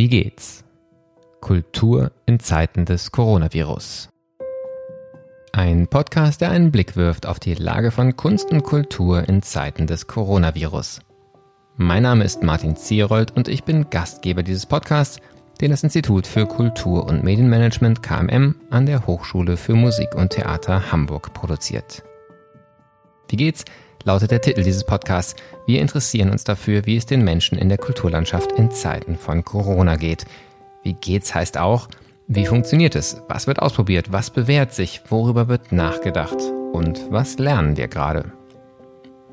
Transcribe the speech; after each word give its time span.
Wie 0.00 0.08
geht's? 0.08 0.64
Kultur 1.42 2.12
in 2.24 2.40
Zeiten 2.40 2.86
des 2.86 3.12
Coronavirus. 3.12 4.08
Ein 5.52 5.88
Podcast, 5.88 6.40
der 6.40 6.52
einen 6.52 6.72
Blick 6.72 6.96
wirft 6.96 7.26
auf 7.26 7.38
die 7.38 7.52
Lage 7.52 7.90
von 7.90 8.16
Kunst 8.16 8.50
und 8.50 8.62
Kultur 8.62 9.28
in 9.28 9.42
Zeiten 9.42 9.86
des 9.86 10.06
Coronavirus. 10.06 11.00
Mein 11.76 12.04
Name 12.04 12.24
ist 12.24 12.42
Martin 12.42 12.76
Zierold 12.76 13.36
und 13.36 13.46
ich 13.46 13.64
bin 13.64 13.90
Gastgeber 13.90 14.42
dieses 14.42 14.64
Podcasts, 14.64 15.20
den 15.60 15.70
das 15.70 15.84
Institut 15.84 16.26
für 16.26 16.46
Kultur- 16.46 17.04
und 17.04 17.22
Medienmanagement 17.22 18.02
KMM 18.02 18.54
an 18.70 18.86
der 18.86 19.06
Hochschule 19.06 19.58
für 19.58 19.74
Musik 19.74 20.14
und 20.14 20.30
Theater 20.30 20.90
Hamburg 20.90 21.34
produziert. 21.34 22.04
Wie 23.28 23.36
geht's? 23.36 23.66
Lautet 24.04 24.30
der 24.30 24.40
Titel 24.40 24.62
dieses 24.62 24.84
Podcasts. 24.84 25.34
Wir 25.66 25.80
interessieren 25.80 26.30
uns 26.30 26.44
dafür, 26.44 26.86
wie 26.86 26.96
es 26.96 27.06
den 27.06 27.22
Menschen 27.22 27.58
in 27.58 27.68
der 27.68 27.78
Kulturlandschaft 27.78 28.52
in 28.52 28.70
Zeiten 28.70 29.16
von 29.16 29.44
Corona 29.44 29.96
geht. 29.96 30.24
Wie 30.82 30.94
geht's 30.94 31.34
heißt 31.34 31.58
auch, 31.58 31.88
wie 32.26 32.46
funktioniert 32.46 32.94
es? 32.94 33.20
Was 33.28 33.46
wird 33.46 33.60
ausprobiert? 33.60 34.12
Was 34.12 34.30
bewährt 34.30 34.72
sich? 34.72 35.02
Worüber 35.08 35.48
wird 35.48 35.72
nachgedacht? 35.72 36.38
Und 36.72 37.10
was 37.10 37.38
lernen 37.38 37.76
wir 37.76 37.88
gerade? 37.88 38.32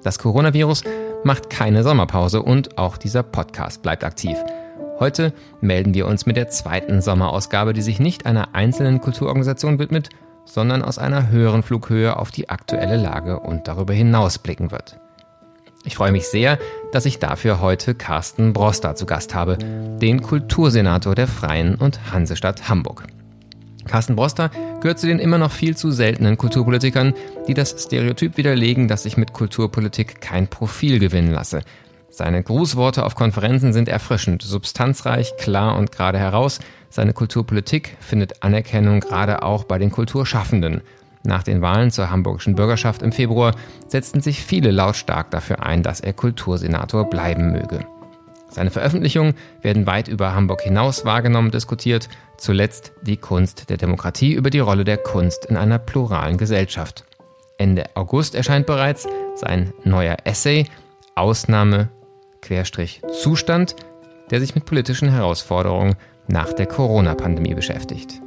Das 0.04 0.20
Coronavirus 0.20 0.84
macht 1.24 1.50
keine 1.50 1.84
Sommerpause 1.84 2.42
und 2.42 2.78
auch 2.78 2.98
dieser 2.98 3.24
Podcast 3.24 3.82
bleibt 3.82 4.04
aktiv. 4.04 4.38
Heute 5.00 5.32
melden 5.62 5.94
wir 5.94 6.08
uns 6.08 6.26
mit 6.26 6.38
der 6.38 6.50
zweiten 6.50 7.02
Sommerausgabe, 7.02 7.74
die 7.74 7.82
sich 7.82 8.00
nicht 8.00 8.26
einer 8.26 8.56
einzelnen 8.56 9.00
Kulturorganisation 9.00 9.78
widmet, 9.78 10.10
sondern 10.48 10.82
aus 10.82 10.98
einer 10.98 11.30
höheren 11.30 11.62
Flughöhe 11.62 12.18
auf 12.18 12.32
die 12.32 12.50
aktuelle 12.50 12.98
Lage 12.98 13.40
und 13.40 13.68
darüber 13.68 13.94
hinaus 13.94 14.40
blicken 14.40 14.72
wird. 14.72 15.00
Ich 15.84 15.96
freue 15.96 16.12
mich 16.12 16.28
sehr, 16.28 16.58
dass 16.92 17.06
ich 17.06 17.20
dafür 17.20 17.62
heute 17.62 17.94
Carsten 17.94 18.54
Broster 18.54 18.96
zu 18.96 19.06
Gast 19.06 19.36
habe, 19.36 19.58
den 19.58 20.22
Kultursenator 20.22 21.16
der 21.16 21.28
Freien 21.28 21.76
und 21.76 22.12
Hansestadt 22.12 22.68
Hamburg. 22.68 23.04
Carsten 23.86 24.16
Broster 24.16 24.52
gehört 24.82 25.00
zu 25.00 25.08
den 25.08 25.20
immer 25.20 25.38
noch 25.38 25.52
viel 25.52 25.78
zu 25.78 25.92
seltenen 25.92 26.38
Kulturpolitikern, 26.38 27.14
die 27.48 27.54
das 27.54 27.76
Stereotyp 27.78 28.38
widerlegen, 28.38 28.88
dass 28.88 29.04
sich 29.04 29.18
mit 29.18 29.34
Kulturpolitik 29.34 30.20
kein 30.20 30.48
Profil 30.48 31.00
gewinnen 31.00 31.32
lasse. 31.32 31.62
Seine 32.10 32.42
Grußworte 32.42 33.06
auf 33.06 33.16
Konferenzen 33.16 33.74
sind 33.74 33.88
erfrischend, 33.88 34.42
substanzreich, 34.42 35.38
klar 35.38 35.78
und 35.78 35.92
gerade 35.92 36.18
heraus. 36.18 36.60
Seine 36.90 37.14
Kulturpolitik 37.14 37.98
findet 38.00 38.44
Anerkennung 38.44 39.00
gerade 39.00 39.44
auch 39.44 39.64
bei 39.64 39.78
den 39.78 39.92
Kulturschaffenden. 39.92 40.82
Nach 41.24 41.44
den 41.44 41.62
Wahlen 41.62 41.92
zur 41.92 42.10
hamburgischen 42.10 42.56
Bürgerschaft 42.56 43.02
im 43.02 43.12
Februar 43.12 43.54
setzten 43.88 44.22
sich 44.22 44.42
viele 44.42 44.72
lautstark 44.72 45.30
dafür 45.32 45.64
ein, 45.64 45.84
dass 45.84 46.00
er 46.00 46.14
Kultursenator 46.14 47.10
bleiben 47.10 47.52
möge. 47.52 47.86
Seine 48.50 48.72
Veröffentlichungen 48.72 49.36
werden 49.62 49.86
weit 49.86 50.08
über 50.08 50.34
Hamburg 50.34 50.62
hinaus 50.62 51.06
wahrgenommen 51.06 51.52
diskutiert, 51.52 52.08
zuletzt 52.38 52.94
die 53.02 53.18
Kunst 53.18 53.70
der 53.70 53.78
Demokratie 53.78 54.34
über 54.34 54.50
die 54.50 54.60
Rolle 54.60 54.86
der 54.86 54.98
Kunst 54.98 55.46
in 55.46 55.58
einer 55.58 55.80
pluralen 55.80 56.38
Gesellschaft. 56.38 57.04
Ende 57.58 57.86
August 57.96 58.36
erscheint 58.36 58.66
bereits 58.66 59.08
sein 59.36 59.74
neuer 59.84 60.18
Essay 60.24 60.66
Ausnahme 61.16 61.90
Zustand, 63.22 63.76
der 64.30 64.40
sich 64.40 64.56
mit 64.56 64.66
politischen 64.66 65.10
Herausforderungen 65.10 65.96
nach 66.28 66.54
der 66.54 66.66
Corona-Pandemie 66.66 67.54
beschäftigt. 67.54 68.22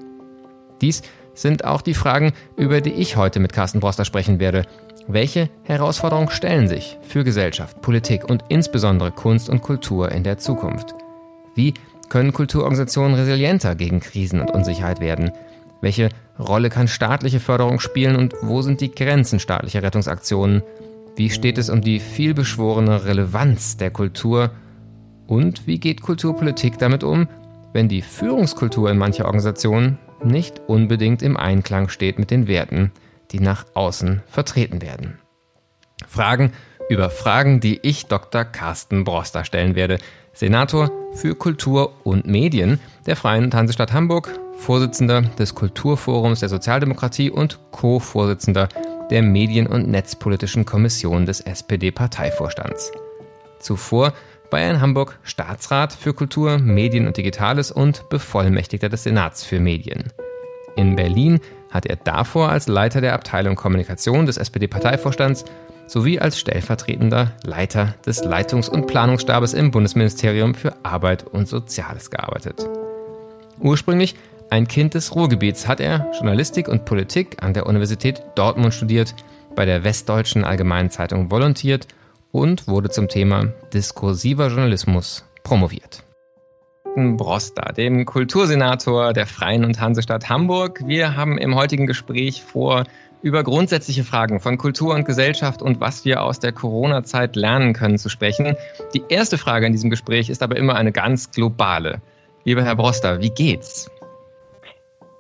Dies 0.81 1.03
sind 1.35 1.65
auch 1.65 1.83
die 1.83 1.95
Fragen, 1.95 2.33
über 2.57 2.81
die 2.81 2.93
ich 2.93 3.17
heute 3.17 3.41
mit 3.41 3.53
Carsten 3.53 3.81
Broster 3.81 4.05
sprechen 4.05 4.41
werde. 4.41 4.65
Welche 5.07 5.49
Herausforderungen 5.63 6.31
stellen 6.31 6.69
sich 6.69 6.99
für 7.03 7.25
Gesellschaft, 7.25 7.81
Politik 7.83 8.29
und 8.29 8.45
insbesondere 8.49 9.11
Kunst 9.11 9.49
und 9.49 9.63
Kultur 9.63 10.13
in 10.13 10.25
der 10.25 10.39
Zukunft? 10.39 10.95
Wie 11.55 11.75
können 12.09 12.33
Kulturorganisationen 12.33 13.15
resilienter 13.15 13.75
gegen 13.75 14.01
Krisen 14.01 14.41
und 14.41 14.51
Unsicherheit 14.51 15.01
werden? 15.01 15.33
Welche 15.81 16.11
Rolle 16.39 16.69
kann 16.69 16.89
staatliche 16.89 17.41
Förderung 17.41 17.81
spielen 17.81 18.17
und 18.17 18.35
wo 18.43 18.63
sind 18.63 18.81
die 18.81 18.93
Grenzen 18.93 19.39
staatlicher 19.39 19.83
Rettungsaktionen? 19.83 20.63
Wie 21.17 21.31
steht 21.31 21.59
es 21.59 21.71
um 21.71 21.81
die 21.81 22.01
vielbeschworene 22.01 23.05
Relevanz 23.05 23.77
der 23.77 23.91
Kultur? 23.91 24.51
Und 25.27 25.67
wie 25.67 25.79
geht 25.79 26.03
Kulturpolitik 26.03 26.79
damit 26.79 27.05
um, 27.05 27.29
wenn 27.73 27.89
die 27.89 28.03
Führungskultur 28.03 28.91
in 28.91 28.99
mancher 28.99 29.25
Organisationen 29.25 29.99
nicht 30.23 30.61
unbedingt 30.67 31.23
im 31.23 31.37
Einklang 31.37 31.89
steht 31.89 32.19
mit 32.19 32.31
den 32.31 32.49
Werten, 32.49 32.93
die 33.31 33.41
nach 33.41 33.65
außen 33.75 34.23
vertreten 34.27 34.83
werden? 34.83 35.19
Fragen 36.07 36.53
über 36.89 37.09
Fragen, 37.09 37.61
die 37.61 37.79
ich 37.83 38.07
Dr. 38.07 38.45
Carsten 38.45 39.05
Broster 39.05 39.45
stellen 39.45 39.77
werde, 39.77 39.99
Senator 40.33 40.91
für 41.15 41.35
Kultur 41.35 41.93
und 42.05 42.27
Medien 42.27 42.81
der 43.07 43.17
Freien 43.17 43.53
Hansestadt 43.53 43.93
Hamburg, 43.93 44.31
Vorsitzender 44.57 45.23
des 45.23 45.55
Kulturforums 45.55 46.41
der 46.41 46.49
Sozialdemokratie 46.49 47.31
und 47.31 47.59
Co-Vorsitzender 47.71 48.69
der 49.11 49.23
Medien- 49.23 49.67
und 49.67 49.89
Netzpolitischen 49.89 50.65
Kommission 50.65 51.27
des 51.27 51.41
SPD-Parteivorstands. 51.41 52.93
Zuvor 53.59 54.13
war 54.51 54.61
er 54.61 54.71
in 54.71 54.81
Hamburg 54.81 55.19
Staatsrat 55.23 55.93
für 55.93 56.13
Kultur, 56.13 56.59
Medien 56.59 57.07
und 57.07 57.17
Digitales 57.17 57.71
und 57.71 58.09
Bevollmächtigter 58.09 58.89
des 58.89 59.05
Senats 59.05 59.45
für 59.45 59.61
Medien. 59.61 60.13
In 60.77 60.97
Berlin 60.97 61.41
hat 61.71 61.87
er 61.87 61.97
davor 61.97 62.51
als 62.51 62.69
Leiter 62.69 63.01
der 63.01 63.15
Abteilung 63.15 63.55
Kommunikation 63.55 64.27
des 64.27 64.37
SPD-Parteivorstands 64.37 65.45
sowie 65.87 66.21
als 66.21 66.39
stellvertretender 66.39 67.33
Leiter 67.43 67.95
des 68.07 68.25
Leitungs- 68.25 68.69
und 68.69 68.87
Planungsstabes 68.87 69.55
im 69.55 69.71
Bundesministerium 69.71 70.55
für 70.55 70.75
Arbeit 70.85 71.25
und 71.25 71.49
Soziales 71.49 72.11
gearbeitet. 72.11 72.69
Ursprünglich 73.59 74.15
ein 74.51 74.67
Kind 74.67 74.95
des 74.95 75.15
Ruhrgebiets 75.15 75.69
hat 75.69 75.81
er 75.81 76.11
Journalistik 76.15 76.69
und 76.69 76.85
Politik 76.85 77.37
an 77.41 77.55
der 77.55 77.67
Universität 77.67 78.23
Dortmund 78.35 78.75
studiert, 78.75 79.15
bei 79.55 79.65
der 79.65 79.85
Westdeutschen 79.85 80.45
Allgemeinen 80.45 80.91
Zeitung 80.91 81.31
volontiert 81.31 81.87
und 82.33 82.69
wurde 82.69 82.91
zum 82.91 83.09
Thema 83.09 83.53
diskursiver 83.73 84.49
Journalismus 84.49 85.25
promoviert. 85.43 86.05
Broster, 86.97 87.73
dem 87.73 88.05
Kultursenator 88.05 89.13
der 89.13 89.27
Freien 89.27 89.65
und 89.65 89.81
Hansestadt 89.81 90.29
Hamburg. 90.29 90.81
Wir 90.85 91.17
haben 91.17 91.39
im 91.39 91.55
heutigen 91.55 91.87
Gespräch 91.87 92.43
vor, 92.43 92.85
über 93.23 93.45
grundsätzliche 93.45 94.03
Fragen 94.03 94.41
von 94.41 94.59
Kultur 94.59 94.95
und 94.95 95.05
Gesellschaft 95.05 95.63
und 95.63 95.81
was 95.81 96.05
wir 96.05 96.23
aus 96.23 96.41
der 96.41 96.53
Corona-Zeit 96.53 97.37
lernen 97.37 97.75
können 97.75 97.99
zu 97.99 98.09
sprechen. 98.09 98.57
Die 98.95 99.03
erste 99.09 99.39
Frage 99.39 99.67
in 99.67 99.73
diesem 99.73 99.91
Gespräch 99.91 100.31
ist 100.31 100.43
aber 100.43 100.57
immer 100.57 100.75
eine 100.75 100.91
ganz 100.91 101.31
globale. 101.31 102.01
Lieber 102.45 102.63
Herr 102.63 102.77
Broster, 102.77 103.21
wie 103.21 103.31
geht's? 103.31 103.91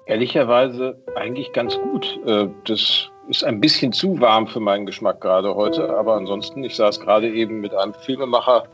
Ehrlicherweise 0.06 0.96
eigentlich 1.14 1.52
ganz 1.52 1.78
gut. 1.78 2.18
Äh, 2.26 2.48
das 2.64 3.10
ist 3.30 3.44
ein 3.44 3.60
bisschen 3.60 3.92
zu 3.92 4.20
warm 4.20 4.48
für 4.48 4.58
meinen 4.58 4.86
Geschmack 4.86 5.20
gerade 5.20 5.54
heute, 5.54 5.96
aber 5.96 6.14
ansonsten, 6.14 6.64
ich 6.64 6.74
saß 6.74 6.98
gerade 6.98 7.30
eben 7.30 7.60
mit 7.60 7.72
einem 7.72 7.94
Filmemacher 7.94 8.64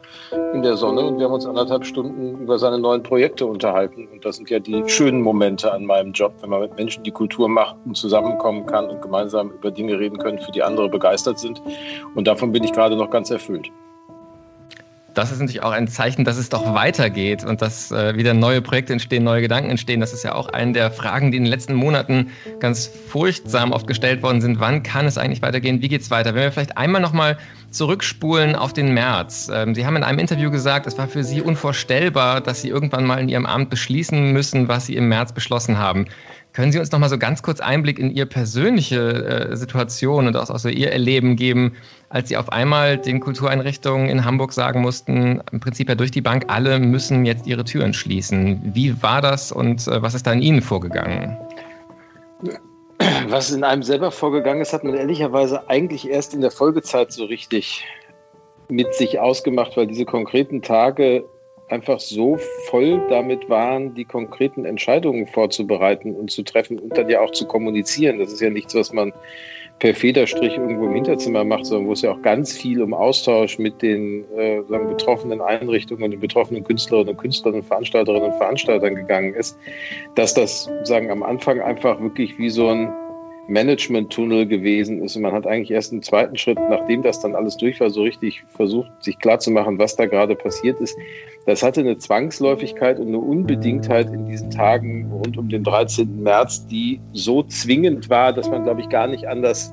in 0.55 0.63
der 0.63 0.77
Sonne 0.77 1.03
und 1.03 1.19
wir 1.19 1.27
haben 1.27 1.35
uns 1.35 1.45
anderthalb 1.45 1.85
Stunden 1.85 2.41
über 2.41 2.59
seine 2.59 2.79
neuen 2.79 3.03
Projekte 3.03 3.45
unterhalten. 3.45 4.09
Und 4.11 4.25
das 4.25 4.37
sind 4.37 4.49
ja 4.49 4.59
die 4.59 4.83
schönen 4.89 5.21
Momente 5.21 5.71
an 5.71 5.85
meinem 5.85 6.13
Job, 6.13 6.33
wenn 6.41 6.51
man 6.51 6.63
mit 6.63 6.75
Menschen, 6.77 7.05
die 7.05 7.11
Kultur 7.11 7.49
macht 7.49 7.77
und 7.85 7.97
zusammenkommen 7.97 8.65
kann 8.65 8.89
und 8.89 9.03
gemeinsam 9.03 9.51
über 9.51 9.71
Dinge 9.71 9.99
reden 9.99 10.17
können, 10.17 10.39
für 10.39 10.53
die 10.53 10.63
andere 10.63 10.89
begeistert 10.89 11.39
sind. 11.39 11.61
Und 12.15 12.27
davon 12.27 12.51
bin 12.51 12.65
ich 12.65 12.73
gerade 12.73 12.97
noch 12.97 13.11
ganz 13.11 13.31
erfüllt 13.31 13.71
das 15.17 15.33
ist 15.33 15.41
natürlich 15.41 15.63
auch 15.63 15.73
ein 15.73 15.89
Zeichen, 15.89 16.25
dass 16.25 16.37
es 16.37 16.51
doch 16.51 16.75
weitergeht 16.75 17.43
und 17.43 17.63
dass 17.63 17.91
äh, 17.91 18.17
wieder 18.17 18.35
neue 18.35 18.61
Projekte 18.61 18.93
entstehen, 18.93 19.25
neue 19.25 19.41
Gedanken 19.41 19.71
entstehen. 19.71 20.01
Das 20.01 20.13
ist 20.13 20.23
ja 20.23 20.35
auch 20.35 20.51
eine 20.51 20.73
der 20.73 20.91
Fragen, 20.91 21.31
die 21.31 21.39
in 21.39 21.45
den 21.45 21.51
letzten 21.51 21.73
Monaten 21.73 22.31
ganz 22.61 22.87
furchtsam 22.87 23.73
oft 23.73 23.87
gestellt 23.87 24.23
worden 24.23 24.43
sind. 24.43 24.61
Wann 24.61 24.83
kann 24.83 25.07
es 25.07 25.17
eigentlich 25.17 25.41
weitergehen? 25.41 25.81
Wie 25.81 25.89
geht 25.89 26.03
es 26.03 26.11
weiter? 26.11 26.35
Wenn 26.35 26.43
wir 26.43 26.53
vielleicht 26.53 26.77
einmal 26.77 27.01
nochmal 27.01 27.39
zurückspulen 27.71 28.57
auf 28.57 28.75
den 28.75 28.93
März. 28.93 29.51
Ähm, 29.53 29.75
Sie 29.75 29.87
haben 29.87 29.97
in 29.97 30.05
einem 30.05 30.19
Interview 30.19 30.51
gesagt, 30.51 30.87
es 30.87 30.99
war 30.99 31.09
für 31.09 31.25
Sie 31.25 31.41
unvorstellbar, 31.41 32.43
dass 32.43 32.61
Sie 32.61 32.69
irgendwann 32.69 33.07
mal 33.07 33.19
in 33.19 33.29
Ihrem 33.29 33.47
Amt 33.47 33.71
beschließen 33.71 34.33
müssen, 34.33 34.69
was 34.69 34.87
Sie 34.87 34.97
im 34.97 35.09
März 35.09 35.33
beschlossen 35.33 35.79
haben. 35.79 36.07
Können 36.57 36.73
Sie 36.73 36.79
uns 36.79 36.91
noch 36.91 36.99
mal 36.99 37.11
so 37.11 37.19
ganz 37.19 37.43
kurz 37.43 37.61
Einblick 37.61 37.99
in 37.99 38.11
Ihre 38.11 38.25
persönliche 38.25 39.51
äh, 39.51 39.57
Situation 39.59 40.27
und 40.27 40.35
auch, 40.39 40.49
auch 40.49 40.59
so 40.59 40.71
Ihr 40.71 40.91
Erleben 40.91 41.37
geben, 41.37 41.77
als 42.09 42.31
Sie 42.31 42.39
auf 42.39 42.51
einmal 42.51 42.97
den 42.97 43.21
Kultureinrichtungen 43.21 44.09
in 44.09 44.25
Hamburg 44.25 44.55
sagen 44.55 44.81
mussten, 44.81 45.43
im 45.53 45.61
Prinzip 45.61 45.91
ja 45.91 45.95
durch 45.95 46.13
die 46.13 46.23
Bank, 46.23 46.47
alle 46.49 46.79
müssen 46.79 47.27
jetzt 47.27 47.47
ihre 47.47 47.63
Türen 47.63 47.93
schließen. 47.93 48.59
Wie 48.73 49.03
war 49.03 49.21
das 49.21 49.53
und 49.53 49.87
äh, 49.87 50.01
was 50.01 50.15
ist 50.15 50.27
da 50.27 50.33
in 50.33 50.41
Ihnen 50.41 50.63
vorgegangen? 50.63 51.37
Was 53.29 53.51
in 53.51 53.63
einem 53.63 53.83
selber 53.83 54.11
vorgegangen 54.11 54.63
ist, 54.63 54.73
hat 54.73 54.83
man 54.83 54.95
ehrlicherweise 54.95 55.69
eigentlich 55.69 56.09
erst 56.09 56.33
in 56.33 56.41
der 56.41 56.51
Folgezeit 56.51 57.13
so 57.13 57.27
richtig 57.27 57.85
mit 58.71 58.95
sich 58.95 59.21
ausgemacht, 59.21 59.77
weil 59.77 59.89
diese 59.89 60.07
konkreten 60.07 60.63
Tage 60.63 61.23
einfach 61.69 62.01
so 62.01 62.39
voll 62.67 63.01
damit 63.09 63.49
waren, 63.49 63.95
die 63.95 64.05
konkreten 64.05 64.65
Entscheidungen 64.65 65.27
vorzubereiten 65.27 66.15
und 66.15 66.31
zu 66.31 66.43
treffen 66.43 66.79
und 66.79 66.97
dann 66.97 67.09
ja 67.09 67.21
auch 67.21 67.33
zu 67.33 67.47
kommunizieren. 67.47 68.19
Das 68.19 68.33
ist 68.33 68.41
ja 68.41 68.51
nichts, 68.51 68.75
was 68.75 68.93
man 68.93 69.13
per 69.79 69.95
Federstrich 69.95 70.57
irgendwo 70.57 70.87
im 70.87 70.95
Hinterzimmer 70.95 71.45
macht, 71.45 71.67
sondern 71.67 71.89
wo 71.89 71.93
es 71.93 72.03
ja 72.03 72.13
auch 72.13 72.23
ganz 72.23 72.53
viel 72.57 72.81
um 72.81 72.95
Austausch 72.95 73.59
mit 73.59 73.83
den 73.83 74.25
äh, 74.37 74.63
sagen, 74.63 74.89
betroffenen 74.89 75.41
Einrichtungen 75.43 76.05
und 76.05 76.13
den 76.13 76.21
betroffenen 76.21 76.65
Künstlerinnen 76.65 77.11
und 77.11 77.19
Künstlern 77.19 77.55
und 77.55 77.65
Veranstalterinnen 77.65 78.31
und 78.31 78.39
Veranstaltern 78.39 78.95
gegangen 78.95 79.35
ist, 79.35 79.59
dass 80.15 80.33
das 80.33 80.71
sagen 80.85 81.11
am 81.11 81.23
Anfang 81.23 81.61
einfach 81.61 82.01
wirklich 82.01 82.39
wie 82.39 82.49
so 82.49 82.69
ein 82.69 82.91
Management-Tunnel 83.49 84.47
gewesen 84.47 85.03
ist. 85.03 85.17
Und 85.17 85.23
man 85.23 85.33
hat 85.33 85.47
eigentlich 85.47 85.71
erst 85.71 85.93
im 85.93 86.03
zweiten 86.03 86.37
Schritt, 86.37 86.59
nachdem 86.69 87.03
das 87.03 87.21
dann 87.21 87.35
alles 87.35 87.57
durch 87.57 87.81
war, 87.81 87.91
so 87.91 88.03
richtig 88.03 88.45
versucht, 88.49 88.91
sich 89.03 89.19
klarzumachen, 89.19 89.79
was 89.79 89.97
da 89.97 90.07
gerade 90.07 90.35
passiert 90.35 90.81
ist. 90.81 90.97
Das 91.47 91.63
hatte 91.63 91.81
eine 91.81 91.97
Zwangsläufigkeit 91.97 92.99
und 92.99 93.09
eine 93.09 93.19
Unbedingtheit 93.19 94.13
in 94.13 94.27
diesen 94.27 94.51
Tagen 94.51 95.11
rund 95.13 95.39
um 95.39 95.49
den 95.49 95.63
13. 95.63 96.23
März, 96.23 96.67
die 96.67 97.01
so 97.13 97.43
zwingend 97.45 98.11
war, 98.11 98.33
dass 98.33 98.51
man, 98.51 98.65
glaube 98.65 98.81
ich, 98.81 98.89
gar 98.89 99.07
nicht 99.07 99.29
anders 99.29 99.73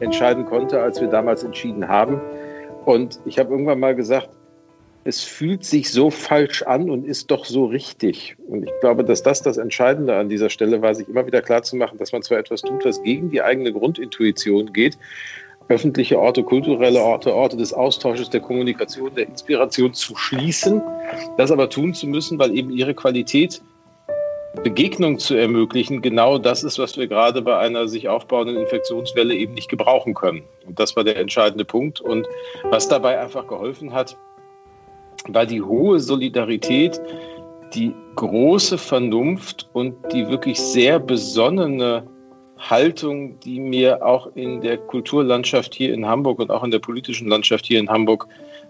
entscheiden 0.00 0.44
konnte, 0.44 0.80
als 0.80 1.00
wir 1.00 1.08
damals 1.08 1.42
entschieden 1.42 1.88
haben. 1.88 2.20
Und 2.84 3.20
ich 3.26 3.38
habe 3.38 3.50
irgendwann 3.50 3.80
mal 3.80 3.94
gesagt, 3.94 4.30
es 5.08 5.24
fühlt 5.24 5.64
sich 5.64 5.90
so 5.90 6.10
falsch 6.10 6.62
an 6.62 6.90
und 6.90 7.06
ist 7.06 7.30
doch 7.30 7.46
so 7.46 7.64
richtig. 7.64 8.36
Und 8.46 8.64
ich 8.64 8.72
glaube, 8.82 9.02
dass 9.02 9.22
das 9.22 9.40
das 9.40 9.56
Entscheidende 9.56 10.14
an 10.14 10.28
dieser 10.28 10.50
Stelle 10.50 10.82
war, 10.82 10.94
sich 10.94 11.08
immer 11.08 11.26
wieder 11.26 11.40
klarzumachen, 11.40 11.96
dass 11.96 12.12
man 12.12 12.22
zwar 12.22 12.36
etwas 12.36 12.60
tut, 12.60 12.84
was 12.84 13.02
gegen 13.02 13.30
die 13.30 13.40
eigene 13.40 13.72
Grundintuition 13.72 14.70
geht, 14.74 14.98
öffentliche 15.68 16.18
Orte, 16.18 16.42
kulturelle 16.42 17.00
Orte, 17.00 17.34
Orte 17.34 17.56
des 17.56 17.72
Austausches, 17.72 18.28
der 18.28 18.40
Kommunikation, 18.40 19.14
der 19.14 19.28
Inspiration 19.28 19.94
zu 19.94 20.14
schließen, 20.14 20.82
das 21.38 21.50
aber 21.50 21.70
tun 21.70 21.94
zu 21.94 22.06
müssen, 22.06 22.38
weil 22.38 22.54
eben 22.54 22.70
ihre 22.70 22.92
Qualität 22.92 23.62
Begegnung 24.62 25.18
zu 25.18 25.36
ermöglichen, 25.36 26.02
genau 26.02 26.36
das 26.36 26.64
ist, 26.64 26.78
was 26.78 26.98
wir 26.98 27.06
gerade 27.06 27.40
bei 27.40 27.56
einer 27.56 27.88
sich 27.88 28.08
aufbauenden 28.08 28.56
Infektionswelle 28.56 29.34
eben 29.34 29.54
nicht 29.54 29.70
gebrauchen 29.70 30.14
können. 30.14 30.42
Und 30.66 30.78
das 30.78 30.96
war 30.96 31.04
der 31.04 31.16
entscheidende 31.16 31.64
Punkt. 31.64 32.00
Und 32.00 32.26
was 32.64 32.88
dabei 32.88 33.20
einfach 33.20 33.46
geholfen 33.46 33.94
hat, 33.94 34.16
war 35.26 35.46
die 35.46 35.62
hohe 35.62 36.00
Solidarität, 36.00 37.00
die 37.74 37.92
große 38.14 38.78
Vernunft 38.78 39.68
und 39.72 39.94
die 40.12 40.28
wirklich 40.28 40.58
sehr 40.58 40.98
besonnene 40.98 42.04
Haltung, 42.58 43.38
die 43.40 43.60
mir 43.60 44.04
auch 44.04 44.34
in 44.34 44.60
der 44.60 44.78
Kulturlandschaft 44.78 45.74
hier 45.74 45.94
in 45.94 46.06
Hamburg 46.06 46.40
und 46.40 46.50
auch 46.50 46.64
in 46.64 46.70
der 46.70 46.80
politischen 46.80 47.28
Landschaft 47.28 47.66
hier 47.66 47.78
in 47.78 47.88
Hamburg 47.88 48.26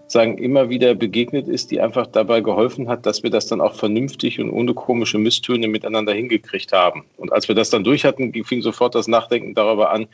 sagen, 0.07 0.37
immer 0.37 0.69
wieder 0.69 0.95
begegnet 0.95 1.47
ist, 1.47 1.71
die 1.71 1.81
einfach 1.81 2.07
dabei 2.07 2.41
geholfen 2.41 2.87
hat, 2.87 3.05
dass 3.05 3.23
wir 3.23 3.29
das 3.29 3.47
dann 3.47 3.61
auch 3.61 3.75
vernünftig 3.75 4.39
und 4.39 4.49
ohne 4.51 4.73
komische 4.73 5.17
Misstöne 5.17 5.67
miteinander 5.67 6.13
hingekriegt 6.13 6.71
haben. 6.71 7.05
Und 7.17 7.31
als 7.31 7.47
wir 7.47 7.55
das 7.55 7.69
dann 7.69 7.83
durch 7.83 8.05
hatten, 8.05 8.33
fing 8.43 8.61
sofort 8.61 8.95
das 8.95 9.07
Nachdenken 9.07 9.53
darüber 9.53 9.91
an, 9.91 10.07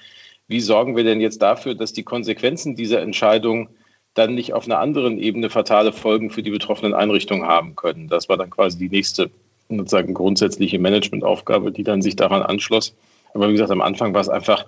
wie 0.48 0.60
sorgen 0.60 0.96
wir 0.96 1.04
denn 1.04 1.22
jetzt 1.22 1.42
dafür, 1.42 1.76
dass 1.76 1.94
die 1.94 2.04
Konsequenzen 2.04 2.76
dieser 2.76 3.02
Entscheidung 3.02 3.70
dann 4.16 4.34
nicht 4.34 4.54
auf 4.54 4.66
einer 4.66 4.80
anderen 4.80 5.20
Ebene 5.20 5.50
fatale 5.50 5.94
Folgen 5.94 6.32
für 6.32 6.42
die 6.42 6.50
betroffenen 6.50 6.94
Einrichtungen 6.94 7.46
haben 7.46 7.76
können. 7.76 8.08
Das 8.08 8.28
war 8.28 8.38
dann 8.38 8.50
quasi 8.50 8.78
die 8.78 8.90
nächste 8.90 9.30
sozusagen 9.70 10.14
grundsätzliche 10.14 10.80
Managementaufgabe, 10.80 11.72
die 11.72 11.84
dann 11.84 12.02
sich 12.02 12.16
daran 12.16 12.42
anschloss. 12.42 12.96
Aber 13.34 13.50
wie 13.50 13.54
gesagt, 13.54 13.72
am 13.72 13.82
Anfang 13.82 14.14
war 14.14 14.22
es 14.22 14.30
einfach 14.30 14.66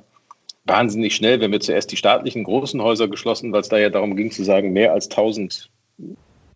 wahnsinnig 0.66 1.16
schnell, 1.16 1.40
wenn 1.40 1.52
wir 1.52 1.62
zuerst 1.62 1.92
die 1.92 1.98
staatlichen 1.98 2.44
großen 2.44 2.82
Häuser 2.82 3.08
geschlossen, 3.08 3.54
weil 3.54 3.62
es 3.62 3.70
da 3.70 3.78
ja 3.78 3.90
darum 3.90 4.16
ging 4.16 4.32
zu 4.32 4.44
sagen, 4.44 4.74
mehr 4.74 4.92
als 4.92 5.10
1000 5.10 5.70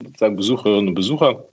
sozusagen 0.03 0.35
Besucherinnen 0.35 0.89
und 0.89 0.95
Besucher 0.95 1.45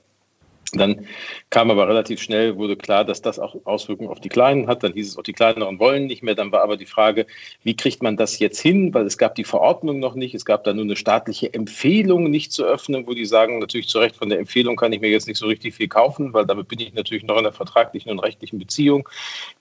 dann 0.73 1.07
kam 1.49 1.71
aber 1.71 1.89
relativ 1.89 2.21
schnell, 2.21 2.57
wurde 2.57 2.77
klar, 2.77 3.05
dass 3.05 3.23
das 3.23 3.39
auch 3.39 3.57
Auswirkungen 3.65 4.11
auf 4.11 4.21
die 4.21 4.29
Kleinen 4.29 4.67
hat. 4.67 4.83
Dann 4.83 4.93
hieß 4.93 5.09
es 5.09 5.17
auch, 5.17 5.23
die 5.23 5.33
Kleineren 5.33 5.79
wollen 5.79 6.07
nicht 6.07 6.23
mehr. 6.23 6.35
Dann 6.35 6.53
war 6.53 6.63
aber 6.63 6.77
die 6.77 6.85
Frage, 6.85 7.27
wie 7.63 7.75
kriegt 7.75 8.03
man 8.03 8.19
das 8.19 8.39
jetzt 8.39 8.61
hin? 8.61 8.93
Weil 8.93 9.07
es 9.07 9.17
gab 9.17 9.35
die 9.35 9.45
Verordnung 9.45 9.99
noch 9.99 10.15
nicht. 10.15 10.35
Es 10.35 10.45
gab 10.45 10.65
da 10.65 10.75
nur 10.75 10.85
eine 10.85 10.97
staatliche 10.97 11.55
Empfehlung, 11.55 12.31
nicht 12.31 12.53
zu 12.53 12.65
öffnen, 12.65 13.07
wo 13.07 13.15
die 13.15 13.25
sagen, 13.25 13.61
natürlich 13.61 13.89
zu 13.89 13.99
Recht, 13.99 14.17
von 14.17 14.29
der 14.29 14.39
Empfehlung 14.39 14.77
kann 14.77 14.93
ich 14.93 15.01
mir 15.01 15.09
jetzt 15.09 15.27
nicht 15.27 15.39
so 15.39 15.47
richtig 15.47 15.75
viel 15.75 15.89
kaufen, 15.89 16.35
weil 16.35 16.45
damit 16.45 16.69
bin 16.69 16.81
ich 16.81 16.93
natürlich 16.93 17.25
noch 17.25 17.39
in 17.39 17.45
der 17.45 17.53
vertraglichen 17.53 18.13
und 18.13 18.19
rechtlichen 18.19 18.59
Beziehung. 18.59 19.09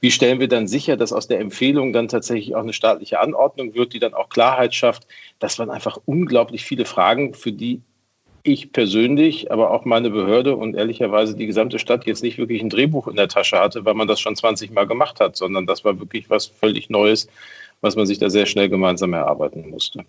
Wie 0.01 0.11
stellen 0.11 0.41
wir 0.41 0.49
dann 0.49 0.67
sicher, 0.67 0.97
dass 0.97 1.13
aus 1.13 1.27
der 1.27 1.39
Empfehlung 1.39 1.93
dann 1.93 2.09
tatsächlich 2.09 2.53
auch 2.55 2.63
eine 2.63 2.73
staatliche 2.73 3.21
Anordnung 3.21 3.75
wird, 3.75 3.93
die 3.93 3.99
dann 3.99 4.13
auch 4.13 4.27
Klarheit 4.27 4.75
schafft? 4.75 5.07
Das 5.39 5.57
waren 5.57 5.69
einfach 5.69 5.99
unglaublich 6.05 6.65
viele 6.65 6.83
Fragen, 6.83 7.33
für 7.33 7.53
die 7.53 7.81
ich 8.47 8.71
persönlich, 8.71 9.51
aber 9.51 9.71
auch 9.71 9.85
meine 9.85 10.09
Behörde 10.09 10.55
und 10.55 10.75
ehrlicherweise 10.75 11.35
die 11.35 11.45
gesamte 11.45 11.79
Stadt 11.79 12.05
jetzt 12.05 12.23
nicht 12.23 12.37
wirklich 12.37 12.61
ein 12.61 12.69
Drehbuch 12.69 13.07
in 13.07 13.15
der 13.15 13.27
Tasche 13.27 13.59
hatte, 13.59 13.85
weil 13.85 13.93
man 13.93 14.07
das 14.07 14.19
schon 14.19 14.35
20 14.35 14.71
Mal 14.71 14.87
gemacht 14.87 15.19
hat, 15.19 15.35
sondern 15.35 15.65
das 15.65 15.83
war 15.85 15.99
wirklich 15.99 16.29
was 16.29 16.47
völlig 16.47 16.89
Neues, 16.89 17.27
was 17.81 17.95
man 17.95 18.05
sich 18.05 18.17
da 18.17 18.29
sehr 18.29 18.45
schnell 18.45 18.69
gemeinsam 18.69 19.13
erarbeiten 19.13 19.69
musste. 19.69 20.03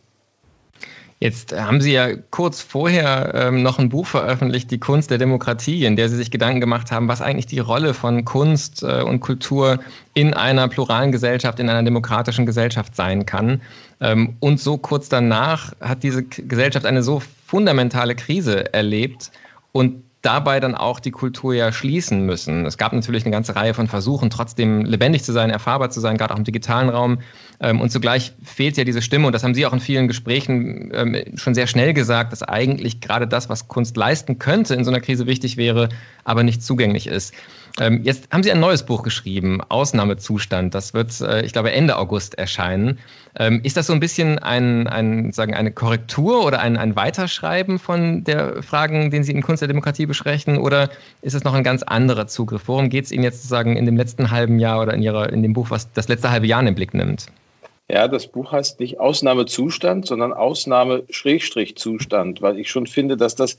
Jetzt 1.20 1.52
haben 1.52 1.80
Sie 1.80 1.92
ja 1.92 2.14
kurz 2.30 2.62
vorher 2.62 3.32
ähm, 3.34 3.64
noch 3.64 3.80
ein 3.80 3.88
Buch 3.88 4.06
veröffentlicht, 4.06 4.70
Die 4.70 4.78
Kunst 4.78 5.10
der 5.10 5.18
Demokratie, 5.18 5.84
in 5.84 5.96
der 5.96 6.08
Sie 6.08 6.14
sich 6.14 6.30
Gedanken 6.30 6.60
gemacht 6.60 6.92
haben, 6.92 7.08
was 7.08 7.20
eigentlich 7.20 7.46
die 7.46 7.58
Rolle 7.58 7.92
von 7.92 8.24
Kunst 8.24 8.84
äh, 8.84 9.02
und 9.02 9.18
Kultur 9.18 9.80
in 10.14 10.32
einer 10.32 10.68
pluralen 10.68 11.10
Gesellschaft, 11.10 11.58
in 11.58 11.68
einer 11.68 11.82
demokratischen 11.82 12.46
Gesellschaft 12.46 12.94
sein 12.94 13.26
kann. 13.26 13.60
Ähm, 14.00 14.36
und 14.38 14.60
so 14.60 14.78
kurz 14.78 15.08
danach 15.08 15.72
hat 15.80 16.04
diese 16.04 16.22
Gesellschaft 16.22 16.86
eine 16.86 17.02
so 17.02 17.20
fundamentale 17.48 18.14
Krise 18.14 18.74
erlebt 18.74 19.30
und 19.72 20.02
dabei 20.20 20.60
dann 20.60 20.74
auch 20.74 21.00
die 21.00 21.12
Kultur 21.12 21.54
ja 21.54 21.72
schließen 21.72 22.26
müssen. 22.26 22.66
Es 22.66 22.76
gab 22.76 22.92
natürlich 22.92 23.24
eine 23.24 23.32
ganze 23.32 23.56
Reihe 23.56 23.72
von 23.72 23.86
Versuchen, 23.86 24.28
trotzdem 24.28 24.84
lebendig 24.84 25.24
zu 25.24 25.32
sein, 25.32 25.48
erfahrbar 25.48 25.88
zu 25.88 26.00
sein, 26.00 26.18
gerade 26.18 26.34
auch 26.34 26.38
im 26.38 26.44
digitalen 26.44 26.90
Raum. 26.90 27.20
Ähm, 27.60 27.80
und 27.80 27.90
zugleich 27.90 28.32
fehlt 28.42 28.76
ja 28.76 28.84
diese 28.84 29.00
Stimme, 29.00 29.26
und 29.26 29.32
das 29.32 29.44
haben 29.44 29.54
Sie 29.54 29.64
auch 29.64 29.72
in 29.72 29.80
vielen 29.80 30.08
Gesprächen 30.08 30.90
ähm, 30.92 31.16
schon 31.36 31.54
sehr 31.54 31.66
schnell 31.66 31.94
gesagt, 31.94 32.32
dass 32.32 32.42
eigentlich 32.42 33.00
gerade 33.00 33.26
das, 33.26 33.48
was 33.48 33.68
Kunst 33.68 33.96
leisten 33.96 34.38
könnte, 34.38 34.74
in 34.74 34.84
so 34.84 34.90
einer 34.90 35.00
Krise 35.00 35.26
wichtig 35.26 35.56
wäre, 35.56 35.88
aber 36.24 36.42
nicht 36.42 36.62
zugänglich 36.62 37.06
ist. 37.06 37.32
Ähm, 37.80 38.00
jetzt 38.02 38.28
haben 38.32 38.42
Sie 38.42 38.50
ein 38.50 38.60
neues 38.60 38.84
Buch 38.84 39.02
geschrieben, 39.02 39.60
Ausnahmezustand. 39.68 40.74
Das 40.74 40.94
wird, 40.94 41.20
äh, 41.20 41.44
ich 41.44 41.52
glaube, 41.52 41.72
Ende 41.72 41.96
August 41.96 42.36
erscheinen. 42.36 42.98
Ist 43.62 43.76
das 43.76 43.86
so 43.86 43.92
ein 43.92 44.00
bisschen 44.00 44.40
ein, 44.40 44.88
ein, 44.88 45.30
sagen, 45.30 45.54
eine 45.54 45.70
Korrektur 45.70 46.44
oder 46.44 46.58
ein, 46.58 46.76
ein 46.76 46.96
Weiterschreiben 46.96 47.78
von 47.78 48.24
der 48.24 48.64
Fragen, 48.64 49.12
den 49.12 49.22
Sie 49.22 49.30
in 49.30 49.42
Kunst 49.42 49.60
der 49.60 49.68
Demokratie 49.68 50.06
besprechen? 50.06 50.58
Oder 50.58 50.90
ist 51.22 51.34
es 51.34 51.44
noch 51.44 51.54
ein 51.54 51.62
ganz 51.62 51.84
anderer 51.84 52.26
Zugriff? 52.26 52.62
Worum 52.66 52.88
geht 52.88 53.04
es 53.04 53.12
Ihnen 53.12 53.22
jetzt 53.22 53.36
sozusagen 53.36 53.76
in 53.76 53.86
dem 53.86 53.96
letzten 53.96 54.32
halben 54.32 54.58
Jahr 54.58 54.82
oder 54.82 54.94
in, 54.94 55.02
Ihrer, 55.02 55.32
in 55.32 55.44
dem 55.44 55.52
Buch, 55.52 55.70
was 55.70 55.92
das 55.92 56.08
letzte 56.08 56.32
halbe 56.32 56.48
Jahr 56.48 56.58
in 56.58 56.66
den 56.66 56.74
Blick 56.74 56.94
nimmt? 56.94 57.26
Ja, 57.90 58.06
das 58.06 58.26
Buch 58.26 58.52
heißt 58.52 58.80
nicht 58.80 59.00
Ausnahmezustand, 59.00 60.06
sondern 60.06 60.34
Ausnahme-Zustand, 60.34 62.42
weil 62.42 62.58
ich 62.58 62.70
schon 62.70 62.86
finde, 62.86 63.16
dass 63.16 63.34
das 63.34 63.58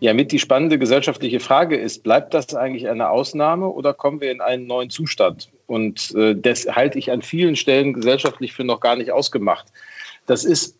ja 0.00 0.14
mit 0.14 0.32
die 0.32 0.38
spannende 0.38 0.78
gesellschaftliche 0.78 1.40
Frage 1.40 1.76
ist, 1.76 2.02
bleibt 2.02 2.34
das 2.34 2.54
eigentlich 2.54 2.88
eine 2.88 3.10
Ausnahme 3.10 3.68
oder 3.68 3.94
kommen 3.94 4.20
wir 4.20 4.32
in 4.32 4.40
einen 4.40 4.66
neuen 4.66 4.90
Zustand? 4.90 5.50
Und 5.66 6.14
äh, 6.16 6.34
das 6.34 6.66
halte 6.66 6.98
ich 6.98 7.12
an 7.12 7.22
vielen 7.22 7.54
Stellen 7.54 7.92
gesellschaftlich 7.92 8.52
für 8.52 8.64
noch 8.64 8.80
gar 8.80 8.96
nicht 8.96 9.12
ausgemacht. 9.12 9.66
Das 10.26 10.44
ist 10.44 10.76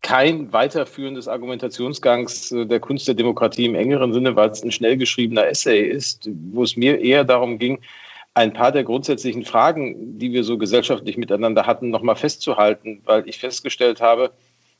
kein 0.00 0.52
weiterführendes 0.52 1.28
Argumentationsgangs 1.28 2.52
äh, 2.52 2.66
der 2.66 2.80
Kunst 2.80 3.06
der 3.08 3.14
Demokratie 3.14 3.66
im 3.66 3.74
engeren 3.74 4.12
Sinne, 4.12 4.36
weil 4.36 4.50
es 4.50 4.62
ein 4.62 4.72
schnell 4.72 4.96
geschriebener 4.96 5.46
Essay 5.46 5.82
ist, 5.82 6.30
wo 6.52 6.62
es 6.62 6.76
mir 6.76 7.00
eher 7.00 7.24
darum 7.24 7.58
ging, 7.58 7.80
ein 8.34 8.52
paar 8.52 8.72
der 8.72 8.84
grundsätzlichen 8.84 9.44
Fragen, 9.44 10.18
die 10.18 10.32
wir 10.32 10.44
so 10.44 10.56
gesellschaftlich 10.56 11.16
miteinander 11.18 11.66
hatten, 11.66 11.90
nochmal 11.90 12.16
festzuhalten, 12.16 13.02
weil 13.04 13.28
ich 13.28 13.38
festgestellt 13.38 14.00
habe, 14.00 14.32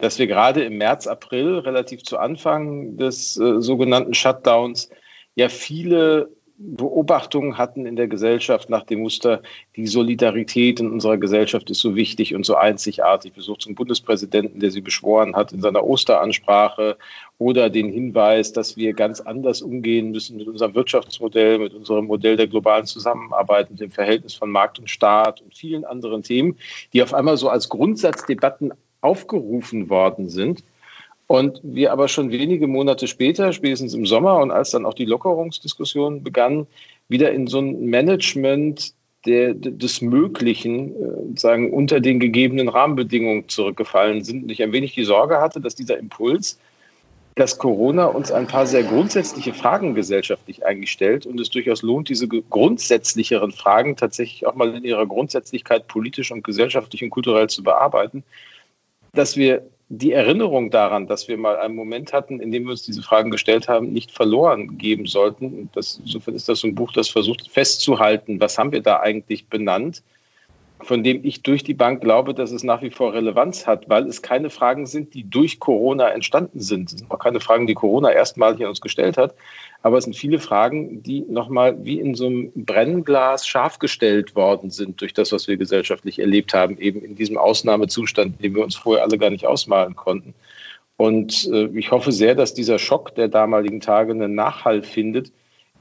dass 0.03 0.19
wir 0.19 0.27
gerade 0.27 0.65
im 0.65 0.79
März, 0.79 1.07
April, 1.07 1.61
relativ 1.61 2.03
zu 2.03 2.19
Anfang 2.19 2.97
des 2.97 3.39
äh, 3.39 3.61
sogenannten 3.61 4.15
Shutdowns, 4.15 4.91
ja 5.37 5.49
viele 5.49 6.29
Beobachtungen 6.59 7.57
hatten 7.57 7.87
in 7.87 7.95
der 7.95 8.09
Gesellschaft 8.09 8.69
nach 8.69 8.83
dem 8.83 9.03
Muster, 9.03 9.43
die 9.77 9.87
Solidarität 9.87 10.81
in 10.81 10.91
unserer 10.91 11.19
Gesellschaft 11.19 11.71
ist 11.71 11.79
so 11.79 11.95
wichtig 11.95 12.35
und 12.35 12.45
so 12.45 12.57
einzigartig. 12.57 13.33
Besuch 13.33 13.59
zum 13.59 13.77
Bundespräsidenten, 13.77 14.59
der 14.59 14.73
sie 14.73 14.81
beschworen 14.81 15.37
hat 15.37 15.53
in 15.53 15.61
seiner 15.61 15.85
Osteransprache 15.85 16.97
oder 17.39 17.71
den 17.71 17.89
Hinweis, 17.89 18.53
dass 18.53 18.77
wir 18.77 18.95
ganz 18.95 19.21
anders 19.21 19.63
umgehen 19.63 20.11
müssen 20.11 20.37
mit 20.37 20.49
unserem 20.49 20.75
Wirtschaftsmodell, 20.75 21.61
mit 21.61 21.75
unserem 21.75 22.07
Modell 22.07 22.37
der 22.37 22.49
globalen 22.49 22.87
Zusammenarbeit, 22.87 23.71
mit 23.71 23.79
dem 23.79 23.93
Verhältnis 23.93 24.35
von 24.35 24.51
Markt 24.51 24.81
und 24.81 24.91
Staat 24.91 25.41
und 25.43 25.55
vielen 25.55 25.85
anderen 25.85 26.25
Themen, 26.25 26.57
die 26.93 27.05
auf 27.05 27.15
einmal 27.15 27.37
so 27.37 27.49
als 27.49 27.69
Grundsatzdebatten 27.69 28.73
aufgerufen 29.03 29.91
worden 29.91 30.31
sind 30.31 30.65
und 31.27 31.61
wir 31.63 31.93
aber 31.93 32.09
schon 32.09 32.31
wenige 32.31 32.67
Monate 32.67 33.07
später, 33.07 33.53
spätestens 33.53 33.95
im 33.95 34.07
Sommer 34.07 34.39
und 34.39 34.51
als 34.51 34.71
dann 34.71 34.85
auch 34.85 34.95
die 34.95 35.05
Lockerungsdiskussion 35.05 36.23
begann, 36.23 36.67
wieder 37.09 37.33
in 37.33 37.47
so 37.47 37.59
ein 37.59 37.87
Management 37.87 38.93
der, 39.25 39.55
des 39.55 40.03
Möglichen, 40.03 40.91
äh, 40.91 41.39
sagen, 41.39 41.73
unter 41.73 42.01
den 42.01 42.21
gegebenen 42.21 42.69
Rahmenbedingungen 42.69 43.49
zurückgefallen 43.49 44.25
sind. 44.25 44.45
Und 44.45 44.51
ich 44.51 44.63
ein 44.63 44.73
wenig 44.73 44.95
die 44.95 45.05
Sorge 45.05 45.41
hatte, 45.41 45.61
dass 45.61 45.75
dieser 45.75 45.97
Impuls, 45.97 46.59
dass 47.37 47.57
Corona 47.57 48.07
uns 48.07 48.31
ein 48.31 48.47
paar 48.47 48.67
sehr 48.67 48.83
grundsätzliche 48.83 49.55
Fragen 49.55 49.95
gesellschaftlich 49.95 50.67
eigentlich 50.67 50.91
stellt 50.91 51.25
und 51.25 51.41
es 51.41 51.49
durchaus 51.49 51.83
lohnt, 51.83 52.09
diese 52.09 52.29
grundsätzlicheren 52.29 53.53
Fragen 53.53 53.97
tatsächlich 53.97 54.47
auch 54.47 54.55
mal 54.55 54.75
in 54.75 54.85
ihrer 54.85 55.07
Grundsätzlichkeit 55.07 55.87
politisch 55.87 56.31
und 56.31 56.45
gesellschaftlich 56.45 57.03
und 57.03 57.11
kulturell 57.11 57.49
zu 57.49 57.63
bearbeiten, 57.63 58.23
dass 59.13 59.37
wir 59.37 59.63
die 59.89 60.13
Erinnerung 60.13 60.71
daran, 60.71 61.07
dass 61.07 61.29
wir 61.29 61.37
mal 61.37 61.59
einen 61.59 61.75
Moment 61.75 62.15
hatten, 62.15 62.41
in 62.41 62.51
dem 62.51 62.65
wir 62.65 62.71
uns 62.71 62.83
diese 62.83 63.03
Fragen 63.03 63.31
gestellt 63.31 63.69
haben, 63.69 63.93
nicht 63.93 64.11
verloren 64.11 64.79
geben 64.79 65.07
sollten. 65.07 65.69
Das, 65.75 66.01
insofern 66.03 66.35
ist 66.35 66.49
das 66.49 66.61
so 66.61 66.67
ein 66.67 66.75
Buch, 66.75 66.93
das 66.93 67.11
versucht 67.11 67.51
festzuhalten, 67.51 68.41
was 68.41 68.57
haben 68.57 68.73
wir 68.73 68.83
da 68.83 69.01
eigentlich 69.01 69.49
benannt 69.49 70.03
von 70.85 71.03
dem 71.03 71.25
ich 71.25 71.43
durch 71.43 71.65
die 71.65 71.75
Bank 71.75 72.01
glaube, 72.01 72.35
dass 72.35 72.51
es 72.51 72.63
nach 72.63 72.83
wie 72.83 72.91
vor 72.91 73.13
Relevanz 73.13 73.67
hat, 73.67 73.89
weil 73.89 74.07
es 74.07 74.23
keine 74.23 74.51
Fragen 74.51 74.87
sind, 74.87 75.15
die 75.15 75.25
durch 75.25 75.61
Corona 75.61 76.09
entstanden 76.09 76.61
sind. 76.61 76.93
Es 76.93 76.99
sind 76.99 77.11
auch 77.11 77.19
keine 77.19 77.41
Fragen, 77.41 77.67
die 77.67 77.75
Corona 77.75 78.11
erstmalig 78.11 78.63
an 78.63 78.69
uns 78.69 78.81
gestellt 78.81 79.17
hat. 79.17 79.35
Aber 79.83 79.99
es 79.99 80.05
sind 80.05 80.17
viele 80.17 80.39
Fragen, 80.39 81.03
die 81.03 81.23
nochmal 81.23 81.85
wie 81.85 81.99
in 81.99 82.15
so 82.15 82.27
einem 82.27 82.53
Brennglas 82.55 83.47
scharf 83.47 83.79
gestellt 83.79 84.37
worden 84.37 84.71
sind 84.71 85.01
durch 85.01 85.13
das, 85.13 85.33
was 85.33 85.49
wir 85.49 85.57
gesellschaftlich 85.57 86.21
erlebt 86.21 86.55
haben, 86.55 86.79
eben 86.79 87.03
in 87.03 87.17
diesem 87.17 87.37
Ausnahmezustand, 87.37 88.43
den 88.43 88.55
wir 88.55 88.63
uns 88.63 88.77
vorher 88.77 89.05
alle 89.05 89.19
gar 89.19 89.31
nicht 89.31 89.47
ausmalen 89.47 89.97
konnten. 89.97 90.35
Und 90.97 91.49
äh, 91.53 91.67
ich 91.75 91.91
hoffe 91.91 92.13
sehr, 92.13 92.37
dass 92.37 92.55
dieser 92.55 92.79
Schock 92.79 93.15
der 93.17 93.27
damaligen 93.27 93.81
Tage 93.81 94.13
einen 94.13 94.37
Nachhall 94.37 94.83
findet, 94.83 95.33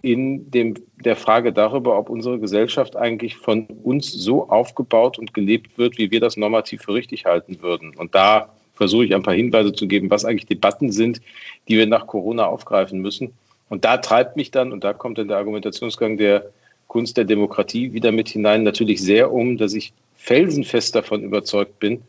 in 0.01 0.49
dem, 0.49 0.73
der 1.03 1.15
Frage 1.15 1.53
darüber, 1.53 1.97
ob 1.97 2.09
unsere 2.09 2.39
Gesellschaft 2.39 2.95
eigentlich 2.95 3.35
von 3.37 3.67
uns 3.83 4.11
so 4.11 4.49
aufgebaut 4.49 5.19
und 5.19 5.33
gelebt 5.33 5.77
wird, 5.77 5.97
wie 5.99 6.09
wir 6.09 6.19
das 6.19 6.37
normativ 6.37 6.81
für 6.81 6.95
richtig 6.95 7.25
halten 7.25 7.61
würden. 7.61 7.95
Und 7.95 8.15
da 8.15 8.49
versuche 8.73 9.05
ich 9.05 9.13
ein 9.13 9.21
paar 9.21 9.35
Hinweise 9.35 9.73
zu 9.73 9.87
geben, 9.87 10.09
was 10.09 10.25
eigentlich 10.25 10.47
Debatten 10.47 10.91
sind, 10.91 11.21
die 11.67 11.77
wir 11.77 11.85
nach 11.85 12.07
Corona 12.07 12.47
aufgreifen 12.47 12.99
müssen. 12.99 13.33
Und 13.71 13.85
da 13.85 13.95
treibt 13.95 14.35
mich 14.35 14.51
dann, 14.51 14.73
und 14.73 14.83
da 14.83 14.91
kommt 14.91 15.17
dann 15.17 15.29
der 15.29 15.37
Argumentationsgang 15.37 16.17
der 16.17 16.51
Kunst 16.87 17.15
der 17.15 17.23
Demokratie 17.23 17.93
wieder 17.93 18.11
mit 18.11 18.27
hinein, 18.27 18.63
natürlich 18.63 19.01
sehr 19.01 19.31
um, 19.31 19.55
dass 19.55 19.73
ich 19.73 19.93
felsenfest 20.17 20.93
davon 20.93 21.23
überzeugt 21.23 21.79
bin, 21.79 22.01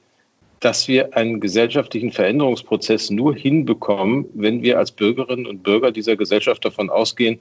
dass 0.59 0.89
wir 0.89 1.17
einen 1.17 1.39
gesellschaftlichen 1.39 2.11
Veränderungsprozess 2.11 3.11
nur 3.11 3.37
hinbekommen, 3.37 4.25
wenn 4.35 4.65
wir 4.65 4.77
als 4.77 4.91
Bürgerinnen 4.91 5.47
und 5.47 5.63
Bürger 5.63 5.93
dieser 5.93 6.17
Gesellschaft 6.17 6.65
davon 6.65 6.91
ausgehen, 6.91 7.39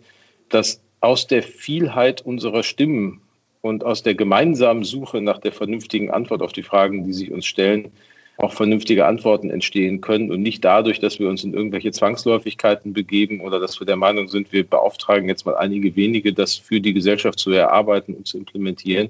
dass 0.49 0.81
aus 0.99 1.25
der 1.25 1.41
Vielheit 1.41 2.21
unserer 2.21 2.61
Stimmen 2.61 3.21
und 3.61 3.83
aus 3.83 4.03
der 4.03 4.13
gemeinsamen 4.13 4.83
Suche 4.83 5.19
nach 5.19 5.39
der 5.39 5.51
vernünftigen 5.51 6.11
Antwort 6.11 6.43
auf 6.43 6.53
die 6.53 6.61
Fragen, 6.61 7.05
die 7.05 7.13
sich 7.13 7.31
uns 7.31 7.47
stellen, 7.47 7.91
auch 8.41 8.53
vernünftige 8.53 9.05
Antworten 9.05 9.49
entstehen 9.49 10.01
können 10.01 10.31
und 10.31 10.41
nicht 10.41 10.65
dadurch, 10.65 10.99
dass 10.99 11.19
wir 11.19 11.29
uns 11.29 11.43
in 11.43 11.53
irgendwelche 11.53 11.91
Zwangsläufigkeiten 11.91 12.93
begeben 12.93 13.41
oder 13.41 13.59
dass 13.59 13.79
wir 13.79 13.85
der 13.85 13.95
Meinung 13.97 14.27
sind, 14.27 14.51
wir 14.51 14.67
beauftragen 14.67 15.29
jetzt 15.29 15.45
mal 15.45 15.55
einige 15.55 15.95
wenige, 15.95 16.33
das 16.33 16.55
für 16.55 16.81
die 16.81 16.93
Gesellschaft 16.93 17.37
zu 17.39 17.51
erarbeiten 17.51 18.15
und 18.15 18.27
zu 18.27 18.37
implementieren, 18.37 19.09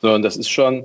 sondern 0.00 0.22
das 0.22 0.36
ist 0.36 0.48
schon, 0.48 0.84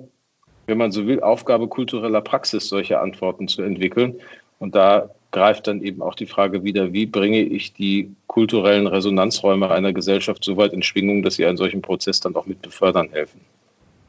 wenn 0.65 0.77
man 0.77 0.91
so 0.91 1.07
will, 1.07 1.21
Aufgabe 1.21 1.67
kultureller 1.67 2.21
Praxis, 2.21 2.67
solche 2.67 2.99
Antworten 2.99 3.47
zu 3.47 3.61
entwickeln. 3.61 4.19
Und 4.59 4.75
da 4.75 5.09
greift 5.31 5.67
dann 5.67 5.81
eben 5.81 6.01
auch 6.01 6.15
die 6.15 6.25
Frage 6.25 6.63
wieder, 6.63 6.91
wie 6.93 7.05
bringe 7.05 7.41
ich 7.41 7.73
die 7.73 8.11
kulturellen 8.27 8.87
Resonanzräume 8.87 9.69
einer 9.71 9.93
Gesellschaft 9.93 10.43
so 10.43 10.57
weit 10.57 10.73
in 10.73 10.83
Schwingung, 10.83 11.23
dass 11.23 11.35
sie 11.35 11.45
einen 11.45 11.57
solchen 11.57 11.81
Prozess 11.81 12.19
dann 12.19 12.35
auch 12.35 12.45
mit 12.45 12.61
befördern 12.61 13.09
helfen. 13.11 13.39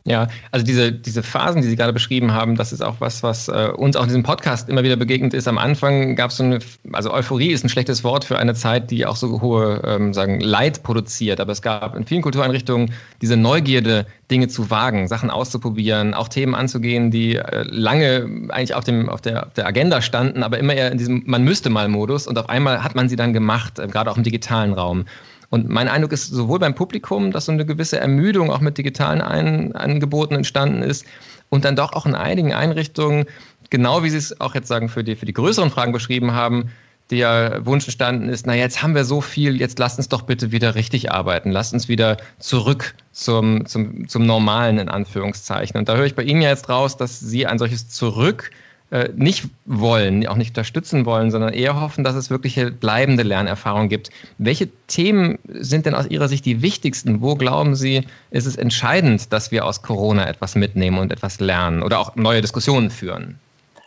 Ja, 0.08 0.28
also 0.52 0.64
diese, 0.64 0.90
diese 0.90 1.22
Phasen, 1.22 1.60
die 1.60 1.68
Sie 1.68 1.76
gerade 1.76 1.92
beschrieben 1.92 2.32
haben, 2.32 2.56
das 2.56 2.72
ist 2.72 2.82
auch 2.82 2.96
was, 3.00 3.22
was 3.22 3.48
äh, 3.48 3.68
uns 3.76 3.94
auch 3.94 4.02
in 4.02 4.08
diesem 4.08 4.22
Podcast 4.22 4.70
immer 4.70 4.82
wieder 4.82 4.96
begegnet 4.96 5.34
ist. 5.34 5.46
Am 5.46 5.58
Anfang 5.58 6.16
gab 6.16 6.30
es 6.30 6.38
so 6.38 6.44
eine, 6.44 6.60
also 6.92 7.12
Euphorie 7.12 7.50
ist 7.50 7.62
ein 7.62 7.68
schlechtes 7.68 8.04
Wort 8.04 8.24
für 8.24 8.38
eine 8.38 8.54
Zeit, 8.54 8.90
die 8.90 9.04
auch 9.04 9.16
so 9.16 9.42
hohe 9.42 9.82
ähm, 9.84 10.14
sagen, 10.14 10.40
Leid 10.40 10.82
produziert. 10.82 11.40
Aber 11.40 11.52
es 11.52 11.60
gab 11.60 11.94
in 11.94 12.06
vielen 12.06 12.22
Kultureinrichtungen 12.22 12.94
diese 13.20 13.36
Neugierde, 13.36 14.06
Dinge 14.30 14.48
zu 14.48 14.70
wagen, 14.70 15.08
Sachen 15.08 15.28
auszuprobieren, 15.28 16.14
auch 16.14 16.28
Themen 16.28 16.54
anzugehen, 16.54 17.10
die 17.10 17.36
äh, 17.36 17.64
lange 17.64 18.48
eigentlich 18.48 18.74
auf, 18.74 18.84
dem, 18.84 19.10
auf, 19.10 19.20
der, 19.20 19.48
auf 19.48 19.52
der 19.54 19.66
Agenda 19.66 20.00
standen, 20.00 20.42
aber 20.42 20.58
immer 20.58 20.72
eher 20.72 20.90
in 20.90 20.96
diesem 20.96 21.22
Man 21.26 21.44
müsste 21.44 21.68
mal 21.68 21.88
Modus. 21.88 22.26
Und 22.26 22.38
auf 22.38 22.48
einmal 22.48 22.82
hat 22.82 22.94
man 22.94 23.10
sie 23.10 23.16
dann 23.16 23.34
gemacht, 23.34 23.78
äh, 23.78 23.86
gerade 23.88 24.10
auch 24.10 24.16
im 24.16 24.22
digitalen 24.22 24.72
Raum. 24.72 25.04
Und 25.50 25.68
mein 25.68 25.88
Eindruck 25.88 26.12
ist 26.12 26.28
sowohl 26.28 26.58
beim 26.58 26.74
Publikum, 26.74 27.30
dass 27.30 27.46
so 27.46 27.52
eine 27.52 27.64
gewisse 27.64 27.98
Ermüdung 27.98 28.50
auch 28.50 28.60
mit 28.60 28.76
digitalen 28.76 29.20
Ein 29.22 29.74
Angeboten 29.74 30.34
entstanden 30.34 30.82
ist 30.82 31.06
und 31.48 31.64
dann 31.64 31.76
doch 31.76 31.92
auch 31.94 32.06
in 32.06 32.14
einigen 32.14 32.52
Einrichtungen, 32.52 33.26
genau 33.70 34.02
wie 34.02 34.10
Sie 34.10 34.18
es 34.18 34.40
auch 34.40 34.54
jetzt 34.54 34.68
sagen, 34.68 34.88
für 34.88 35.02
die, 35.02 35.16
für 35.16 35.26
die 35.26 35.32
größeren 35.32 35.70
Fragen 35.70 35.92
beschrieben 35.92 36.32
haben, 36.32 36.70
der 37.10 37.64
Wunsch 37.64 37.86
entstanden 37.86 38.28
ist, 38.28 38.46
na 38.46 38.54
jetzt 38.54 38.82
haben 38.82 38.94
wir 38.94 39.06
so 39.06 39.22
viel, 39.22 39.58
jetzt 39.58 39.78
lasst 39.78 39.96
uns 39.96 40.10
doch 40.10 40.22
bitte 40.22 40.52
wieder 40.52 40.74
richtig 40.74 41.10
arbeiten, 41.10 41.50
lasst 41.50 41.72
uns 41.72 41.88
wieder 41.88 42.18
zurück 42.38 42.94
zum, 43.12 43.64
zum, 43.64 44.06
zum 44.08 44.26
Normalen 44.26 44.78
in 44.78 44.90
Anführungszeichen. 44.90 45.78
Und 45.78 45.88
da 45.88 45.96
höre 45.96 46.04
ich 46.04 46.14
bei 46.14 46.24
Ihnen 46.24 46.42
ja 46.42 46.50
jetzt 46.50 46.68
raus, 46.68 46.98
dass 46.98 47.18
Sie 47.18 47.46
ein 47.46 47.58
solches 47.58 47.88
Zurück 47.88 48.50
äh, 48.52 48.67
nicht 49.14 49.44
wollen, 49.66 50.26
auch 50.26 50.36
nicht 50.36 50.50
unterstützen 50.50 51.04
wollen, 51.04 51.30
sondern 51.30 51.52
eher 51.52 51.80
hoffen, 51.80 52.04
dass 52.04 52.14
es 52.14 52.30
wirkliche 52.30 52.70
bleibende 52.70 53.22
Lernerfahrungen 53.22 53.88
gibt. 53.88 54.10
Welche 54.38 54.68
Themen 54.86 55.38
sind 55.46 55.84
denn 55.84 55.94
aus 55.94 56.06
Ihrer 56.06 56.28
Sicht 56.28 56.46
die 56.46 56.62
wichtigsten? 56.62 57.20
Wo 57.20 57.34
glauben 57.34 57.74
Sie, 57.74 58.06
ist 58.30 58.46
es 58.46 58.56
entscheidend, 58.56 59.32
dass 59.32 59.50
wir 59.52 59.66
aus 59.66 59.82
Corona 59.82 60.26
etwas 60.26 60.54
mitnehmen 60.54 60.98
und 60.98 61.12
etwas 61.12 61.38
lernen 61.38 61.82
oder 61.82 61.98
auch 61.98 62.16
neue 62.16 62.40
Diskussionen 62.40 62.90
führen? 62.90 63.38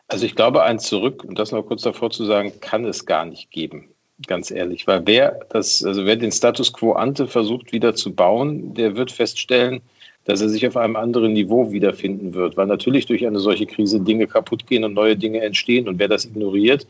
Also 0.08 0.26
ich 0.26 0.36
glaube, 0.36 0.64
ein 0.64 0.78
Zurück, 0.78 1.24
um 1.24 1.34
das 1.36 1.52
noch 1.52 1.64
kurz 1.64 1.82
davor 1.82 2.12
zu 2.12 2.26
sagen, 2.26 2.52
kann 2.60 2.86
es 2.86 3.06
gar 3.06 3.26
nicht 3.26 3.50
geben 3.50 3.88
ganz 4.28 4.52
ehrlich. 4.52 4.88
Weil 4.88 5.06
wer 5.06 5.40
das, 5.50 5.84
also 5.84 6.06
wer 6.06 6.16
den 6.16 6.32
Status 6.32 6.72
quo 6.74 6.94
ante 6.94 7.28
versucht 7.28 7.72
wieder 7.72 7.96
zu 7.96 8.14
bauen, 8.14 8.74
der 8.74 8.96
wird 8.96 9.12
feststellen, 9.12 9.82
dass 10.26 10.42
er 10.42 10.50
sich 10.50 10.68
auf 10.68 10.78
einem 10.78 10.96
anderen 10.96 11.34
Niveau 11.34 11.72
wiederfinden 11.72 12.34
wird, 12.34 12.58
weil 12.58 12.68
natürlich 12.68 13.06
durch 13.06 13.26
eine 13.26 13.40
solche 13.40 13.66
Krise 13.66 14.00
Dinge 14.00 14.28
kaputt 14.28 14.68
gehen 14.68 14.84
und 14.84 14.94
neue 14.94 15.18
Dinge 15.18 15.42
entstehen. 15.42 15.88
Und 15.88 16.00
wer 16.00 16.08
das 16.08 16.26
ignoriert, 16.26 16.88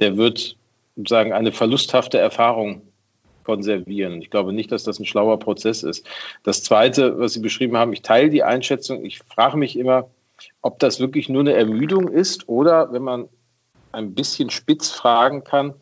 der 0.00 0.16
wird 0.16 0.56
sagen 1.06 1.32
eine 1.32 1.52
verlusthafte 1.52 2.18
Erfahrung 2.18 2.82
konservieren. 3.44 4.20
Ich 4.22 4.30
glaube 4.30 4.52
nicht, 4.52 4.72
dass 4.72 4.84
das 4.84 4.98
ein 4.98 5.06
schlauer 5.06 5.38
Prozess 5.38 5.82
ist. 5.82 6.06
Das 6.44 6.62
Zweite, 6.62 7.18
was 7.18 7.34
Sie 7.34 7.40
beschrieben 7.40 7.76
haben, 7.76 7.92
ich 7.92 8.02
teile 8.02 8.30
die 8.30 8.42
Einschätzung. 8.42 9.04
Ich 9.04 9.18
frage 9.18 9.56
mich 9.56 9.78
immer, 9.78 10.08
ob 10.62 10.78
das 10.78 11.00
wirklich 11.00 11.28
nur 11.28 11.40
eine 11.40 11.52
Ermüdung 11.52 12.08
ist 12.08 12.48
oder, 12.48 12.92
wenn 12.92 13.02
man 13.02 13.28
ein 13.92 14.14
bisschen 14.14 14.50
spitz 14.50 14.90
fragen 14.90 15.44
kann, 15.44 15.74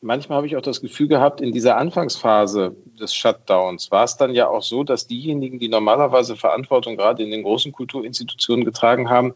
manchmal 0.00 0.38
habe 0.38 0.46
ich 0.46 0.56
auch 0.56 0.62
das 0.62 0.80
Gefühl 0.80 1.08
gehabt, 1.08 1.40
in 1.40 1.52
dieser 1.52 1.76
Anfangsphase 1.76 2.74
des 2.98 3.14
Shutdowns 3.14 3.90
war 3.90 4.04
es 4.04 4.16
dann 4.16 4.34
ja 4.34 4.48
auch 4.48 4.62
so, 4.62 4.84
dass 4.84 5.06
diejenigen, 5.06 5.58
die 5.58 5.68
normalerweise 5.68 6.36
Verantwortung 6.36 6.96
gerade 6.96 7.22
in 7.22 7.30
den 7.30 7.42
großen 7.42 7.72
Kulturinstitutionen 7.72 8.64
getragen 8.64 9.10
haben, 9.10 9.34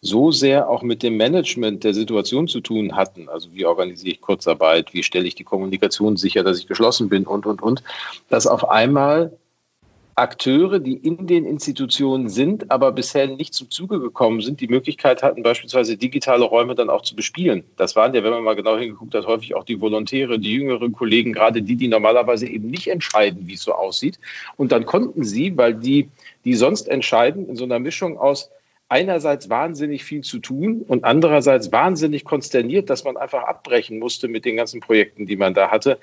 so 0.00 0.30
sehr 0.30 0.70
auch 0.70 0.82
mit 0.82 1.02
dem 1.02 1.16
Management 1.16 1.82
der 1.82 1.92
Situation 1.92 2.46
zu 2.46 2.60
tun 2.60 2.94
hatten. 2.94 3.28
Also 3.28 3.52
wie 3.52 3.66
organisiere 3.66 4.14
ich 4.14 4.20
Kurzarbeit, 4.20 4.94
wie 4.94 5.02
stelle 5.02 5.26
ich 5.26 5.34
die 5.34 5.44
Kommunikation 5.44 6.16
sicher, 6.16 6.44
dass 6.44 6.58
ich 6.58 6.68
geschlossen 6.68 7.08
bin? 7.08 7.26
Und, 7.26 7.46
und, 7.46 7.62
und, 7.62 7.82
dass 8.28 8.46
auf 8.46 8.68
einmal 8.68 9.36
Akteure, 10.18 10.80
die 10.80 10.96
in 10.96 11.26
den 11.26 11.46
Institutionen 11.46 12.28
sind, 12.28 12.70
aber 12.70 12.92
bisher 12.92 13.26
nicht 13.26 13.54
zum 13.54 13.70
Zuge 13.70 14.00
gekommen 14.00 14.40
sind, 14.40 14.60
die 14.60 14.68
Möglichkeit 14.68 15.22
hatten, 15.22 15.42
beispielsweise 15.42 15.96
digitale 15.96 16.44
Räume 16.44 16.74
dann 16.74 16.90
auch 16.90 17.02
zu 17.02 17.14
bespielen. 17.14 17.64
Das 17.76 17.96
waren 17.96 18.14
ja, 18.14 18.24
wenn 18.24 18.32
man 18.32 18.44
mal 18.44 18.56
genau 18.56 18.76
hingeguckt 18.76 19.14
hat, 19.14 19.26
häufig 19.26 19.54
auch 19.54 19.64
die 19.64 19.80
Volontäre, 19.80 20.38
die 20.38 20.54
jüngeren 20.54 20.92
Kollegen, 20.92 21.32
gerade 21.32 21.62
die, 21.62 21.76
die 21.76 21.88
normalerweise 21.88 22.46
eben 22.48 22.68
nicht 22.68 22.88
entscheiden, 22.88 23.46
wie 23.46 23.54
es 23.54 23.62
so 23.62 23.72
aussieht. 23.72 24.18
Und 24.56 24.72
dann 24.72 24.84
konnten 24.86 25.24
sie, 25.24 25.56
weil 25.56 25.74
die, 25.74 26.08
die 26.44 26.54
sonst 26.54 26.88
entscheiden, 26.88 27.48
in 27.48 27.56
so 27.56 27.64
einer 27.64 27.78
Mischung 27.78 28.18
aus 28.18 28.50
einerseits 28.88 29.50
wahnsinnig 29.50 30.04
viel 30.04 30.22
zu 30.22 30.38
tun 30.38 30.84
und 30.88 31.04
andererseits 31.04 31.70
wahnsinnig 31.72 32.24
konsterniert, 32.24 32.88
dass 32.88 33.04
man 33.04 33.16
einfach 33.16 33.44
abbrechen 33.44 33.98
musste 33.98 34.28
mit 34.28 34.44
den 34.44 34.56
ganzen 34.56 34.80
Projekten, 34.80 35.26
die 35.26 35.36
man 35.36 35.54
da 35.54 35.70
hatte, 35.70 35.98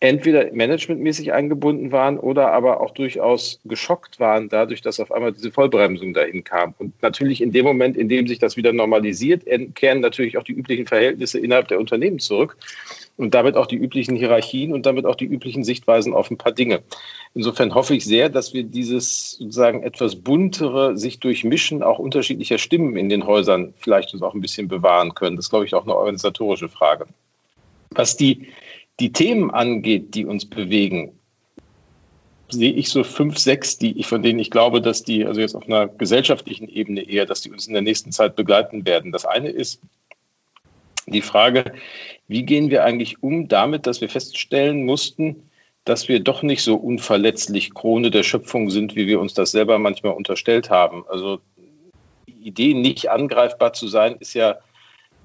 entweder 0.00 0.50
managementmäßig 0.52 1.34
eingebunden 1.34 1.92
waren 1.92 2.18
oder 2.18 2.52
aber 2.52 2.80
auch 2.80 2.92
durchaus 2.92 3.60
geschockt 3.66 4.18
waren 4.18 4.48
dadurch, 4.48 4.80
dass 4.80 4.98
auf 4.98 5.12
einmal 5.12 5.32
diese 5.32 5.52
Vollbremsung 5.52 6.14
dahin 6.14 6.42
kam. 6.42 6.74
Und 6.78 7.00
natürlich 7.02 7.42
in 7.42 7.52
dem 7.52 7.66
Moment, 7.66 7.98
in 7.98 8.08
dem 8.08 8.26
sich 8.26 8.38
das 8.38 8.56
wieder 8.56 8.72
normalisiert, 8.72 9.44
kehren 9.74 10.00
natürlich 10.00 10.38
auch 10.38 10.42
die 10.42 10.54
üblichen 10.54 10.86
Verhältnisse 10.86 11.38
innerhalb 11.38 11.68
der 11.68 11.78
Unternehmen 11.78 12.18
zurück 12.18 12.56
und 13.18 13.34
damit 13.34 13.56
auch 13.56 13.66
die 13.66 13.76
üblichen 13.76 14.16
Hierarchien 14.16 14.72
und 14.72 14.86
damit 14.86 15.04
auch 15.04 15.16
die 15.16 15.26
üblichen 15.26 15.64
Sichtweisen 15.64 16.14
auf 16.14 16.30
ein 16.30 16.38
paar 16.38 16.52
Dinge. 16.52 16.80
Insofern 17.34 17.74
hoffe 17.74 17.94
ich 17.94 18.06
sehr, 18.06 18.30
dass 18.30 18.54
wir 18.54 18.62
dieses 18.62 19.32
sozusagen 19.32 19.82
etwas 19.82 20.16
buntere, 20.16 20.96
sich 20.96 21.20
durchmischen 21.20 21.82
auch 21.82 21.98
unterschiedlicher 21.98 22.56
Stimmen 22.56 22.96
in 22.96 23.10
den 23.10 23.26
Häusern 23.26 23.74
vielleicht 23.78 24.14
uns 24.14 24.22
auch 24.22 24.32
ein 24.32 24.40
bisschen 24.40 24.66
bewahren 24.66 25.14
können. 25.14 25.36
Das 25.36 25.44
ist, 25.44 25.50
glaube 25.50 25.66
ich, 25.66 25.74
auch 25.74 25.84
eine 25.84 25.94
organisatorische 25.94 26.70
Frage. 26.70 27.06
Was 27.90 28.16
die 28.16 28.48
die 29.00 29.12
Themen 29.12 29.50
angeht, 29.50 30.14
die 30.14 30.26
uns 30.26 30.44
bewegen, 30.44 31.12
sehe 32.50 32.72
ich 32.72 32.90
so 32.90 33.04
fünf, 33.04 33.38
sechs, 33.38 33.78
die 33.78 33.98
ich, 33.98 34.06
von 34.06 34.22
denen 34.22 34.38
ich 34.38 34.50
glaube, 34.50 34.80
dass 34.80 35.02
die, 35.02 35.24
also 35.24 35.40
jetzt 35.40 35.54
auf 35.54 35.66
einer 35.66 35.88
gesellschaftlichen 35.88 36.68
Ebene 36.68 37.02
eher, 37.02 37.26
dass 37.26 37.40
die 37.40 37.50
uns 37.50 37.66
in 37.66 37.72
der 37.72 37.82
nächsten 37.82 38.12
Zeit 38.12 38.36
begleiten 38.36 38.84
werden. 38.84 39.12
Das 39.12 39.24
eine 39.24 39.48
ist 39.48 39.80
die 41.06 41.22
Frage, 41.22 41.72
wie 42.28 42.42
gehen 42.44 42.70
wir 42.70 42.84
eigentlich 42.84 43.22
um 43.22 43.48
damit, 43.48 43.86
dass 43.86 44.00
wir 44.00 44.08
feststellen 44.08 44.84
mussten, 44.84 45.48
dass 45.84 46.08
wir 46.08 46.20
doch 46.20 46.42
nicht 46.42 46.62
so 46.62 46.76
unverletzlich 46.76 47.72
Krone 47.72 48.10
der 48.10 48.22
Schöpfung 48.22 48.70
sind, 48.70 48.96
wie 48.96 49.06
wir 49.06 49.20
uns 49.20 49.34
das 49.34 49.50
selber 49.50 49.78
manchmal 49.78 50.12
unterstellt 50.12 50.70
haben. 50.70 51.04
Also 51.08 51.40
die 52.28 52.48
Idee, 52.48 52.74
nicht 52.74 53.10
angreifbar 53.10 53.72
zu 53.72 53.88
sein, 53.88 54.16
ist 54.20 54.34
ja 54.34 54.58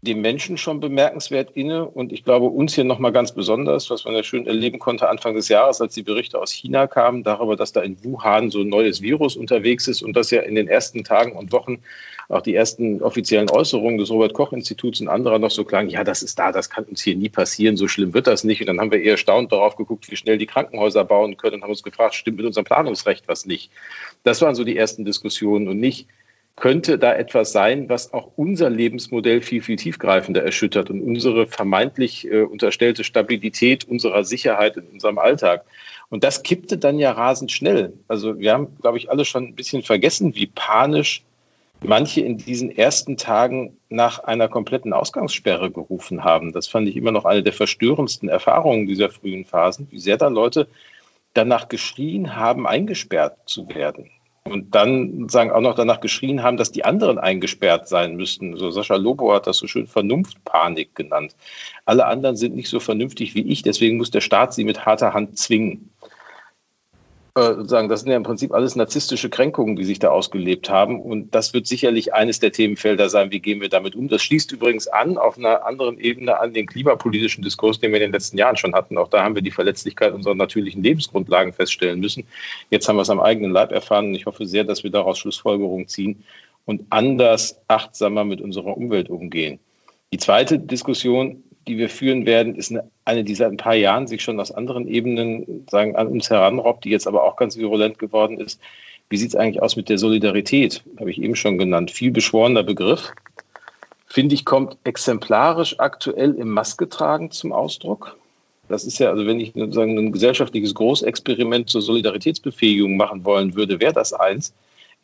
dem 0.05 0.21
Menschen 0.21 0.57
schon 0.57 0.79
bemerkenswert 0.79 1.51
inne 1.55 1.85
und 1.85 2.13
ich 2.13 2.23
glaube 2.23 2.45
uns 2.45 2.75
hier 2.75 2.85
nochmal 2.85 3.11
ganz 3.11 3.33
besonders, 3.33 3.89
was 3.89 4.05
man 4.05 4.15
ja 4.15 4.23
schön 4.23 4.47
erleben 4.47 4.79
konnte 4.79 5.09
Anfang 5.09 5.35
des 5.35 5.49
Jahres, 5.49 5.81
als 5.81 5.93
die 5.93 6.03
Berichte 6.03 6.39
aus 6.39 6.51
China 6.51 6.87
kamen, 6.87 7.23
darüber, 7.23 7.55
dass 7.55 7.73
da 7.73 7.81
in 7.81 8.01
Wuhan 8.03 8.49
so 8.49 8.61
ein 8.61 8.69
neues 8.69 9.01
Virus 9.01 9.35
unterwegs 9.35 9.87
ist 9.87 10.01
und 10.01 10.15
dass 10.15 10.31
ja 10.31 10.41
in 10.41 10.55
den 10.55 10.67
ersten 10.67 11.03
Tagen 11.03 11.33
und 11.33 11.51
Wochen 11.51 11.79
auch 12.29 12.41
die 12.41 12.55
ersten 12.55 13.01
offiziellen 13.01 13.49
Äußerungen 13.49 13.97
des 13.97 14.09
Robert-Koch-Instituts 14.09 15.01
und 15.01 15.07
anderer 15.07 15.39
noch 15.39 15.51
so 15.51 15.63
klangen, 15.63 15.89
ja, 15.89 16.03
das 16.03 16.23
ist 16.23 16.39
da, 16.39 16.51
das 16.51 16.69
kann 16.69 16.85
uns 16.85 17.03
hier 17.03 17.15
nie 17.15 17.29
passieren, 17.29 17.77
so 17.77 17.87
schlimm 17.87 18.13
wird 18.13 18.27
das 18.27 18.43
nicht. 18.43 18.61
Und 18.61 18.67
dann 18.67 18.79
haben 18.79 18.91
wir 18.91 19.01
eher 19.01 19.11
erstaunt 19.11 19.51
darauf 19.51 19.75
geguckt, 19.75 20.09
wie 20.09 20.15
schnell 20.15 20.37
die 20.37 20.45
Krankenhäuser 20.45 21.03
bauen 21.03 21.37
können 21.37 21.57
und 21.57 21.63
haben 21.63 21.69
uns 21.69 21.83
gefragt, 21.83 22.15
stimmt 22.15 22.37
mit 22.37 22.45
unserem 22.45 22.65
Planungsrecht 22.65 23.27
was 23.27 23.45
nicht? 23.45 23.71
Das 24.23 24.41
waren 24.41 24.55
so 24.55 24.63
die 24.63 24.77
ersten 24.77 25.05
Diskussionen 25.05 25.67
und 25.67 25.79
nicht, 25.79 26.07
könnte 26.55 26.97
da 26.97 27.13
etwas 27.13 27.51
sein, 27.51 27.89
was 27.89 28.13
auch 28.13 28.31
unser 28.37 28.69
Lebensmodell 28.69 29.41
viel, 29.41 29.61
viel 29.61 29.75
tiefgreifender 29.75 30.41
erschüttert 30.41 30.89
und 30.89 31.01
unsere 31.01 31.47
vermeintlich 31.47 32.31
äh, 32.31 32.43
unterstellte 32.43 33.03
Stabilität 33.03 33.83
unserer 33.83 34.23
Sicherheit 34.23 34.77
in 34.77 34.85
unserem 34.87 35.17
Alltag. 35.17 35.65
Und 36.09 36.23
das 36.23 36.43
kippte 36.43 36.77
dann 36.77 36.97
ja 36.97 37.11
rasend 37.11 37.51
schnell. 37.51 37.93
Also 38.07 38.39
wir 38.39 38.53
haben, 38.53 38.77
glaube 38.81 38.97
ich, 38.97 39.11
alle 39.11 39.25
schon 39.25 39.47
ein 39.47 39.55
bisschen 39.55 39.83
vergessen, 39.83 40.35
wie 40.35 40.47
panisch 40.47 41.23
manche 41.83 42.21
in 42.21 42.37
diesen 42.37 42.71
ersten 42.75 43.17
Tagen 43.17 43.75
nach 43.89 44.19
einer 44.19 44.47
kompletten 44.47 44.93
Ausgangssperre 44.93 45.71
gerufen 45.71 46.23
haben. 46.23 46.53
Das 46.53 46.67
fand 46.67 46.87
ich 46.87 46.95
immer 46.95 47.11
noch 47.11 47.25
eine 47.25 47.43
der 47.43 47.53
verstörendsten 47.53 48.29
Erfahrungen 48.29 48.87
dieser 48.87 49.09
frühen 49.09 49.43
Phasen, 49.43 49.87
wie 49.91 49.99
sehr 49.99 50.15
da 50.15 50.29
Leute 50.29 50.69
danach 51.33 51.67
geschrien 51.67 52.37
haben, 52.37 52.65
eingesperrt 52.65 53.37
zu 53.45 53.67
werden 53.67 54.09
und 54.47 54.75
dann 54.75 55.27
sagen 55.27 55.51
auch 55.51 55.61
noch 55.61 55.75
danach 55.75 55.99
geschrien 55.99 56.43
haben, 56.43 56.57
dass 56.57 56.71
die 56.71 56.85
anderen 56.85 57.17
eingesperrt 57.17 57.87
sein 57.87 58.15
müssten. 58.15 58.57
So 58.57 58.69
Sascha 58.69 58.95
Lobo 58.95 59.33
hat 59.33 59.47
das 59.47 59.57
so 59.57 59.67
schön 59.67 59.87
Vernunftpanik 59.87 60.93
genannt. 60.95 61.35
Alle 61.85 62.05
anderen 62.05 62.35
sind 62.35 62.55
nicht 62.55 62.69
so 62.69 62.79
vernünftig 62.79 63.33
wie 63.33 63.41
ich, 63.41 63.63
deswegen 63.63 63.97
muss 63.97 64.11
der 64.11 64.21
Staat 64.21 64.53
sie 64.53 64.63
mit 64.63 64.85
harter 64.85 65.13
Hand 65.13 65.37
zwingen 65.37 65.89
sagen, 67.37 67.89
das 67.89 67.99
sind 67.99 68.09
ja 68.11 68.15
im 68.15 68.23
Prinzip 68.23 68.53
alles 68.53 68.77
narzisstische 68.77 69.29
Kränkungen, 69.29 69.75
die 69.75 69.83
sich 69.83 69.99
da 69.99 70.09
ausgelebt 70.09 70.69
haben. 70.69 71.01
Und 71.01 71.35
das 71.35 71.53
wird 71.53 71.67
sicherlich 71.67 72.13
eines 72.13 72.39
der 72.39 72.53
Themenfelder 72.53 73.09
sein, 73.09 73.29
wie 73.31 73.41
gehen 73.41 73.59
wir 73.59 73.67
damit 73.67 73.93
um. 73.93 74.07
Das 74.07 74.23
schließt 74.23 74.53
übrigens 74.53 74.87
an, 74.87 75.17
auf 75.17 75.37
einer 75.37 75.65
anderen 75.65 75.99
Ebene 75.99 76.39
an 76.39 76.53
den 76.53 76.65
klimapolitischen 76.65 77.43
Diskurs, 77.43 77.77
den 77.77 77.91
wir 77.91 77.97
in 77.97 78.03
den 78.03 78.13
letzten 78.13 78.37
Jahren 78.37 78.55
schon 78.55 78.73
hatten. 78.73 78.97
Auch 78.97 79.09
da 79.09 79.21
haben 79.21 79.35
wir 79.35 79.41
die 79.41 79.51
Verletzlichkeit 79.51 80.13
unserer 80.13 80.35
natürlichen 80.35 80.81
Lebensgrundlagen 80.81 81.51
feststellen 81.51 81.99
müssen. 81.99 82.25
Jetzt 82.69 82.87
haben 82.87 82.95
wir 82.95 83.01
es 83.01 83.09
am 83.09 83.19
eigenen 83.19 83.51
Leib 83.51 83.73
erfahren 83.73 84.07
und 84.07 84.15
ich 84.15 84.25
hoffe 84.25 84.45
sehr, 84.45 84.63
dass 84.63 84.85
wir 84.85 84.91
daraus 84.91 85.17
Schlussfolgerungen 85.17 85.89
ziehen 85.89 86.23
und 86.63 86.85
anders 86.89 87.59
achtsamer 87.67 88.23
mit 88.23 88.39
unserer 88.39 88.77
Umwelt 88.77 89.09
umgehen. 89.09 89.59
Die 90.13 90.17
zweite 90.19 90.57
Diskussion 90.57 91.43
die 91.67 91.77
wir 91.77 91.89
führen 91.89 92.25
werden, 92.25 92.55
ist 92.55 92.71
eine, 92.71 92.89
eine, 93.05 93.23
die 93.23 93.35
seit 93.35 93.51
ein 93.51 93.57
paar 93.57 93.75
Jahren 93.75 94.07
sich 94.07 94.21
schon 94.23 94.39
aus 94.39 94.51
anderen 94.51 94.87
Ebenen 94.87 95.65
sagen, 95.69 95.95
an 95.95 96.07
uns 96.07 96.29
heranrobbt, 96.29 96.85
die 96.85 96.89
jetzt 96.89 97.07
aber 97.07 97.23
auch 97.23 97.35
ganz 97.35 97.57
virulent 97.57 97.99
geworden 97.99 98.39
ist. 98.39 98.59
Wie 99.09 99.17
sieht 99.17 99.29
es 99.29 99.35
eigentlich 99.35 99.61
aus 99.61 99.75
mit 99.75 99.89
der 99.89 99.97
Solidarität? 99.97 100.83
Habe 100.99 101.11
ich 101.11 101.21
eben 101.21 101.35
schon 101.35 101.57
genannt. 101.57 101.91
Viel 101.91 102.11
beschworener 102.11 102.63
Begriff. 102.63 103.13
Finde 104.07 104.35
ich, 104.35 104.45
kommt 104.45 104.77
exemplarisch 104.83 105.79
aktuell 105.79 106.33
im 106.35 106.49
Masketragen 106.49 107.31
zum 107.31 107.51
Ausdruck. 107.51 108.17
Das 108.67 108.83
ist 108.83 108.97
ja, 108.97 109.09
also 109.09 109.27
wenn 109.27 109.39
ich 109.39 109.53
sozusagen 109.53 109.97
ein 109.97 110.11
gesellschaftliches 110.11 110.73
Großexperiment 110.73 111.69
zur 111.69 111.81
Solidaritätsbefähigung 111.81 112.97
machen 112.97 113.23
wollen 113.25 113.55
würde, 113.55 113.79
wäre 113.79 113.93
das 113.93 114.13
eins 114.13 114.53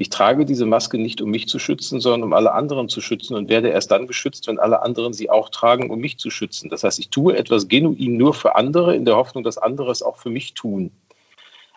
ich 0.01 0.10
trage 0.10 0.46
diese 0.46 0.65
Maske 0.65 0.98
nicht, 0.98 1.22
um 1.22 1.29
mich 1.29 1.48
zu 1.48 1.60
schützen, 1.60 2.00
sondern 2.00 2.24
um 2.24 2.34
alle 2.34 2.53
anderen 2.53 2.89
zu 2.89 3.01
schützen 3.01 3.36
und 3.36 3.50
werde 3.50 3.70
erst 3.70 3.91
dann 3.91 4.08
geschützt, 4.08 4.48
wenn 4.48 4.60
alle 4.60 4.81
anderen 4.81 5.13
sie 5.13 5.29
auch 5.29 5.50
tragen, 5.50 5.89
um 5.89 6.00
mich 6.00 6.17
zu 6.17 6.29
schützen. 6.29 6.70
Das 6.70 6.84
heißt, 6.84 7.00
ich 7.00 7.10
tue 7.10 7.38
etwas 7.38 7.67
genuin 7.67 8.17
nur 8.17 8.34
für 8.34 8.56
andere, 8.56 8.95
in 8.95 9.06
der 9.06 9.15
Hoffnung, 9.15 9.43
dass 9.43 9.58
andere 9.58 9.91
es 9.91 10.02
auch 10.02 10.17
für 10.17 10.30
mich 10.30 10.54
tun. 10.54 10.91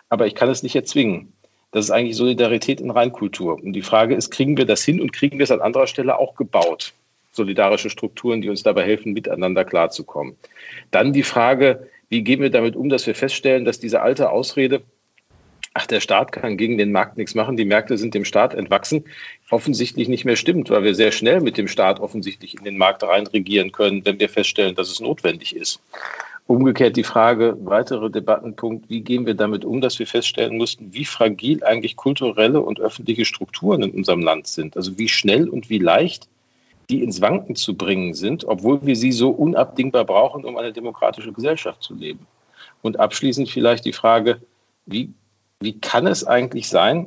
Aber 0.08 0.26
ich 0.26 0.34
kann 0.34 0.48
es 0.48 0.62
nicht 0.62 0.74
erzwingen. 0.74 1.32
Das 1.70 1.86
ist 1.86 1.90
eigentlich 1.90 2.16
Solidarität 2.16 2.80
in 2.80 2.90
Reinkultur. 2.90 3.54
Und 3.62 3.72
die 3.72 3.82
Frage 3.82 4.14
ist, 4.14 4.30
kriegen 4.30 4.56
wir 4.56 4.64
das 4.64 4.82
hin 4.84 5.00
und 5.00 5.12
kriegen 5.12 5.38
wir 5.38 5.44
es 5.44 5.50
an 5.50 5.60
anderer 5.60 5.86
Stelle 5.86 6.18
auch 6.18 6.36
gebaut? 6.36 6.92
Solidarische 7.32 7.90
Strukturen, 7.90 8.40
die 8.40 8.48
uns 8.48 8.62
dabei 8.62 8.84
helfen, 8.84 9.12
miteinander 9.12 9.64
klarzukommen. 9.64 10.36
Dann 10.92 11.12
die 11.12 11.24
Frage, 11.24 11.88
wie 12.08 12.22
gehen 12.22 12.40
wir 12.40 12.50
damit 12.50 12.76
um, 12.76 12.88
dass 12.88 13.06
wir 13.08 13.14
feststellen, 13.16 13.64
dass 13.64 13.80
diese 13.80 14.02
alte 14.02 14.30
Ausrede, 14.30 14.82
ach, 15.74 15.86
der 15.86 16.00
Staat 16.00 16.32
kann 16.32 16.56
gegen 16.56 16.78
den 16.78 16.92
Markt 16.92 17.18
nichts 17.18 17.34
machen, 17.34 17.56
die 17.56 17.64
Märkte 17.64 17.98
sind 17.98 18.14
dem 18.14 18.24
Staat 18.24 18.54
entwachsen, 18.54 19.04
offensichtlich 19.50 20.08
nicht 20.08 20.24
mehr 20.24 20.36
stimmt, 20.36 20.70
weil 20.70 20.84
wir 20.84 20.94
sehr 20.94 21.12
schnell 21.12 21.40
mit 21.40 21.58
dem 21.58 21.68
Staat 21.68 22.00
offensichtlich 22.00 22.56
in 22.56 22.64
den 22.64 22.78
Markt 22.78 23.02
reinregieren 23.02 23.72
können, 23.72 24.04
wenn 24.06 24.20
wir 24.20 24.28
feststellen, 24.28 24.76
dass 24.76 24.90
es 24.90 25.00
notwendig 25.00 25.54
ist. 25.54 25.80
Umgekehrt 26.46 26.96
die 26.96 27.04
Frage, 27.04 27.56
weitere 27.60 28.10
Debattenpunkt, 28.10 28.88
wie 28.88 29.00
gehen 29.00 29.26
wir 29.26 29.34
damit 29.34 29.64
um, 29.64 29.80
dass 29.80 29.98
wir 29.98 30.06
feststellen 30.06 30.58
mussten, 30.58 30.92
wie 30.92 31.06
fragil 31.06 31.64
eigentlich 31.64 31.96
kulturelle 31.96 32.60
und 32.60 32.80
öffentliche 32.80 33.24
Strukturen 33.24 33.82
in 33.82 33.90
unserem 33.92 34.20
Land 34.20 34.46
sind. 34.46 34.76
Also 34.76 34.96
wie 34.98 35.08
schnell 35.08 35.48
und 35.48 35.70
wie 35.70 35.78
leicht 35.78 36.28
die 36.90 37.02
ins 37.02 37.22
Wanken 37.22 37.56
zu 37.56 37.74
bringen 37.74 38.12
sind, 38.12 38.44
obwohl 38.44 38.84
wir 38.84 38.94
sie 38.94 39.12
so 39.12 39.30
unabdingbar 39.30 40.04
brauchen, 40.04 40.44
um 40.44 40.58
eine 40.58 40.72
demokratische 40.72 41.32
Gesellschaft 41.32 41.82
zu 41.82 41.94
leben. 41.94 42.26
Und 42.82 43.00
abschließend 43.00 43.48
vielleicht 43.48 43.86
die 43.86 43.94
Frage, 43.94 44.42
wie 44.84 45.14
wie 45.64 45.80
kann 45.80 46.06
es 46.06 46.26
eigentlich 46.26 46.68
sein, 46.68 47.06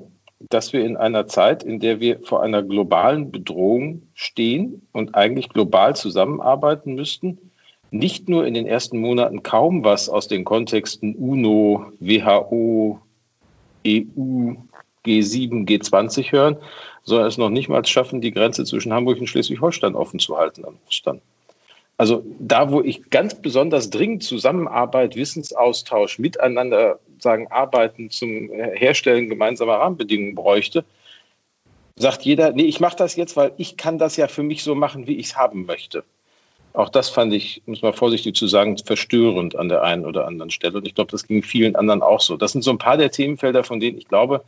dass 0.49 0.73
wir 0.73 0.83
in 0.83 0.97
einer 0.97 1.27
Zeit, 1.27 1.63
in 1.63 1.79
der 1.79 1.99
wir 1.99 2.19
vor 2.21 2.43
einer 2.43 2.61
globalen 2.63 3.31
Bedrohung 3.31 4.03
stehen 4.13 4.87
und 4.91 5.15
eigentlich 5.15 5.49
global 5.49 5.95
zusammenarbeiten 5.95 6.95
müssten, 6.95 7.37
nicht 7.89 8.29
nur 8.29 8.45
in 8.45 8.53
den 8.53 8.67
ersten 8.67 8.99
Monaten 8.99 9.43
kaum 9.43 9.83
was 9.83 10.09
aus 10.09 10.27
den 10.27 10.43
Kontexten 10.43 11.15
UNO, 11.15 11.91
WHO, 11.99 12.99
EU, 13.85 14.53
G7, 15.05 15.65
G20 15.65 16.31
hören, 16.31 16.57
sondern 17.03 17.27
es 17.27 17.37
noch 17.37 17.49
nicht 17.49 17.69
mal 17.69 17.85
schaffen, 17.85 18.19
die 18.19 18.31
Grenze 18.31 18.65
zwischen 18.65 18.91
Hamburg 18.91 19.19
und 19.19 19.27
Schleswig-Holstein 19.27 19.95
offen 19.95 20.19
zu 20.19 20.37
halten 20.37 20.65
am 20.65 20.75
Ostern. 20.87 21.21
Also 21.97 22.23
da, 22.39 22.71
wo 22.71 22.81
ich 22.81 23.09
ganz 23.09 23.41
besonders 23.41 23.89
dringend 23.89 24.23
Zusammenarbeit, 24.23 25.15
Wissensaustausch, 25.15 26.19
miteinander 26.19 26.99
sagen, 27.17 27.47
arbeiten 27.49 28.11
zum 28.11 28.49
Herstellen 28.51 29.29
gemeinsamer 29.29 29.73
Rahmenbedingungen 29.73 30.35
bräuchte, 30.35 30.85
sagt 31.95 32.21
jeder, 32.23 32.51
nee, 32.51 32.65
ich 32.65 32.79
mache 32.79 32.95
das 32.95 33.15
jetzt, 33.15 33.35
weil 33.35 33.51
ich 33.57 33.77
kann 33.77 33.97
das 33.97 34.15
ja 34.15 34.27
für 34.27 34.43
mich 34.43 34.63
so 34.63 34.75
machen, 34.75 35.07
wie 35.07 35.15
ich 35.15 35.27
es 35.27 35.37
haben 35.37 35.65
möchte. 35.65 36.03
Auch 36.73 36.89
das 36.89 37.09
fand 37.09 37.33
ich, 37.33 37.63
muss 37.65 37.81
man 37.81 37.93
vorsichtig 37.93 38.35
zu 38.35 38.45
sagen, 38.45 38.77
verstörend 38.77 39.55
an 39.55 39.67
der 39.67 39.81
einen 39.81 40.05
oder 40.05 40.27
anderen 40.27 40.51
Stelle. 40.51 40.77
Und 40.77 40.87
ich 40.87 40.93
glaube, 40.93 41.09
das 41.09 41.25
ging 41.25 41.41
vielen 41.41 41.75
anderen 41.75 42.03
auch 42.03 42.21
so. 42.21 42.37
Das 42.37 42.51
sind 42.51 42.61
so 42.61 42.69
ein 42.69 42.77
paar 42.77 42.97
der 42.97 43.09
Themenfelder, 43.09 43.63
von 43.63 43.79
denen 43.79 43.97
ich 43.97 44.07
glaube, 44.07 44.43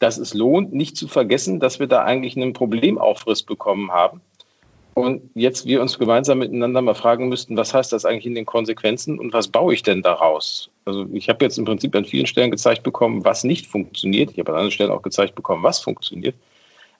dass 0.00 0.18
es 0.18 0.34
lohnt, 0.34 0.72
nicht 0.72 0.96
zu 0.96 1.06
vergessen, 1.06 1.60
dass 1.60 1.78
wir 1.78 1.86
da 1.86 2.02
eigentlich 2.02 2.36
einen 2.36 2.52
Problemaufriss 2.52 3.44
bekommen 3.44 3.92
haben 3.92 4.20
und 4.98 5.22
jetzt 5.34 5.66
wir 5.66 5.80
uns 5.80 5.98
gemeinsam 5.98 6.38
miteinander 6.38 6.82
mal 6.82 6.94
fragen 6.94 7.28
müssten, 7.28 7.56
was 7.56 7.72
heißt 7.72 7.92
das 7.92 8.04
eigentlich 8.04 8.26
in 8.26 8.34
den 8.34 8.46
Konsequenzen 8.46 9.18
und 9.18 9.32
was 9.32 9.48
baue 9.48 9.72
ich 9.72 9.82
denn 9.82 10.02
daraus? 10.02 10.70
Also 10.84 11.06
ich 11.12 11.28
habe 11.28 11.44
jetzt 11.44 11.58
im 11.58 11.64
Prinzip 11.64 11.94
an 11.94 12.04
vielen 12.04 12.26
Stellen 12.26 12.50
gezeigt 12.50 12.82
bekommen, 12.82 13.24
was 13.24 13.44
nicht 13.44 13.66
funktioniert. 13.66 14.32
Ich 14.32 14.38
habe 14.38 14.50
an 14.50 14.56
anderen 14.56 14.72
Stellen 14.72 14.90
auch 14.90 15.02
gezeigt 15.02 15.34
bekommen, 15.34 15.62
was 15.62 15.78
funktioniert. 15.80 16.34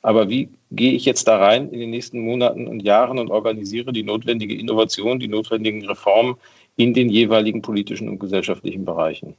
Aber 0.03 0.29
wie 0.29 0.49
gehe 0.71 0.93
ich 0.93 1.05
jetzt 1.05 1.27
da 1.27 1.39
rein 1.39 1.71
in 1.71 1.81
den 1.81 1.91
nächsten 1.91 2.21
Monaten 2.21 2.69
und 2.69 2.81
Jahren 2.81 3.19
und 3.19 3.31
organisiere 3.31 3.93
die 3.93 4.05
notwendige 4.05 4.55
Innovation, 4.55 5.19
die 5.19 5.29
notwendigen 5.29 5.85
Reformen 5.87 6.37
in 6.77 6.95
den 6.95 7.09
jeweiligen 7.09 7.63
politischen 7.63 8.09
und 8.09 8.21
gesellschaftlichen 8.21 8.85
Bereichen? 8.85 9.35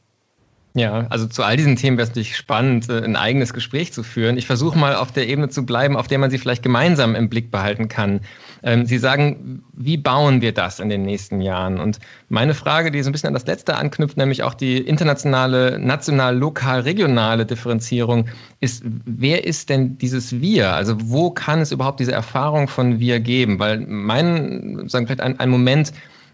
Ja, 0.75 1.07
also 1.09 1.25
zu 1.25 1.43
all 1.43 1.57
diesen 1.57 1.75
Themen 1.75 1.97
wäre 1.97 2.03
es 2.03 2.09
natürlich 2.09 2.35
spannend, 2.35 2.89
äh, 2.89 3.01
ein 3.03 3.15
eigenes 3.15 3.53
Gespräch 3.53 3.91
zu 3.91 4.03
führen. 4.03 4.37
Ich 4.37 4.45
versuche 4.45 4.77
mal 4.77 4.95
auf 4.95 5.11
der 5.11 5.27
Ebene 5.27 5.49
zu 5.49 5.65
bleiben, 5.65 5.97
auf 5.97 6.07
der 6.07 6.19
man 6.19 6.29
sie 6.29 6.37
vielleicht 6.37 6.61
gemeinsam 6.61 7.15
im 7.15 7.29
Blick 7.29 7.49
behalten 7.49 7.87
kann. 7.87 8.21
Ähm, 8.63 8.85
sie 8.85 8.97
sagen, 8.97 9.63
wie 9.73 9.97
bauen 9.97 10.41
wir 10.41 10.53
das 10.53 10.79
in 10.79 10.89
den 10.89 11.03
nächsten 11.03 11.41
Jahren? 11.41 11.79
Und 11.79 11.99
meine 12.27 12.53
Frage, 12.53 12.91
die 12.91 13.01
so 13.01 13.09
ein 13.09 13.11
bisschen 13.11 13.27
an 13.27 13.33
das 13.33 13.45
letzte 13.45 13.75
anknüpft, 13.75 14.17
nämlich 14.17 14.43
auch 14.43 14.53
die 14.53 14.77
internationale, 14.77 15.79
national, 15.79 16.37
lokal, 16.37 16.81
regionale 16.81 17.45
Differenzierung, 17.45 18.27
ist, 18.59 18.83
wer 19.05 19.45
ist 19.45 19.69
denn 19.69 19.97
dieses 19.97 20.41
Wir? 20.41 20.73
Also 20.73 20.95
wo 20.99 21.31
kann 21.31 21.61
es 21.61 21.71
überhaupt 21.71 21.99
diese 21.99 22.11
Erfahrung 22.11 22.67
von 22.67 22.99
Wir 22.99 23.19
geben? 23.19 23.59
Weil 23.59 23.79
mein, 23.87 24.87
sagen 24.87 25.07
vielleicht 25.07 25.21
ein, 25.21 25.39
ein 25.39 25.49
Moment, 25.49 25.93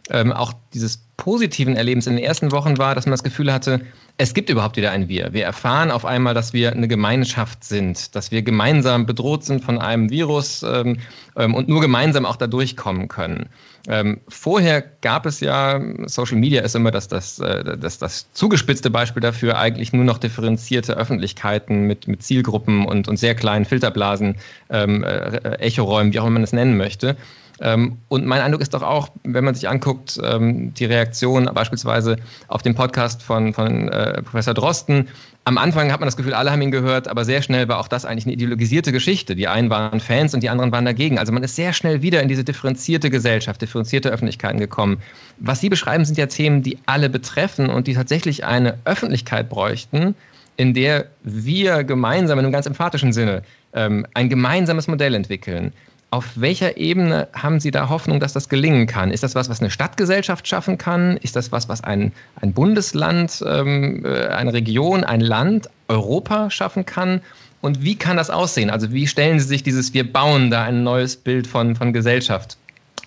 ähm, 0.10 0.32
auch 0.32 0.54
dieses 0.74 1.06
positiven 1.18 1.76
Erlebens 1.76 2.08
in 2.08 2.16
den 2.16 2.24
ersten 2.24 2.52
Wochen 2.52 2.78
war, 2.78 2.94
dass 2.94 3.06
man 3.06 3.12
das 3.12 3.24
Gefühl 3.24 3.52
hatte, 3.52 3.82
es 4.18 4.34
gibt 4.34 4.50
überhaupt 4.50 4.78
wieder 4.78 4.92
ein 4.92 5.10
Wir. 5.10 5.34
Wir 5.34 5.46
erfahren 5.46 5.92
auf 5.92 6.06
einmal, 6.06 6.34
dass 6.34 6.54
wir 6.54 6.72
eine 6.72 6.88
Gemeinschaft 6.88 7.64
sind, 7.64 8.16
dass 8.16 8.32
wir 8.32 8.44
gemeinsam 8.44 9.06
bedroht 9.06 9.44
sind 9.44 9.64
von 9.64 9.80
einem 9.80 10.10
Virus 10.10 10.64
ähm, 10.64 10.98
ähm, 11.36 11.54
und 11.56 11.68
nur 11.68 11.82
gemeinsam 11.82 12.26
auch 12.26 12.36
da 12.36 12.48
durchkommen 12.48 13.08
können. 13.08 13.50
Ähm, 13.88 14.20
vorher 14.28 14.82
gab 15.02 15.26
es 15.26 15.40
ja, 15.42 15.82
Social 16.06 16.38
Media 16.38 16.62
ist 16.62 16.76
immer 16.76 16.92
das, 16.92 17.08
das, 17.08 17.40
äh, 17.40 17.78
das, 17.78 17.98
das 17.98 18.32
zugespitzte 18.34 18.90
Beispiel 18.90 19.22
dafür, 19.22 19.58
eigentlich 19.58 19.94
nur 19.94 20.06
noch 20.06 20.18
differenzierte 20.18 20.96
Öffentlichkeiten 20.98 21.88
mit, 21.88 22.08
mit 22.08 22.24
Zielgruppen 22.24 22.86
und, 22.86 23.08
und 23.08 23.18
sehr 23.18 23.36
kleinen 23.36 23.66
Filterblasen, 23.66 24.36
ähm, 24.70 25.04
äh, 25.04 25.58
Echoräumen, 25.60 26.14
wie 26.14 26.20
auch 26.20 26.26
immer 26.26 26.36
man 26.36 26.44
es 26.44 26.54
nennen 26.54 26.78
möchte. 26.78 27.16
Ähm, 27.62 27.98
und 28.10 28.26
mein 28.26 28.42
Eindruck 28.42 28.62
ist 28.62 28.74
doch 28.74 28.82
auch, 28.82 29.10
wenn 29.24 29.46
man 29.46 29.56
sich 29.56 29.70
anguckt, 29.70 30.20
ähm, 30.24 30.74
die 30.74 30.86
Reaktion 30.86 31.50
beispielsweise 31.54 32.18
auf 32.48 32.62
den 32.62 32.76
Podcast 32.76 33.24
von, 33.24 33.54
von 33.54 33.88
äh, 33.90 34.22
Professor 34.24 34.54
Drosten. 34.54 35.08
Am 35.46 35.58
Anfang 35.58 35.92
hat 35.92 36.00
man 36.00 36.08
das 36.08 36.18
Gefühl, 36.18 36.34
alle 36.34 36.52
haben 36.52 36.62
ihn 36.62 36.72
gehört, 36.72 37.08
aber 37.08 37.24
sehr 37.24 37.42
schnell 37.42 37.68
war 37.68 37.80
auch 37.80 37.88
das 37.88 38.04
eigentlich 38.04 38.26
eine 38.26 38.34
ideologisierte 38.34 38.92
Geschichte. 38.92 39.36
Die 39.36 39.48
einen 39.48 39.70
waren 39.70 40.00
Fans 40.00 40.34
und 40.34 40.42
die 40.42 40.50
anderen 40.50 40.72
waren 40.72 40.86
dagegen. 40.86 41.20
Also 41.20 41.32
man 41.32 41.44
ist 41.44 41.56
sehr 41.56 41.72
schnell 41.72 42.02
wieder 42.02 42.22
in 42.22 42.28
diese 42.28 42.44
differenzierte 42.44 43.10
Gesellschaft, 43.10 43.62
differenzierte 43.62 44.10
Öffentlichkeiten 44.10 44.60
gekommen. 44.60 44.98
Was 45.38 45.62
Sie 45.62 45.70
beschreiben, 45.70 46.04
sind 46.04 46.18
ja 46.18 46.26
Themen, 46.26 46.64
die 46.64 46.80
alle 46.88 47.10
betreffen 47.10 47.70
und 47.70 47.88
die 47.88 47.94
tatsächlich 47.94 48.44
eine 48.44 48.80
Öffentlichkeit 48.86 49.48
bräuchten, 49.48 50.16
in 50.58 50.74
der 50.74 51.08
wir 51.24 51.84
gemeinsam, 51.84 52.40
in 52.40 52.46
einem 52.46 52.54
ganz 52.54 52.66
emphatischen 52.66 53.14
Sinne, 53.14 53.44
ähm, 53.74 54.08
ein 54.14 54.30
gemeinsames 54.30 54.88
Modell 54.88 55.14
entwickeln 55.14 55.74
auf 56.16 56.32
welcher 56.36 56.78
Ebene 56.78 57.28
haben 57.34 57.60
Sie 57.60 57.72
da 57.72 57.90
Hoffnung, 57.90 58.22
dass 58.22 58.32
das 58.32 58.48
gelingen 58.48 58.88
kann? 58.88 59.12
Ist 59.12 59.22
das 59.22 59.36
was, 59.36 59.50
was 59.50 59.60
eine 59.60 59.70
Stadtgesellschaft 59.70 60.48
schaffen 60.48 60.78
kann? 60.78 61.18
Ist 61.18 61.36
das 61.36 61.52
was, 61.52 61.68
was 61.68 61.84
ein, 61.84 62.14
ein 62.40 62.54
Bundesland, 62.54 63.44
ähm, 63.46 64.06
äh, 64.06 64.28
eine 64.28 64.54
Region, 64.54 65.04
ein 65.04 65.20
Land, 65.20 65.70
Europa 65.90 66.50
schaffen 66.50 66.86
kann? 66.86 67.20
Und 67.60 67.84
wie 67.84 67.98
kann 67.98 68.16
das 68.16 68.30
aussehen? 68.30 68.70
Also 68.70 68.94
wie 68.94 69.08
stellen 69.08 69.42
Sie 69.42 69.48
sich 69.48 69.62
dieses, 69.62 69.94
wir 69.94 70.10
bauen 70.10 70.52
da 70.52 70.64
ein 70.64 70.84
neues 70.84 71.18
Bild 71.18 71.48
von, 71.48 71.76
von 71.76 71.92
Gesellschaft 71.92 72.56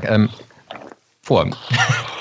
ähm, 0.02 0.28
vor? 1.22 1.48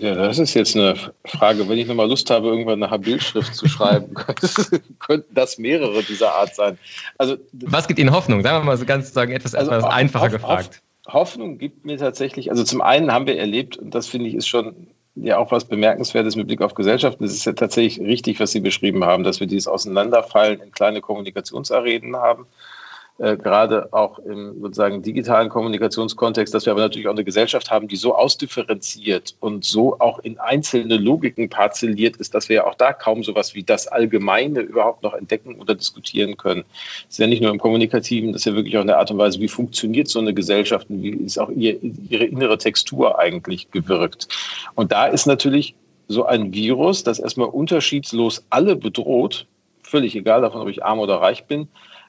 Ja, 0.00 0.14
das 0.14 0.38
ist 0.38 0.54
jetzt 0.54 0.74
eine 0.74 0.94
Frage. 1.26 1.68
Wenn 1.68 1.76
ich 1.76 1.86
nochmal 1.86 2.08
Lust 2.08 2.30
habe, 2.30 2.48
irgendwann 2.48 2.82
eine 2.82 2.98
Bildschrift 2.98 3.54
zu 3.54 3.68
schreiben, 3.68 4.14
könnten 4.98 5.34
das 5.34 5.58
mehrere 5.58 6.02
dieser 6.02 6.32
Art 6.34 6.54
sein. 6.54 6.78
Also, 7.18 7.36
Was 7.52 7.86
gibt 7.88 7.98
Ihnen 7.98 8.12
Hoffnung? 8.12 8.42
Sagen 8.42 8.58
wir 8.58 8.64
mal 8.64 8.76
so 8.76 8.86
ganz 8.86 9.12
sagen, 9.12 9.32
etwas, 9.32 9.54
also 9.54 9.70
etwas 9.70 9.84
einfacher 9.84 10.24
Hoff, 10.26 10.32
gefragt. 10.32 10.82
Hoffnung 11.08 11.58
gibt 11.58 11.84
mir 11.84 11.98
tatsächlich, 11.98 12.50
also 12.50 12.64
zum 12.64 12.80
einen 12.80 13.12
haben 13.12 13.26
wir 13.26 13.36
erlebt, 13.38 13.76
und 13.76 13.94
das 13.94 14.06
finde 14.06 14.28
ich 14.28 14.34
ist 14.34 14.46
schon 14.46 14.86
ja 15.14 15.36
auch 15.36 15.50
was 15.50 15.66
Bemerkenswertes 15.66 16.36
mit 16.36 16.46
Blick 16.46 16.62
auf 16.62 16.72
Gesellschaften. 16.74 17.24
Es 17.24 17.34
ist 17.34 17.44
ja 17.44 17.52
tatsächlich 17.52 18.00
richtig, 18.00 18.40
was 18.40 18.52
Sie 18.52 18.60
beschrieben 18.60 19.04
haben, 19.04 19.24
dass 19.24 19.40
wir 19.40 19.46
dieses 19.46 19.68
Auseinanderfallen 19.68 20.60
in 20.60 20.72
kleine 20.72 21.02
Kommunikationsarenen 21.02 22.16
haben 22.16 22.46
äh, 23.18 23.36
gerade 23.36 23.92
auch 23.92 24.18
im 24.20 24.60
sozusagen 24.60 25.02
digitalen 25.02 25.48
Kommunikationskontext, 25.48 26.54
dass 26.54 26.66
wir 26.66 26.72
aber 26.72 26.80
natürlich 26.80 27.08
auch 27.08 27.12
eine 27.12 27.24
Gesellschaft 27.24 27.70
haben, 27.70 27.86
die 27.86 27.96
so 27.96 28.14
ausdifferenziert 28.14 29.36
und 29.40 29.64
so 29.64 30.00
auch 30.00 30.18
in 30.20 30.38
einzelne 30.38 30.96
Logiken 30.96 31.48
parzelliert 31.48 32.16
ist, 32.16 32.34
dass 32.34 32.48
wir 32.48 32.56
ja 32.56 32.66
auch 32.66 32.74
da 32.74 32.92
kaum 32.92 33.22
sowas 33.22 33.54
wie 33.54 33.62
das 33.62 33.86
Allgemeine 33.86 34.60
überhaupt 34.60 35.02
noch 35.02 35.14
entdecken 35.14 35.60
oder 35.60 35.74
diskutieren 35.74 36.36
können. 36.36 36.64
Das 37.04 37.14
ist 37.14 37.18
ja 37.18 37.26
nicht 37.26 37.42
nur 37.42 37.50
im 37.50 37.58
Kommunikativen, 37.58 38.32
das 38.32 38.42
ist 38.42 38.46
ja 38.46 38.54
wirklich 38.54 38.76
auch 38.78 38.82
in 38.82 38.86
der 38.86 38.98
Art 38.98 39.10
und 39.10 39.18
Weise, 39.18 39.40
wie 39.40 39.48
funktioniert 39.48 40.08
so 40.08 40.18
eine 40.18 40.32
Gesellschaft 40.32 40.88
und 40.88 41.02
wie 41.02 41.10
ist 41.10 41.38
auch 41.38 41.50
ihr, 41.50 41.78
ihre 42.08 42.24
innere 42.24 42.56
Textur 42.56 43.18
eigentlich 43.18 43.70
gewirkt. 43.70 44.28
Und 44.74 44.90
da 44.90 45.06
ist 45.06 45.26
natürlich 45.26 45.74
so 46.08 46.24
ein 46.24 46.52
Virus, 46.52 47.04
das 47.04 47.18
erstmal 47.18 47.48
unterschiedslos 47.48 48.44
alle 48.50 48.74
bedroht, 48.74 49.46
völlig 49.82 50.16
egal 50.16 50.40
davon, 50.40 50.62
ob 50.62 50.68
ich 50.68 50.84
arm 50.84 50.98
oder 50.98 51.16
reich 51.16 51.44
bin, 51.44 51.68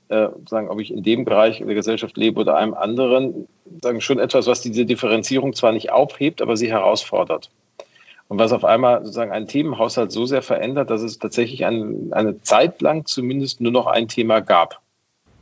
äh, 0.10 0.28
sagen, 0.50 0.70
ob 0.70 0.80
ich 0.80 0.92
in 0.92 1.04
dem 1.04 1.26
Bereich 1.26 1.60
der 1.60 1.76
Gesellschaft 1.76 2.18
lebe 2.18 2.42
oder 2.42 2.58
einem 2.58 2.74
anderen, 2.74 3.48
sagen 3.82 4.02
schon 4.02 4.20
etwas, 4.20 4.48
was 4.48 4.62
diese 4.62 4.86
Differenzierung 4.86 5.54
zwar 5.54 5.72
nicht 5.72 5.92
aufhebt, 5.92 6.42
aber 6.42 6.58
sie 6.58 6.72
herausfordert. 6.72 7.50
Und 8.28 8.39
was 8.39 8.52
auf 8.52 8.66
einmal 8.66 9.02
sozusagen 9.02 9.32
einen 9.32 9.48
Themenhaushalt 9.48 10.12
so 10.12 10.26
sehr 10.26 10.42
verändert, 10.42 10.89
dass 10.89 11.02
es 11.02 11.20
tatsächlich 11.20 11.66
ein, 11.66 12.12
eine 12.13 12.42
Zeit 12.42 12.82
lang 12.82 13.06
zumindest 13.06 13.62
nur 13.62 13.72
noch 13.72 13.88
ein 13.88 14.08
Thema 14.08 14.39
gab. 14.39 14.82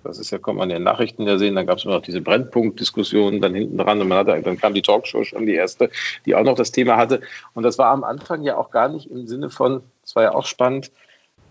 Das 0.04 0.18
ist 0.18 0.32
ja, 0.32 0.40
kommt 0.40 0.58
man 0.58 0.70
in 0.70 0.78
den 0.78 0.84
Nachrichten 0.84 1.28
ja 1.28 1.38
sehen, 1.38 1.56
dann 1.56 1.68
gab 1.68 1.78
es 1.78 1.86
immer 1.86 1.96
noch 1.96 2.02
diese 2.02 2.22
Brennpunktdiskussionen 2.22 3.40
dann 3.40 3.54
hinten 3.54 3.78
dran 3.78 4.02
und 4.02 4.08
man 4.08 4.18
hatte, 4.18 4.42
dann 4.42 4.58
kam 4.58 4.74
die 4.74 4.82
Talkshow 4.82 5.24
schon 5.24 5.46
die 5.46 5.54
erste, 5.54 5.92
die 6.26 6.34
auch 6.36 6.44
noch 6.44 6.56
das 6.56 6.72
Thema 6.72 6.98
hatte. 6.98 7.22
Und 7.54 7.64
das 7.64 7.78
war 7.78 7.92
am 7.92 8.04
Anfang 8.04 8.42
ja 8.44 8.58
auch 8.58 8.72
gar 8.72 8.90
nicht 8.90 9.12
im 9.12 9.28
Sinne 9.28 9.50
von, 9.50 9.84
das 10.02 10.16
war 10.16 10.24
ja 10.24 10.34
auch 10.34 10.46
spannend, 10.46 10.92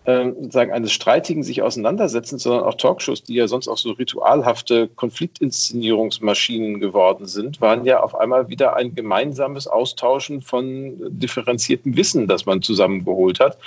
äh, 0.05 0.25
sozusagen 0.25 0.71
eines 0.71 0.91
streitigen 0.91 1.43
sich 1.43 1.61
auseinandersetzen, 1.61 2.39
sondern 2.39 2.63
auch 2.63 2.73
Talkshows, 2.73 3.23
die 3.23 3.35
ja 3.35 3.47
sonst 3.47 3.67
auch 3.67 3.77
so 3.77 3.91
ritualhafte 3.91 4.87
Konfliktinszenierungsmaschinen 4.87 6.79
geworden 6.79 7.27
sind, 7.27 7.61
waren 7.61 7.85
ja 7.85 8.01
auf 8.01 8.15
einmal 8.15 8.49
wieder 8.49 8.75
ein 8.75 8.95
gemeinsames 8.95 9.67
Austauschen 9.67 10.41
von 10.41 10.95
differenziertem 11.09 11.95
Wissen, 11.95 12.27
das 12.27 12.47
man 12.47 12.61
zusammengeholt 12.61 13.39
hat. 13.39 13.57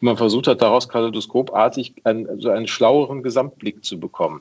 Und 0.00 0.06
man 0.06 0.16
versucht 0.16 0.46
hat, 0.46 0.62
daraus 0.62 0.88
kaleidoskopartig 0.88 1.94
einen, 2.04 2.40
so 2.40 2.48
einen 2.48 2.68
schlaueren 2.68 3.22
Gesamtblick 3.22 3.84
zu 3.84 4.00
bekommen. 4.00 4.40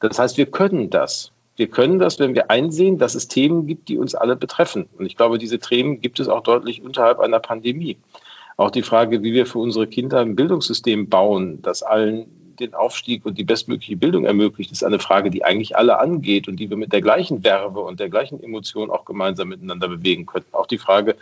Das 0.00 0.18
heißt, 0.18 0.36
wir 0.36 0.46
können 0.46 0.90
das. 0.90 1.32
Wir 1.56 1.68
können 1.68 1.98
das, 1.98 2.18
wenn 2.18 2.34
wir 2.34 2.50
einsehen, 2.50 2.98
dass 2.98 3.14
es 3.14 3.28
Themen 3.28 3.66
gibt, 3.66 3.88
die 3.88 3.98
uns 3.98 4.14
alle 4.14 4.36
betreffen. 4.36 4.88
Und 4.98 5.06
ich 5.06 5.16
glaube, 5.16 5.38
diese 5.38 5.58
Themen 5.58 6.00
gibt 6.00 6.18
es 6.18 6.28
auch 6.28 6.42
deutlich 6.42 6.82
unterhalb 6.82 7.20
einer 7.20 7.40
Pandemie. 7.40 7.98
Auch 8.62 8.70
die 8.70 8.82
Frage, 8.82 9.22
wie 9.24 9.32
wir 9.32 9.46
für 9.46 9.58
unsere 9.58 9.88
Kinder 9.88 10.20
ein 10.20 10.36
Bildungssystem 10.36 11.08
bauen, 11.08 11.60
das 11.62 11.82
allen 11.82 12.26
den 12.60 12.74
Aufstieg 12.74 13.26
und 13.26 13.36
die 13.36 13.42
bestmögliche 13.42 13.96
Bildung 13.96 14.24
ermöglicht, 14.24 14.70
ist 14.70 14.84
eine 14.84 15.00
Frage, 15.00 15.30
die 15.30 15.44
eigentlich 15.44 15.76
alle 15.76 15.98
angeht 15.98 16.46
und 16.46 16.60
die 16.60 16.70
wir 16.70 16.76
mit 16.76 16.92
der 16.92 17.00
gleichen 17.00 17.42
Werbe 17.42 17.80
und 17.80 17.98
der 17.98 18.08
gleichen 18.08 18.40
Emotion 18.40 18.88
auch 18.90 19.04
gemeinsam 19.04 19.48
miteinander 19.48 19.88
bewegen 19.88 20.26
könnten. 20.26 20.54
Auch 20.54 20.68
die 20.68 20.78
Frage, 20.78 21.16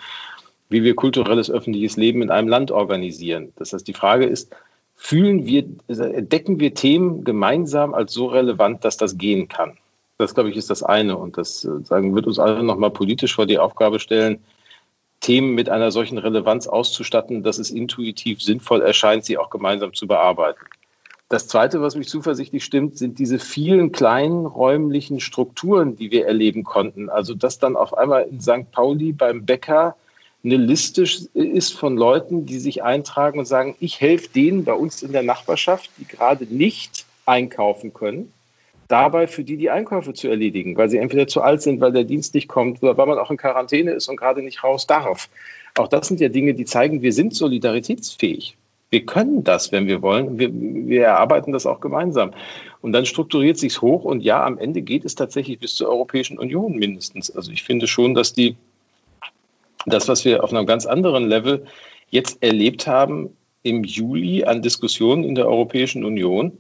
wie 0.69 0.83
wir 0.83 0.95
kulturelles 0.95 1.51
öffentliches 1.51 1.97
Leben 1.97 2.21
in 2.21 2.31
einem 2.31 2.49
Land 2.49 2.73
organisieren. 2.73 3.53
Das 3.57 3.73
heißt, 3.73 3.89
die 3.89 3.95
Frage 3.95 4.27
ist, 4.27 4.55
fühlen 4.95 5.47
wir, 5.47 5.65
entdecken 5.89 6.61
wir 6.61 6.75
Themen 6.75 7.25
gemeinsam 7.25 7.95
als 7.95 8.13
so 8.13 8.27
relevant, 8.27 8.85
dass 8.85 8.99
das 8.99 9.17
gehen 9.17 9.49
kann? 9.49 9.79
Das, 10.19 10.35
glaube 10.35 10.51
ich, 10.51 10.57
ist 10.57 10.69
das 10.69 10.83
eine. 10.83 11.17
Und 11.17 11.39
das 11.39 11.65
äh, 11.65 11.71
sagen, 11.85 12.15
wird 12.15 12.27
uns 12.27 12.39
alle 12.39 12.63
nochmal 12.63 12.91
politisch 12.91 13.35
vor 13.35 13.47
die 13.47 13.59
Aufgabe 13.59 13.99
stellen, 13.99 14.41
Themen 15.21 15.55
mit 15.55 15.69
einer 15.69 15.91
solchen 15.91 16.19
Relevanz 16.19 16.67
auszustatten, 16.67 17.43
dass 17.43 17.59
es 17.59 17.71
intuitiv 17.71 18.43
sinnvoll 18.43 18.83
erscheint, 18.83 19.25
sie 19.25 19.39
auch 19.39 19.51
gemeinsam 19.51 19.95
zu 19.95 20.07
bearbeiten. 20.07 20.61
Das 21.29 21.47
Zweite, 21.47 21.81
was 21.81 21.95
mich 21.95 22.09
zuversichtlich 22.09 22.65
stimmt, 22.65 22.99
sind 22.99 23.21
diese 23.21 23.39
vielen 23.39 23.93
kleinen 23.93 24.47
räumlichen 24.47 25.21
Strukturen, 25.21 25.95
die 25.95 26.11
wir 26.11 26.27
erleben 26.27 26.65
konnten. 26.65 27.09
Also 27.09 27.35
dass 27.35 27.59
dann 27.59 27.77
auf 27.77 27.97
einmal 27.97 28.25
in 28.25 28.41
St. 28.41 28.73
Pauli 28.73 29.13
beim 29.13 29.47
Bäcker 29.47 29.95
eine 30.43 30.57
Liste 30.57 31.03
ist 31.03 31.75
von 31.75 31.97
Leuten, 31.97 32.47
die 32.47 32.59
sich 32.59 32.83
eintragen 32.83 33.39
und 33.39 33.45
sagen, 33.45 33.77
ich 33.79 34.01
helfe 34.01 34.29
denen 34.31 34.65
bei 34.65 34.73
uns 34.73 35.03
in 35.03 35.13
der 35.13 35.23
Nachbarschaft, 35.23 35.91
die 35.99 36.07
gerade 36.07 36.47
nicht 36.47 37.05
einkaufen 37.27 37.93
können 37.95 38.33
dabei 38.91 39.27
für 39.27 39.45
die 39.45 39.57
die 39.57 39.71
Einkäufe 39.71 40.13
zu 40.13 40.29
erledigen, 40.29 40.77
weil 40.77 40.89
sie 40.89 40.99
entweder 40.99 41.27
zu 41.27 41.43
alt 41.43 41.63
sind, 41.63 41.81
weil 41.81 41.93
der 41.93 42.05
Dienst 42.05 42.35
nicht 42.35 42.49
kommt 42.49 42.83
oder 42.83 42.97
weil 42.97 43.07
man 43.07 43.19
auch 43.19 43.31
in 43.31 43.37
Quarantäne 43.37 43.93
ist 43.93 44.09
und 44.09 44.17
gerade 44.17 44.43
nicht 44.43 44.65
raus 44.65 44.87
darf. 44.87 45.29
Auch 45.79 45.89
das 45.89 46.09
sind 46.09 46.21
ja 46.21 46.29
Dinge, 46.29 46.55
die 46.55 46.65
zeigen, 46.65 47.01
wir 47.03 47.13
sind 47.13 47.35
solidaritätsfähig. 47.35 48.57
Wir 48.91 49.07
können 49.07 49.45
das, 49.45 49.71
wenn 49.71 49.87
wir 49.87 50.03
wollen. 50.03 50.39
Wir, 50.39 50.51
wir 50.53 51.05
erarbeiten 51.05 51.53
das 51.53 51.65
auch 51.65 51.81
gemeinsam. 51.81 52.33
Und 52.81 52.93
dann 52.93 53.07
strukturiert 53.07 53.59
sich's 53.59 53.81
hoch 53.81 54.05
und 54.05 54.21
ja, 54.21 54.45
am 54.45 54.59
Ende 54.59 54.83
geht 54.83 55.05
es 55.05 55.15
tatsächlich 55.15 55.61
bis 55.61 55.77
zur 55.77 55.89
Europäischen 55.89 56.39
Union 56.39 56.77
mindestens. 56.77 57.31
Also 57.31 57.53
ich 57.53 57.63
finde 57.63 57.87
schon, 57.87 58.15
dass 58.15 58.33
die, 58.33 58.57
das, 59.87 60.09
was 60.09 60.25
wir 60.25 60.43
auf 60.43 60.53
einem 60.53 60.67
ganz 60.67 60.87
anderen 60.87 61.29
Level 61.29 61.65
jetzt 62.09 62.43
erlebt 62.43 62.89
haben 62.89 63.31
im 63.63 63.85
Juli 63.85 64.45
an 64.45 64.63
Diskussionen 64.63 65.23
in 65.23 65.37
der 65.37 65.47
Europäischen 65.47 66.05
Union, 66.05 66.59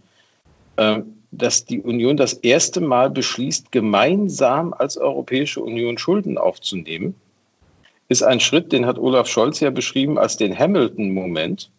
ähm, 0.76 1.19
dass 1.32 1.64
die 1.64 1.80
Union 1.80 2.16
das 2.16 2.32
erste 2.34 2.80
Mal 2.80 3.10
beschließt, 3.10 3.70
gemeinsam 3.72 4.74
als 4.74 4.96
Europäische 4.96 5.60
Union 5.60 5.98
Schulden 5.98 6.38
aufzunehmen, 6.38 7.14
ist 8.08 8.22
ein 8.22 8.40
Schritt, 8.40 8.72
den 8.72 8.86
hat 8.86 8.98
Olaf 8.98 9.28
Scholz 9.28 9.60
ja 9.60 9.70
beschrieben 9.70 10.18
als 10.18 10.36
den 10.36 10.58
Hamilton-Moment. 10.58 11.70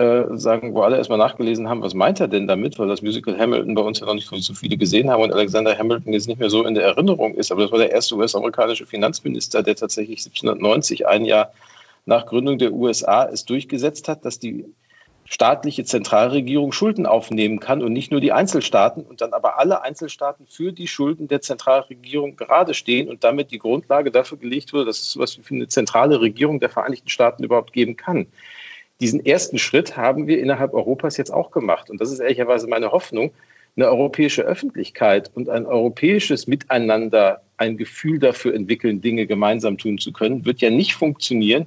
Äh, 0.00 0.38
sagen, 0.38 0.72
wo 0.74 0.80
alle 0.80 0.96
erstmal 0.96 1.18
nachgelesen 1.18 1.68
haben, 1.68 1.82
was 1.82 1.92
meint 1.92 2.20
er 2.20 2.28
denn 2.28 2.46
damit, 2.46 2.78
weil 2.78 2.88
das 2.88 3.02
Musical 3.02 3.38
Hamilton 3.38 3.74
bei 3.74 3.82
uns 3.82 4.00
ja 4.00 4.06
noch 4.06 4.14
nicht 4.14 4.30
so 4.30 4.54
viele 4.54 4.78
gesehen 4.78 5.10
haben 5.10 5.22
und 5.22 5.30
Alexander 5.30 5.76
Hamilton 5.76 6.14
jetzt 6.14 6.26
nicht 6.26 6.40
mehr 6.40 6.48
so 6.48 6.64
in 6.64 6.72
der 6.72 6.84
Erinnerung 6.84 7.34
ist. 7.34 7.52
Aber 7.52 7.60
das 7.60 7.70
war 7.70 7.78
der 7.78 7.90
erste 7.90 8.14
US-amerikanische 8.14 8.86
Finanzminister, 8.86 9.62
der 9.62 9.76
tatsächlich 9.76 10.20
1790, 10.20 11.06
ein 11.06 11.26
Jahr 11.26 11.52
nach 12.06 12.24
Gründung 12.24 12.56
der 12.56 12.72
USA, 12.72 13.28
es 13.30 13.44
durchgesetzt 13.44 14.08
hat, 14.08 14.24
dass 14.24 14.38
die 14.38 14.64
staatliche 15.30 15.84
Zentralregierung 15.84 16.72
Schulden 16.72 17.06
aufnehmen 17.06 17.60
kann 17.60 17.84
und 17.84 17.92
nicht 17.92 18.10
nur 18.10 18.20
die 18.20 18.32
Einzelstaaten 18.32 19.04
und 19.04 19.20
dann 19.20 19.32
aber 19.32 19.60
alle 19.60 19.82
Einzelstaaten 19.82 20.44
für 20.48 20.72
die 20.72 20.88
Schulden 20.88 21.28
der 21.28 21.40
Zentralregierung 21.40 22.34
gerade 22.34 22.74
stehen 22.74 23.08
und 23.08 23.22
damit 23.22 23.52
die 23.52 23.60
Grundlage 23.60 24.10
dafür 24.10 24.38
gelegt 24.38 24.72
wurde, 24.72 24.86
dass 24.86 24.98
es 24.98 25.12
so 25.12 25.20
etwas 25.20 25.38
wie 25.48 25.54
eine 25.54 25.68
zentrale 25.68 26.20
Regierung 26.20 26.58
der 26.58 26.68
Vereinigten 26.68 27.08
Staaten 27.08 27.44
überhaupt 27.44 27.72
geben 27.72 27.96
kann. 27.96 28.26
Diesen 29.00 29.24
ersten 29.24 29.58
Schritt 29.58 29.96
haben 29.96 30.26
wir 30.26 30.40
innerhalb 30.40 30.74
Europas 30.74 31.16
jetzt 31.16 31.32
auch 31.32 31.52
gemacht. 31.52 31.90
Und 31.90 32.00
das 32.00 32.10
ist 32.10 32.18
ehrlicherweise 32.18 32.66
meine 32.66 32.90
Hoffnung, 32.90 33.30
eine 33.76 33.88
europäische 33.88 34.42
Öffentlichkeit 34.42 35.30
und 35.32 35.48
ein 35.48 35.64
europäisches 35.64 36.48
Miteinander, 36.48 37.40
ein 37.56 37.76
Gefühl 37.76 38.18
dafür 38.18 38.52
entwickeln, 38.52 39.00
Dinge 39.00 39.28
gemeinsam 39.28 39.78
tun 39.78 39.98
zu 39.98 40.12
können, 40.12 40.44
wird 40.44 40.60
ja 40.60 40.70
nicht 40.70 40.94
funktionieren, 40.94 41.66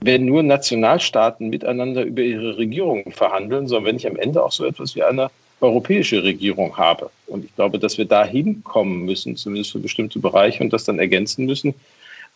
wenn 0.00 0.24
nur 0.24 0.42
Nationalstaaten 0.42 1.50
miteinander 1.50 2.02
über 2.02 2.22
ihre 2.22 2.56
Regierungen 2.56 3.12
verhandeln, 3.12 3.68
sondern 3.68 3.86
wenn 3.86 3.96
ich 3.96 4.06
am 4.06 4.16
Ende 4.16 4.42
auch 4.42 4.52
so 4.52 4.64
etwas 4.64 4.94
wie 4.94 5.02
eine 5.02 5.30
europäische 5.60 6.22
Regierung 6.22 6.76
habe. 6.78 7.10
Und 7.26 7.44
ich 7.44 7.54
glaube, 7.54 7.78
dass 7.78 7.98
wir 7.98 8.06
da 8.06 8.24
hinkommen 8.24 9.04
müssen, 9.04 9.36
zumindest 9.36 9.72
für 9.72 9.78
bestimmte 9.78 10.18
Bereiche, 10.18 10.62
und 10.62 10.72
das 10.72 10.84
dann 10.84 10.98
ergänzen 10.98 11.44
müssen, 11.44 11.74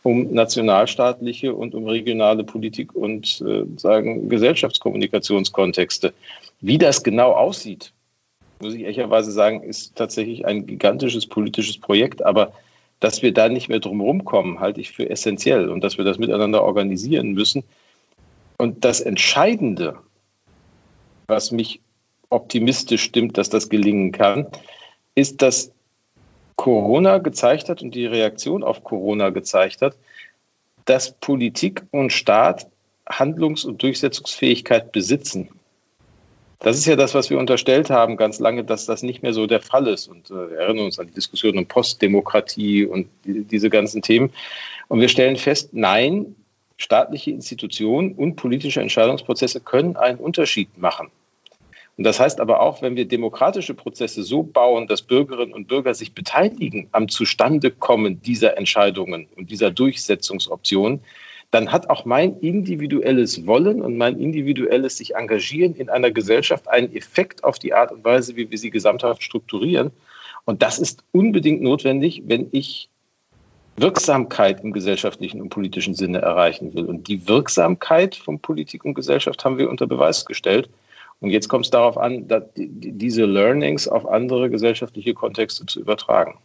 um 0.02 0.34
nationalstaatliche 0.34 1.54
und 1.54 1.74
um 1.74 1.88
regionale 1.88 2.44
Politik 2.44 2.94
und 2.94 3.42
äh, 3.46 3.64
sagen 3.78 4.28
Gesellschaftskommunikationskontexte. 4.28 6.12
Wie 6.60 6.76
das 6.76 7.02
genau 7.02 7.32
aussieht, 7.32 7.92
muss 8.60 8.74
ich 8.74 8.82
ehrlicherweise 8.82 9.32
sagen, 9.32 9.62
ist 9.62 9.96
tatsächlich 9.96 10.44
ein 10.44 10.66
gigantisches 10.66 11.26
politisches 11.26 11.78
Projekt, 11.78 12.22
aber 12.22 12.52
dass 13.00 13.22
wir 13.22 13.32
da 13.32 13.48
nicht 13.48 13.68
mehr 13.68 13.80
drum 13.80 14.24
kommen, 14.24 14.60
halte 14.60 14.80
ich 14.80 14.92
für 14.92 15.08
essentiell 15.10 15.68
und 15.68 15.82
dass 15.82 15.98
wir 15.98 16.04
das 16.04 16.18
miteinander 16.18 16.62
organisieren 16.62 17.32
müssen. 17.32 17.64
Und 18.56 18.84
das 18.84 19.00
Entscheidende, 19.00 19.98
was 21.26 21.50
mich 21.50 21.80
optimistisch 22.30 23.02
stimmt, 23.02 23.38
dass 23.38 23.50
das 23.50 23.68
gelingen 23.68 24.12
kann, 24.12 24.46
ist, 25.14 25.42
dass 25.42 25.72
Corona 26.56 27.18
gezeigt 27.18 27.68
hat 27.68 27.82
und 27.82 27.94
die 27.94 28.06
Reaktion 28.06 28.62
auf 28.62 28.84
Corona 28.84 29.30
gezeigt 29.30 29.82
hat, 29.82 29.96
dass 30.84 31.12
Politik 31.12 31.82
und 31.90 32.12
Staat 32.12 32.66
Handlungs- 33.06 33.64
und 33.64 33.82
Durchsetzungsfähigkeit 33.82 34.92
besitzen. 34.92 35.48
Das 36.64 36.78
ist 36.78 36.86
ja 36.86 36.96
das, 36.96 37.12
was 37.12 37.28
wir 37.28 37.38
unterstellt 37.38 37.90
haben 37.90 38.16
ganz 38.16 38.40
lange, 38.40 38.64
dass 38.64 38.86
das 38.86 39.02
nicht 39.02 39.22
mehr 39.22 39.34
so 39.34 39.46
der 39.46 39.60
Fall 39.60 39.86
ist. 39.86 40.08
Und 40.08 40.30
äh, 40.30 40.50
wir 40.50 40.56
erinnern 40.60 40.86
uns 40.86 40.98
an 40.98 41.06
die 41.06 41.12
Diskussion 41.12 41.58
um 41.58 41.66
Postdemokratie 41.66 42.86
und 42.86 43.06
die, 43.26 43.44
diese 43.44 43.68
ganzen 43.68 44.00
Themen. 44.00 44.32
Und 44.88 45.02
wir 45.02 45.10
stellen 45.10 45.36
fest, 45.36 45.74
nein, 45.74 46.34
staatliche 46.78 47.32
Institutionen 47.32 48.12
und 48.14 48.36
politische 48.36 48.80
Entscheidungsprozesse 48.80 49.60
können 49.60 49.96
einen 49.96 50.18
Unterschied 50.18 50.78
machen. 50.78 51.10
Und 51.98 52.04
das 52.04 52.18
heißt 52.18 52.40
aber 52.40 52.60
auch, 52.60 52.80
wenn 52.80 52.96
wir 52.96 53.04
demokratische 53.04 53.74
Prozesse 53.74 54.22
so 54.22 54.42
bauen, 54.42 54.86
dass 54.86 55.02
Bürgerinnen 55.02 55.52
und 55.52 55.68
Bürger 55.68 55.92
sich 55.92 56.14
beteiligen 56.14 56.88
am 56.92 57.10
Zustandekommen 57.10 58.22
dieser 58.22 58.56
Entscheidungen 58.56 59.28
und 59.36 59.50
dieser 59.50 59.70
Durchsetzungsoptionen, 59.70 61.00
dann 61.54 61.70
hat 61.70 61.88
auch 61.88 62.04
mein 62.04 62.40
individuelles 62.40 63.46
Wollen 63.46 63.80
und 63.80 63.96
mein 63.96 64.18
individuelles 64.18 64.96
sich 64.96 65.14
engagieren 65.14 65.76
in 65.76 65.88
einer 65.88 66.10
Gesellschaft 66.10 66.68
einen 66.68 66.92
Effekt 66.92 67.44
auf 67.44 67.60
die 67.60 67.72
Art 67.72 67.92
und 67.92 68.04
Weise, 68.04 68.34
wie 68.34 68.50
wir 68.50 68.58
sie 68.58 68.70
gesamthaft 68.70 69.22
strukturieren. 69.22 69.92
Und 70.46 70.62
das 70.62 70.80
ist 70.80 71.04
unbedingt 71.12 71.62
notwendig, 71.62 72.24
wenn 72.26 72.48
ich 72.50 72.88
Wirksamkeit 73.76 74.64
im 74.64 74.72
gesellschaftlichen 74.72 75.40
und 75.40 75.50
politischen 75.50 75.94
Sinne 75.94 76.18
erreichen 76.18 76.74
will. 76.74 76.86
Und 76.86 77.06
die 77.06 77.28
Wirksamkeit 77.28 78.16
von 78.16 78.40
Politik 78.40 78.84
und 78.84 78.94
Gesellschaft 78.94 79.44
haben 79.44 79.56
wir 79.56 79.70
unter 79.70 79.86
Beweis 79.86 80.24
gestellt. 80.24 80.68
Und 81.20 81.30
jetzt 81.30 81.48
kommt 81.48 81.66
es 81.66 81.70
darauf 81.70 81.96
an, 81.96 82.26
diese 82.56 83.26
Learnings 83.26 83.86
auf 83.86 84.08
andere 84.08 84.50
gesellschaftliche 84.50 85.14
Kontexte 85.14 85.66
zu 85.66 85.78
übertragen. 85.78 86.36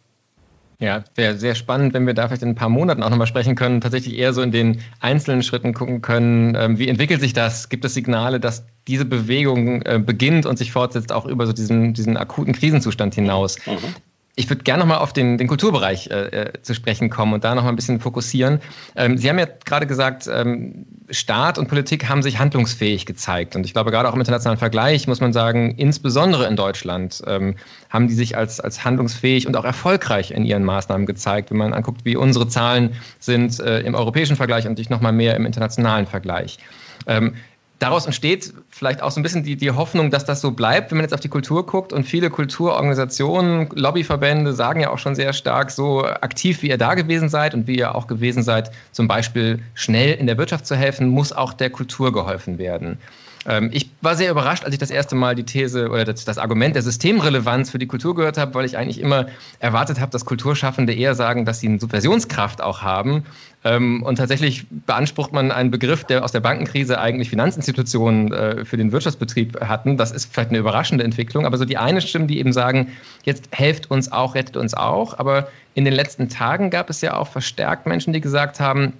Ja, 0.80 1.04
wäre 1.14 1.36
sehr 1.36 1.54
spannend, 1.54 1.92
wenn 1.92 2.06
wir 2.06 2.14
da 2.14 2.26
vielleicht 2.26 2.42
in 2.42 2.48
ein 2.48 2.54
paar 2.54 2.70
Monaten 2.70 3.02
auch 3.02 3.10
nochmal 3.10 3.26
sprechen 3.26 3.54
können, 3.54 3.82
tatsächlich 3.82 4.16
eher 4.16 4.32
so 4.32 4.40
in 4.40 4.50
den 4.50 4.80
einzelnen 4.98 5.42
Schritten 5.42 5.74
gucken 5.74 6.00
können, 6.00 6.56
ähm, 6.58 6.78
wie 6.78 6.88
entwickelt 6.88 7.20
sich 7.20 7.34
das? 7.34 7.68
Gibt 7.68 7.84
es 7.84 7.92
Signale, 7.92 8.40
dass 8.40 8.64
diese 8.88 9.04
Bewegung 9.04 9.82
äh, 9.82 10.00
beginnt 10.04 10.46
und 10.46 10.56
sich 10.56 10.72
fortsetzt, 10.72 11.12
auch 11.12 11.26
über 11.26 11.46
so 11.46 11.52
diesen, 11.52 11.92
diesen 11.92 12.16
akuten 12.16 12.54
Krisenzustand 12.54 13.14
hinaus? 13.14 13.58
Mhm 13.66 13.94
ich 14.40 14.48
würde 14.48 14.64
gerne 14.64 14.80
nochmal 14.80 14.98
auf 14.98 15.12
den, 15.12 15.36
den 15.36 15.46
Kulturbereich 15.46 16.10
äh, 16.10 16.14
äh, 16.14 16.62
zu 16.62 16.74
sprechen 16.74 17.10
kommen 17.10 17.34
und 17.34 17.44
da 17.44 17.54
nochmal 17.54 17.72
ein 17.72 17.76
bisschen 17.76 18.00
fokussieren. 18.00 18.60
Ähm, 18.96 19.18
Sie 19.18 19.28
haben 19.28 19.38
ja 19.38 19.46
gerade 19.64 19.86
gesagt, 19.86 20.28
ähm, 20.32 20.86
Staat 21.10 21.58
und 21.58 21.68
Politik 21.68 22.08
haben 22.08 22.22
sich 22.22 22.38
handlungsfähig 22.38 23.04
gezeigt. 23.04 23.54
Und 23.54 23.66
ich 23.66 23.74
glaube, 23.74 23.90
gerade 23.90 24.08
auch 24.08 24.14
im 24.14 24.20
internationalen 24.20 24.58
Vergleich 24.58 25.06
muss 25.06 25.20
man 25.20 25.32
sagen, 25.32 25.74
insbesondere 25.76 26.46
in 26.46 26.56
Deutschland 26.56 27.22
ähm, 27.26 27.56
haben 27.90 28.08
die 28.08 28.14
sich 28.14 28.36
als, 28.36 28.60
als 28.60 28.84
handlungsfähig 28.84 29.46
und 29.46 29.56
auch 29.56 29.64
erfolgreich 29.64 30.30
in 30.30 30.44
ihren 30.44 30.64
Maßnahmen 30.64 31.06
gezeigt, 31.06 31.50
wenn 31.50 31.58
man 31.58 31.74
anguckt, 31.74 32.04
wie 32.04 32.16
unsere 32.16 32.48
Zahlen 32.48 32.94
sind 33.18 33.60
äh, 33.60 33.80
im 33.80 33.94
europäischen 33.94 34.36
Vergleich 34.36 34.66
und 34.66 34.78
nicht 34.78 34.90
nochmal 34.90 35.12
mehr 35.12 35.36
im 35.36 35.44
internationalen 35.44 36.06
Vergleich. 36.06 36.58
Ähm, 37.06 37.34
daraus 37.80 38.06
entsteht 38.06 38.52
vielleicht 38.68 39.02
auch 39.02 39.10
so 39.10 39.18
ein 39.18 39.22
bisschen 39.24 39.42
die, 39.42 39.56
die 39.56 39.70
Hoffnung, 39.72 40.10
dass 40.10 40.24
das 40.24 40.40
so 40.40 40.52
bleibt, 40.52 40.90
wenn 40.90 40.98
man 40.98 41.04
jetzt 41.04 41.14
auf 41.14 41.20
die 41.20 41.28
Kultur 41.28 41.66
guckt. 41.66 41.92
Und 41.92 42.04
viele 42.04 42.30
Kulturorganisationen, 42.30 43.68
Lobbyverbände 43.74 44.52
sagen 44.52 44.80
ja 44.80 44.90
auch 44.90 44.98
schon 44.98 45.16
sehr 45.16 45.32
stark, 45.32 45.70
so 45.70 46.04
aktiv 46.04 46.62
wie 46.62 46.68
ihr 46.68 46.78
da 46.78 46.94
gewesen 46.94 47.28
seid 47.28 47.54
und 47.54 47.66
wie 47.66 47.78
ihr 47.78 47.94
auch 47.94 48.06
gewesen 48.06 48.42
seid, 48.42 48.70
zum 48.92 49.08
Beispiel 49.08 49.60
schnell 49.74 50.14
in 50.14 50.26
der 50.26 50.38
Wirtschaft 50.38 50.66
zu 50.66 50.76
helfen, 50.76 51.08
muss 51.08 51.32
auch 51.32 51.52
der 51.52 51.70
Kultur 51.70 52.12
geholfen 52.12 52.58
werden. 52.58 52.98
Ähm, 53.46 53.70
ich 53.72 53.90
war 54.02 54.16
sehr 54.16 54.30
überrascht, 54.30 54.64
als 54.64 54.74
ich 54.74 54.78
das 54.78 54.90
erste 54.90 55.14
Mal 55.14 55.34
die 55.34 55.44
These 55.44 55.88
oder 55.88 56.04
das, 56.04 56.24
das 56.24 56.38
Argument 56.38 56.74
der 56.74 56.82
Systemrelevanz 56.82 57.70
für 57.70 57.78
die 57.78 57.86
Kultur 57.86 58.14
gehört 58.14 58.36
habe, 58.36 58.54
weil 58.54 58.66
ich 58.66 58.76
eigentlich 58.76 59.00
immer 59.00 59.26
erwartet 59.60 59.98
habe, 59.98 60.10
dass 60.12 60.24
Kulturschaffende 60.24 60.92
eher 60.92 61.14
sagen, 61.14 61.44
dass 61.44 61.60
sie 61.60 61.68
eine 61.68 61.80
Subversionskraft 61.80 62.60
auch 62.62 62.82
haben. 62.82 63.24
Ähm, 63.64 64.02
und 64.02 64.16
tatsächlich 64.16 64.66
beansprucht 64.70 65.32
man 65.32 65.52
einen 65.52 65.70
Begriff, 65.70 66.04
der 66.04 66.24
aus 66.24 66.32
der 66.32 66.40
Bankenkrise 66.40 67.00
eigentlich 67.00 67.30
Finanzinstitutionen 67.30 68.32
äh, 68.32 68.64
für 68.64 68.76
den 68.76 68.92
Wirtschaftsbetrieb 68.92 69.60
hatten. 69.60 69.96
Das 69.96 70.10
ist 70.12 70.32
vielleicht 70.32 70.50
eine 70.50 70.58
überraschende 70.58 71.04
Entwicklung, 71.04 71.46
aber 71.46 71.56
so 71.56 71.64
die 71.64 71.78
eine 71.78 72.00
Stimme, 72.00 72.26
die 72.26 72.38
eben 72.38 72.52
sagen, 72.52 72.88
jetzt 73.24 73.48
helft 73.52 73.90
uns 73.90 74.12
auch, 74.12 74.34
rettet 74.34 74.56
uns 74.56 74.74
auch. 74.74 75.18
Aber 75.18 75.48
in 75.74 75.84
den 75.84 75.94
letzten 75.94 76.28
Tagen 76.28 76.70
gab 76.70 76.90
es 76.90 77.00
ja 77.00 77.16
auch 77.16 77.28
verstärkt 77.28 77.86
Menschen, 77.86 78.12
die 78.12 78.20
gesagt 78.20 78.60
haben, 78.60 78.94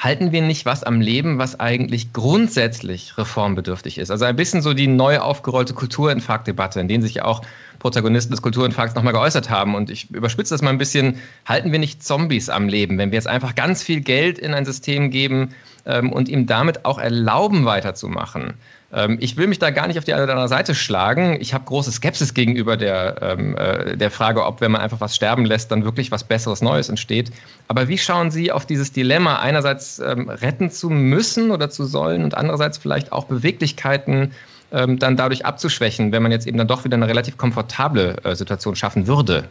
halten 0.00 0.32
wir 0.32 0.40
nicht 0.40 0.64
was 0.64 0.82
am 0.82 1.02
Leben, 1.02 1.38
was 1.38 1.60
eigentlich 1.60 2.14
grundsätzlich 2.14 3.18
reformbedürftig 3.18 3.98
ist? 3.98 4.10
Also 4.10 4.24
ein 4.24 4.34
bisschen 4.34 4.62
so 4.62 4.72
die 4.72 4.86
neu 4.86 5.18
aufgerollte 5.18 5.74
Kulturinfarktdebatte, 5.74 6.80
in 6.80 6.88
denen 6.88 7.02
sich 7.02 7.20
auch 7.22 7.42
Protagonisten 7.78 8.32
des 8.32 8.40
Kulturinfarkts 8.40 8.94
nochmal 8.94 9.12
geäußert 9.12 9.50
haben. 9.50 9.74
Und 9.74 9.90
ich 9.90 10.10
überspitze 10.10 10.54
das 10.54 10.62
mal 10.62 10.70
ein 10.70 10.78
bisschen, 10.78 11.18
halten 11.44 11.70
wir 11.70 11.78
nicht 11.78 12.02
Zombies 12.02 12.48
am 12.48 12.66
Leben, 12.66 12.96
wenn 12.96 13.10
wir 13.10 13.16
jetzt 13.16 13.28
einfach 13.28 13.54
ganz 13.54 13.82
viel 13.82 14.00
Geld 14.00 14.38
in 14.38 14.54
ein 14.54 14.64
System 14.64 15.10
geben 15.10 15.54
ähm, 15.84 16.10
und 16.12 16.30
ihm 16.30 16.46
damit 16.46 16.86
auch 16.86 16.98
erlauben, 16.98 17.66
weiterzumachen? 17.66 18.54
Ähm, 18.92 19.18
ich 19.20 19.36
will 19.36 19.46
mich 19.46 19.58
da 19.58 19.70
gar 19.70 19.86
nicht 19.86 19.98
auf 19.98 20.04
die 20.04 20.14
eine 20.14 20.24
oder 20.24 20.32
andere 20.32 20.48
Seite 20.48 20.74
schlagen. 20.74 21.38
Ich 21.40 21.54
habe 21.54 21.64
große 21.64 21.92
Skepsis 21.92 22.34
gegenüber 22.34 22.76
der, 22.76 23.16
ähm, 23.22 23.56
äh, 23.56 23.96
der 23.96 24.10
Frage, 24.10 24.44
ob, 24.44 24.60
wenn 24.60 24.72
man 24.72 24.80
einfach 24.80 25.00
was 25.00 25.14
sterben 25.14 25.44
lässt, 25.44 25.70
dann 25.70 25.84
wirklich 25.84 26.10
was 26.10 26.24
Besseres, 26.24 26.60
Neues 26.60 26.88
entsteht. 26.88 27.30
Aber 27.68 27.88
wie 27.88 27.98
schauen 27.98 28.30
Sie 28.30 28.50
auf 28.50 28.66
dieses 28.66 28.92
Dilemma, 28.92 29.38
einerseits 29.38 30.00
ähm, 30.00 30.28
retten 30.28 30.70
zu 30.70 30.90
müssen 30.90 31.50
oder 31.50 31.70
zu 31.70 31.84
sollen 31.84 32.24
und 32.24 32.36
andererseits 32.36 32.78
vielleicht 32.78 33.12
auch 33.12 33.24
Beweglichkeiten 33.24 34.32
ähm, 34.72 34.98
dann 34.98 35.16
dadurch 35.16 35.46
abzuschwächen, 35.46 36.12
wenn 36.12 36.22
man 36.22 36.32
jetzt 36.32 36.46
eben 36.46 36.58
dann 36.58 36.68
doch 36.68 36.84
wieder 36.84 36.96
eine 36.96 37.08
relativ 37.08 37.36
komfortable 37.36 38.16
äh, 38.24 38.34
Situation 38.34 38.74
schaffen 38.74 39.06
würde? 39.06 39.48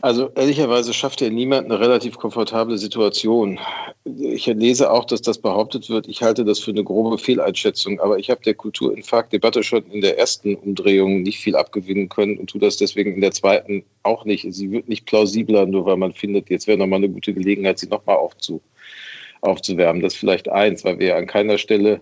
Also 0.00 0.30
ehrlicherweise 0.36 0.94
schafft 0.94 1.20
ja 1.20 1.28
niemand 1.28 1.64
eine 1.64 1.80
relativ 1.80 2.18
komfortable 2.18 2.78
Situation. 2.78 3.58
Ich 4.04 4.46
lese 4.46 4.92
auch, 4.92 5.04
dass 5.04 5.22
das 5.22 5.38
behauptet 5.38 5.90
wird. 5.90 6.06
Ich 6.06 6.22
halte 6.22 6.44
das 6.44 6.60
für 6.60 6.70
eine 6.70 6.84
grobe 6.84 7.18
Fehleinschätzung, 7.18 7.98
aber 7.98 8.16
ich 8.18 8.30
habe 8.30 8.40
der 8.44 8.54
Kulturinfarkt-Debatte 8.54 9.64
schon 9.64 9.84
in 9.90 10.00
der 10.00 10.16
ersten 10.16 10.54
Umdrehung 10.54 11.22
nicht 11.22 11.40
viel 11.40 11.56
abgewinnen 11.56 12.08
können 12.08 12.38
und 12.38 12.48
tue 12.50 12.60
das 12.60 12.76
deswegen 12.76 13.14
in 13.14 13.20
der 13.20 13.32
zweiten 13.32 13.84
auch 14.04 14.24
nicht. 14.24 14.46
Sie 14.54 14.70
wird 14.70 14.88
nicht 14.88 15.04
plausibler, 15.04 15.66
nur 15.66 15.84
weil 15.84 15.96
man 15.96 16.12
findet, 16.12 16.48
jetzt 16.48 16.68
wäre 16.68 16.78
nochmal 16.78 16.98
eine 16.98 17.08
gute 17.08 17.34
Gelegenheit, 17.34 17.80
sie 17.80 17.88
nochmal 17.88 18.16
aufzu, 18.16 18.62
aufzuwärmen. 19.40 20.00
Das 20.00 20.14
ist 20.14 20.20
vielleicht 20.20 20.48
eins, 20.48 20.84
weil 20.84 21.00
wir 21.00 21.16
an 21.16 21.26
keiner 21.26 21.58
Stelle 21.58 22.00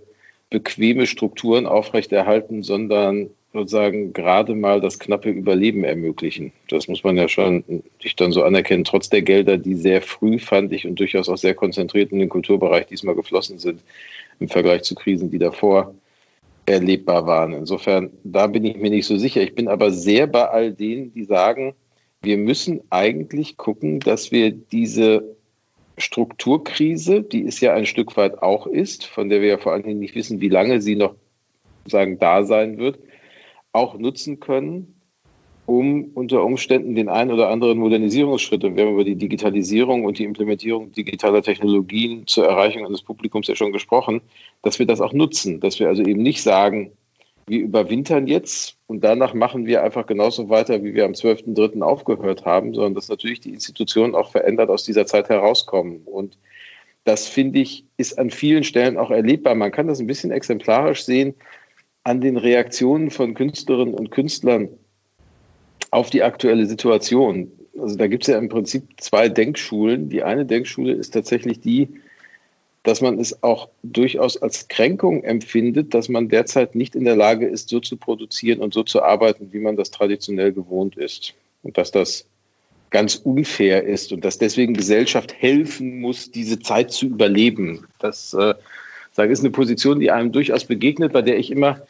bequeme 0.50 1.06
Strukturen 1.06 1.66
aufrechterhalten, 1.66 2.62
sondern 2.62 3.30
sozusagen 3.56 4.12
gerade 4.12 4.54
mal 4.54 4.80
das 4.80 4.98
knappe 4.98 5.30
Überleben 5.30 5.84
ermöglichen. 5.84 6.52
Das 6.68 6.88
muss 6.88 7.02
man 7.04 7.16
ja 7.16 7.28
schon 7.28 7.64
nicht 8.02 8.20
dann 8.20 8.32
so 8.32 8.42
anerkennen, 8.42 8.84
trotz 8.84 9.08
der 9.08 9.22
Gelder, 9.22 9.58
die 9.58 9.74
sehr 9.74 10.02
früh, 10.02 10.38
fand 10.38 10.72
ich, 10.72 10.86
und 10.86 10.98
durchaus 10.98 11.28
auch 11.28 11.38
sehr 11.38 11.54
konzentriert 11.54 12.12
in 12.12 12.18
den 12.18 12.28
Kulturbereich 12.28 12.86
diesmal 12.86 13.14
geflossen 13.14 13.58
sind, 13.58 13.80
im 14.40 14.48
Vergleich 14.48 14.82
zu 14.82 14.94
Krisen, 14.94 15.30
die 15.30 15.38
davor 15.38 15.94
erlebbar 16.66 17.26
waren. 17.26 17.52
Insofern, 17.52 18.10
da 18.24 18.46
bin 18.46 18.64
ich 18.64 18.76
mir 18.76 18.90
nicht 18.90 19.06
so 19.06 19.16
sicher. 19.16 19.40
Ich 19.40 19.54
bin 19.54 19.68
aber 19.68 19.90
sehr 19.90 20.26
bei 20.26 20.48
all 20.48 20.72
denen, 20.72 21.12
die 21.12 21.24
sagen, 21.24 21.74
wir 22.22 22.36
müssen 22.36 22.80
eigentlich 22.90 23.56
gucken, 23.56 24.00
dass 24.00 24.32
wir 24.32 24.50
diese 24.50 25.36
Strukturkrise, 25.98 27.22
die 27.22 27.46
es 27.46 27.60
ja 27.60 27.72
ein 27.72 27.86
Stück 27.86 28.16
weit 28.16 28.42
auch 28.42 28.66
ist, 28.66 29.06
von 29.06 29.28
der 29.28 29.40
wir 29.40 29.48
ja 29.48 29.58
vor 29.58 29.72
allen 29.72 29.84
Dingen 29.84 30.00
nicht 30.00 30.14
wissen, 30.14 30.40
wie 30.40 30.48
lange 30.48 30.82
sie 30.82 30.96
noch 30.96 31.14
sagen 31.86 32.18
da 32.18 32.44
sein 32.44 32.78
wird, 32.78 32.98
auch 33.76 33.98
nutzen 33.98 34.40
können, 34.40 35.00
um 35.66 36.10
unter 36.14 36.44
Umständen 36.44 36.94
den 36.94 37.08
einen 37.08 37.32
oder 37.32 37.48
anderen 37.50 37.78
Modernisierungsschritt, 37.78 38.64
und 38.64 38.76
wir 38.76 38.84
haben 38.84 38.94
über 38.94 39.04
die 39.04 39.16
Digitalisierung 39.16 40.04
und 40.04 40.18
die 40.18 40.24
Implementierung 40.24 40.92
digitaler 40.92 41.42
Technologien 41.42 42.26
zur 42.26 42.46
Erreichung 42.46 42.86
eines 42.86 43.02
Publikums 43.02 43.48
ja 43.48 43.56
schon 43.56 43.72
gesprochen, 43.72 44.20
dass 44.62 44.78
wir 44.78 44.86
das 44.86 45.00
auch 45.00 45.12
nutzen, 45.12 45.60
dass 45.60 45.78
wir 45.80 45.88
also 45.88 46.02
eben 46.02 46.22
nicht 46.22 46.42
sagen, 46.42 46.92
wir 47.48 47.60
überwintern 47.60 48.26
jetzt 48.26 48.76
und 48.86 49.04
danach 49.04 49.34
machen 49.34 49.66
wir 49.66 49.82
einfach 49.82 50.06
genauso 50.06 50.48
weiter, 50.48 50.82
wie 50.82 50.94
wir 50.94 51.04
am 51.04 51.12
12.3. 51.12 51.82
aufgehört 51.82 52.44
haben, 52.44 52.74
sondern 52.74 52.94
dass 52.94 53.08
natürlich 53.08 53.40
die 53.40 53.52
Institutionen 53.52 54.14
auch 54.14 54.30
verändert 54.30 54.68
aus 54.68 54.84
dieser 54.84 55.06
Zeit 55.06 55.28
herauskommen. 55.28 56.02
Und 56.06 56.38
das, 57.04 57.28
finde 57.28 57.60
ich, 57.60 57.84
ist 57.98 58.18
an 58.18 58.30
vielen 58.30 58.64
Stellen 58.64 58.96
auch 58.98 59.10
erlebbar. 59.12 59.54
Man 59.54 59.70
kann 59.70 59.86
das 59.86 60.00
ein 60.00 60.08
bisschen 60.08 60.32
exemplarisch 60.32 61.04
sehen 61.04 61.34
an 62.06 62.20
den 62.20 62.36
Reaktionen 62.36 63.10
von 63.10 63.34
Künstlerinnen 63.34 63.92
und 63.92 64.12
Künstlern 64.12 64.68
auf 65.90 66.08
die 66.08 66.22
aktuelle 66.22 66.66
Situation. 66.66 67.50
Also 67.80 67.96
da 67.96 68.06
gibt 68.06 68.22
es 68.22 68.28
ja 68.28 68.38
im 68.38 68.48
Prinzip 68.48 68.84
zwei 68.98 69.28
Denkschulen. 69.28 70.08
Die 70.08 70.22
eine 70.22 70.46
Denkschule 70.46 70.92
ist 70.92 71.14
tatsächlich 71.14 71.58
die, 71.58 71.88
dass 72.84 73.00
man 73.00 73.18
es 73.18 73.42
auch 73.42 73.68
durchaus 73.82 74.40
als 74.40 74.68
Kränkung 74.68 75.24
empfindet, 75.24 75.94
dass 75.94 76.08
man 76.08 76.28
derzeit 76.28 76.76
nicht 76.76 76.94
in 76.94 77.04
der 77.04 77.16
Lage 77.16 77.48
ist, 77.48 77.70
so 77.70 77.80
zu 77.80 77.96
produzieren 77.96 78.60
und 78.60 78.72
so 78.72 78.84
zu 78.84 79.02
arbeiten, 79.02 79.48
wie 79.50 79.58
man 79.58 79.74
das 79.74 79.90
traditionell 79.90 80.52
gewohnt 80.52 80.96
ist. 80.96 81.34
Und 81.64 81.76
dass 81.76 81.90
das 81.90 82.24
ganz 82.90 83.16
unfair 83.16 83.82
ist 83.82 84.12
und 84.12 84.24
dass 84.24 84.38
deswegen 84.38 84.74
Gesellschaft 84.74 85.34
helfen 85.34 86.00
muss, 86.00 86.30
diese 86.30 86.60
Zeit 86.60 86.92
zu 86.92 87.06
überleben. 87.06 87.84
Das 87.98 88.32
äh, 88.32 88.54
sage, 89.16 89.32
ist 89.32 89.40
eine 89.40 89.50
Position, 89.50 89.98
die 89.98 90.10
einem 90.10 90.30
durchaus 90.30 90.64
begegnet, 90.64 91.12
bei 91.12 91.22
der 91.22 91.38
ich 91.38 91.50
immer 91.50 91.80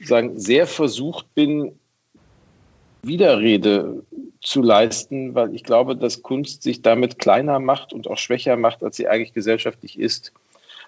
sagen, 0.00 0.38
sehr 0.38 0.66
versucht 0.66 1.34
bin, 1.34 1.78
Widerrede 3.02 4.02
zu 4.40 4.62
leisten, 4.62 5.34
weil 5.34 5.54
ich 5.54 5.64
glaube, 5.64 5.96
dass 5.96 6.22
Kunst 6.22 6.62
sich 6.62 6.82
damit 6.82 7.18
kleiner 7.18 7.60
macht 7.60 7.92
und 7.92 8.08
auch 8.08 8.18
schwächer 8.18 8.56
macht, 8.56 8.82
als 8.82 8.96
sie 8.96 9.08
eigentlich 9.08 9.32
gesellschaftlich 9.32 9.98
ist. 9.98 10.32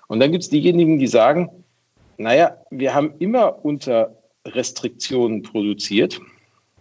Und 0.08 0.20
dann 0.20 0.32
gibt 0.32 0.44
es 0.44 0.50
diejenigen, 0.50 0.98
die 0.98 1.06
sagen, 1.06 1.50
naja, 2.16 2.56
wir 2.70 2.94
haben 2.94 3.14
immer 3.18 3.64
unter 3.64 4.16
Restriktionen 4.44 5.42
produziert. 5.42 6.20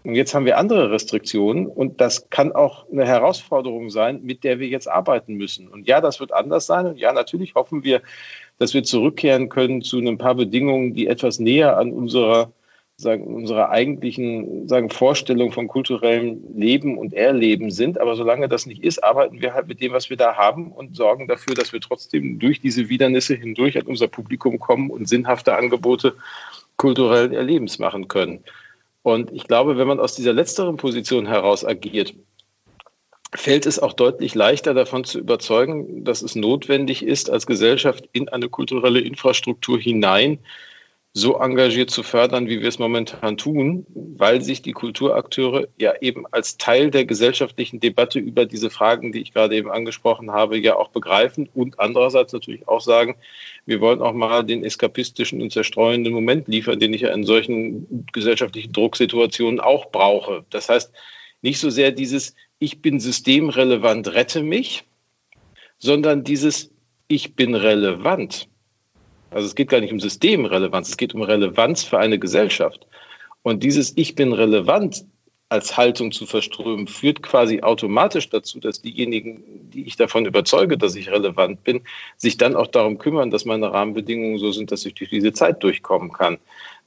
Und 0.04 0.16
jetzt 0.16 0.34
haben 0.34 0.46
wir 0.46 0.58
andere 0.58 0.90
Restriktionen 0.92 1.68
und 1.68 2.00
das 2.00 2.30
kann 2.30 2.54
auch 2.54 2.90
eine 2.90 3.06
Herausforderung 3.06 3.90
sein, 3.90 4.22
mit 4.24 4.44
der 4.44 4.60
wir 4.60 4.68
jetzt 4.68 4.88
arbeiten 4.88 5.34
müssen. 5.34 5.68
Und 5.68 5.88
ja, 5.88 6.00
das 6.02 6.20
wird 6.20 6.32
anders 6.32 6.66
sein. 6.66 6.86
Und 6.86 6.98
ja, 6.98 7.12
natürlich 7.12 7.56
hoffen 7.56 7.84
wir, 7.84 8.02
dass 8.60 8.74
wir 8.74 8.84
zurückkehren 8.84 9.50
können 9.50 9.82
zu 9.82 10.00
ein 10.00 10.18
paar 10.18 10.36
Bedingungen, 10.36 10.94
die 10.94 11.08
etwas 11.08 11.40
näher 11.40 11.78
an 11.78 11.92
unserer 11.92 12.52
sagen, 13.00 13.28
unserer 13.28 13.70
eigentlichen 13.70 14.68
sagen, 14.68 14.90
Vorstellung 14.90 15.52
von 15.52 15.68
kulturellem 15.68 16.42
Leben 16.56 16.98
und 16.98 17.14
Erleben 17.14 17.70
sind. 17.70 18.00
Aber 18.00 18.16
solange 18.16 18.50
das 18.50 18.66
nicht 18.66 18.84
ist, 18.84 19.04
arbeiten 19.04 19.40
wir 19.40 19.54
halt 19.54 19.68
mit 19.68 19.82
dem, 19.82 19.92
was 19.92 20.10
wir 20.10 20.18
da 20.18 20.36
haben 20.36 20.72
und 20.72 20.96
sorgen 20.96 21.28
dafür, 21.28 21.54
dass 21.54 21.74
wir 21.74 21.80
trotzdem 21.80 22.40
durch 22.40 22.60
diese 22.60 22.90
Widernisse 22.90 23.36
hindurch 23.36 23.78
an 23.78 23.86
unser 23.86 24.08
Publikum 24.08 24.58
kommen 24.58 24.90
und 24.90 25.08
sinnhafte 25.08 25.56
Angebote 25.56 26.16
kulturellen 26.78 27.34
Erlebens 27.34 27.78
machen 27.78 28.08
können. 28.08 28.44
Und 29.04 29.32
ich 29.32 29.48
glaube, 29.48 29.78
wenn 29.78 29.88
man 29.88 30.00
aus 30.00 30.16
dieser 30.16 30.34
letzteren 30.34 30.78
Position 30.78 31.28
heraus 31.28 31.64
agiert, 31.64 32.16
fällt 33.38 33.66
es 33.66 33.80
auch 33.80 33.94
deutlich 33.94 34.36
leichter 34.36 34.74
davon 34.74 35.04
zu 35.04 35.20
überzeugen, 35.20 36.04
dass 36.04 36.22
es 36.22 36.36
notwendig 36.36 37.04
ist, 37.04 37.30
als 37.30 37.46
Gesellschaft 37.46 38.10
in 38.12 38.30
eine 38.30 38.50
kulturelle 38.50 39.00
Infrastruktur 39.00 39.80
hinein 39.80 40.40
so 41.14 41.38
engagiert 41.40 41.90
zu 41.90 42.04
fördern, 42.04 42.48
wie 42.48 42.62
wir 42.62 42.68
es 42.68 42.78
momentan 42.78 43.38
tun, 43.38 43.88
weil 43.94 44.42
sich 44.42 44.62
die 44.62 44.72
Kulturakteure 44.72 45.68
ja 45.80 45.94
eben 46.00 46.26
als 46.32 46.58
Teil 46.58 46.92
der 46.92 47.06
gesellschaftlichen 47.06 47.80
Debatte 47.80 48.20
über 48.20 48.46
diese 48.46 48.70
Fragen, 48.70 49.12
die 49.12 49.22
ich 49.22 49.34
gerade 49.34 49.56
eben 49.56 49.72
angesprochen 49.72 50.32
habe, 50.32 50.60
ja 50.60 50.76
auch 50.76 50.90
begreifen 50.90 51.50
und 51.54 51.80
andererseits 51.80 52.34
natürlich 52.34 52.68
auch 52.68 52.82
sagen, 52.82 53.16
wir 53.66 53.82
wollen 53.82 54.02
auch 54.02 54.14
mal 54.14 54.44
den 54.44 54.64
eskapistischen 54.64 55.42
und 55.42 55.52
zerstreuenden 55.52 56.14
Moment 56.14 56.48
liefern, 56.48 56.80
den 56.80 56.94
ich 56.94 57.02
ja 57.02 57.10
in 57.10 57.24
solchen 57.24 58.06
gesellschaftlichen 58.14 58.74
Drucksituationen 58.74 59.60
auch 59.60 59.92
brauche. 59.92 60.46
Das 60.52 60.70
heißt, 60.70 60.92
nicht 61.42 61.60
so 61.60 61.70
sehr 61.70 61.92
dieses 61.92 62.36
Ich 62.60 62.82
bin 62.82 63.00
systemrelevant, 63.00 64.14
rette 64.14 64.44
mich, 64.44 64.84
sondern 65.78 66.24
dieses 66.24 66.72
Ich 67.08 67.36
bin 67.36 67.56
relevant 67.56 68.48
also 69.32 69.46
es 69.46 69.56
geht 69.56 69.70
gar 69.70 69.82
nicht 69.82 69.92
um 69.92 70.00
Systemrelevanz, 70.00 70.90
es 70.90 70.98
geht 70.98 71.14
um 71.14 71.22
Relevanz 71.22 71.84
für 71.84 72.00
eine 72.00 72.20
Gesellschaft. 72.20 72.88
Und 73.44 73.64
dieses 73.64 73.94
Ich 73.96 74.16
bin 74.16 74.34
relevant 74.34 75.06
als 75.50 75.78
Haltung 75.78 76.12
zu 76.12 76.26
verströmen, 76.26 76.88
führt 76.88 77.24
quasi 77.24 77.62
automatisch 77.62 78.30
dazu, 78.30 78.60
dass 78.60 78.82
diejenigen, 78.82 79.70
die 79.70 79.86
ich 79.86 79.96
davon 79.96 80.26
überzeuge, 80.26 80.78
dass 80.78 80.96
ich 80.96 81.10
relevant 81.10 81.64
bin, 81.64 81.82
sich 82.18 82.36
dann 82.36 82.56
auch 82.56 82.68
darum 82.68 82.98
kümmern, 82.98 83.32
dass 83.32 83.46
meine 83.46 83.72
Rahmenbedingungen 83.72 84.40
so 84.40 84.52
sind, 84.52 84.74
dass 84.74 84.86
ich 84.86 84.94
durch 84.96 85.10
diese 85.10 85.32
Zeit 85.32 85.64
durchkommen 85.64 86.12
kann. 86.12 86.38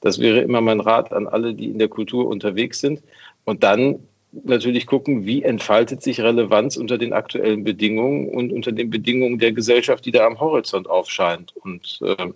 Das 0.01 0.19
wäre 0.19 0.41
immer 0.41 0.61
mein 0.61 0.79
Rat 0.79 1.11
an 1.11 1.27
alle, 1.27 1.55
die 1.55 1.71
in 1.71 1.79
der 1.79 1.87
Kultur 1.87 2.27
unterwegs 2.27 2.79
sind. 2.79 3.01
Und 3.45 3.63
dann 3.63 3.99
natürlich 4.31 4.87
gucken, 4.87 5.25
wie 5.25 5.43
entfaltet 5.43 6.01
sich 6.01 6.21
Relevanz 6.21 6.77
unter 6.77 6.97
den 6.97 7.13
aktuellen 7.13 7.63
Bedingungen 7.63 8.29
und 8.29 8.51
unter 8.51 8.71
den 8.71 8.89
Bedingungen 8.89 9.39
der 9.39 9.51
Gesellschaft, 9.51 10.05
die 10.05 10.11
da 10.11 10.25
am 10.25 10.39
Horizont 10.39 10.89
aufscheint. 10.89 11.53
Und 11.57 11.99
äh, 12.01 12.27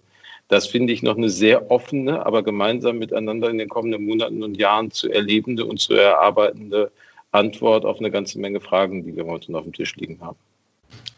das 0.48 0.68
finde 0.68 0.94
ich 0.94 1.04
noch 1.04 1.18
eine 1.18 1.30
sehr 1.30 1.72
offene, 1.72 2.26
aber 2.26 2.44
gemeinsam 2.44 3.00
miteinander 3.00 3.50
in 3.50 3.58
den 3.58 3.70
kommenden 3.70 4.06
Monaten 4.06 4.44
und 4.44 4.58
Jahren 4.58 4.92
zu 4.92 5.12
erlebende 5.12 5.66
und 5.66 5.80
zu 5.80 5.94
erarbeitende 5.94 6.92
Antwort 7.32 7.86
auf 7.86 8.00
eine 8.00 8.12
ganze 8.12 8.40
Menge 8.40 8.62
Fragen, 8.62 9.04
die 9.04 9.16
wir 9.16 9.26
heute 9.26 9.52
noch 9.52 9.60
auf 9.60 9.66
dem 9.66 9.74
Tisch 9.74 9.96
liegen 9.96 10.22
haben. 10.22 10.38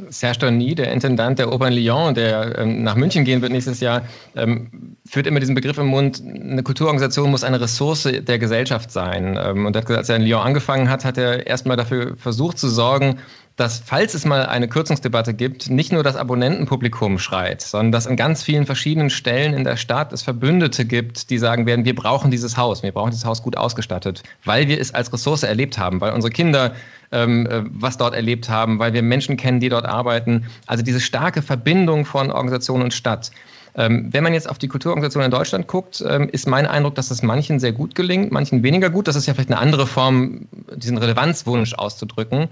Serge 0.09 0.39
Dorny, 0.39 0.75
der 0.75 0.91
Intendant 0.91 1.39
der 1.39 1.51
Opern 1.51 1.73
Lyon, 1.73 2.13
der 2.13 2.57
ähm, 2.59 2.83
nach 2.83 2.95
München 2.95 3.25
gehen 3.25 3.41
wird 3.41 3.51
nächstes 3.51 3.79
Jahr, 3.79 4.03
ähm, 4.35 4.95
führt 5.07 5.25
immer 5.25 5.39
diesen 5.39 5.55
Begriff 5.55 5.77
im 5.77 5.87
Mund, 5.87 6.21
eine 6.23 6.61
Kulturorganisation 6.61 7.31
muss 7.31 7.43
eine 7.43 7.59
Ressource 7.59 8.03
der 8.03 8.39
Gesellschaft 8.39 8.91
sein. 8.91 9.39
Ähm, 9.41 9.65
und 9.65 9.75
als 9.75 10.09
er 10.09 10.17
in 10.17 10.23
Lyon 10.23 10.41
angefangen 10.41 10.89
hat, 10.89 11.03
hat 11.03 11.17
er 11.17 11.47
erstmal 11.47 11.77
dafür 11.77 12.15
versucht 12.17 12.59
zu 12.59 12.69
sorgen, 12.69 13.19
dass, 13.57 13.79
falls 13.83 14.13
es 14.13 14.23
mal 14.23 14.45
eine 14.45 14.67
Kürzungsdebatte 14.67 15.33
gibt, 15.33 15.69
nicht 15.69 15.91
nur 15.91 16.03
das 16.03 16.15
Abonnentenpublikum 16.15 17.17
schreit, 17.17 17.61
sondern 17.61 17.91
dass 17.91 18.05
an 18.05 18.15
ganz 18.15 18.43
vielen 18.43 18.67
verschiedenen 18.67 19.09
Stellen 19.09 19.55
in 19.55 19.63
der 19.63 19.77
Stadt 19.77 20.13
es 20.13 20.21
Verbündete 20.21 20.85
gibt, 20.85 21.31
die 21.31 21.39
sagen 21.39 21.65
werden, 21.65 21.83
wir 21.83 21.95
brauchen 21.95 22.29
dieses 22.29 22.55
Haus, 22.55 22.83
wir 22.83 22.91
brauchen 22.91 23.09
dieses 23.09 23.25
Haus 23.25 23.41
gut 23.41 23.57
ausgestattet, 23.57 24.21
weil 24.45 24.67
wir 24.67 24.79
es 24.79 24.93
als 24.93 25.11
Ressource 25.11 25.41
erlebt 25.41 25.79
haben, 25.79 25.99
weil 26.01 26.13
unsere 26.13 26.31
Kinder 26.31 26.75
ähm, 27.11 27.47
äh, 27.47 27.63
was 27.71 27.97
dort 27.97 28.13
erlebt 28.13 28.47
haben, 28.47 28.77
weil 28.77 28.93
wir 28.93 29.01
Menschen 29.01 29.37
kennen, 29.37 29.59
die 29.59 29.69
dort 29.69 29.85
arbeiten. 29.85 30.45
Also 30.67 30.83
diese 30.83 30.99
starke 30.99 31.41
Verbindung 31.41 32.05
von 32.05 32.31
Organisation 32.31 32.83
und 32.83 32.93
Stadt. 32.93 33.31
Ähm, 33.75 34.09
wenn 34.11 34.23
man 34.23 34.33
jetzt 34.33 34.49
auf 34.49 34.59
die 34.59 34.67
Kulturorganisation 34.67 35.23
in 35.23 35.31
Deutschland 35.31 35.67
guckt, 35.67 36.03
ähm, 36.07 36.29
ist 36.29 36.47
mein 36.47 36.67
Eindruck, 36.67 36.95
dass 36.95 37.11
es 37.11 37.23
manchen 37.23 37.59
sehr 37.59 37.71
gut 37.71 37.95
gelingt, 37.95 38.31
manchen 38.31 38.61
weniger 38.61 38.89
gut. 38.89 39.07
Das 39.07 39.15
ist 39.15 39.25
ja 39.25 39.33
vielleicht 39.33 39.51
eine 39.51 39.59
andere 39.59 39.87
Form, 39.87 40.47
diesen 40.75 40.97
Relevanzwunsch 40.97 41.73
auszudrücken. 41.73 42.49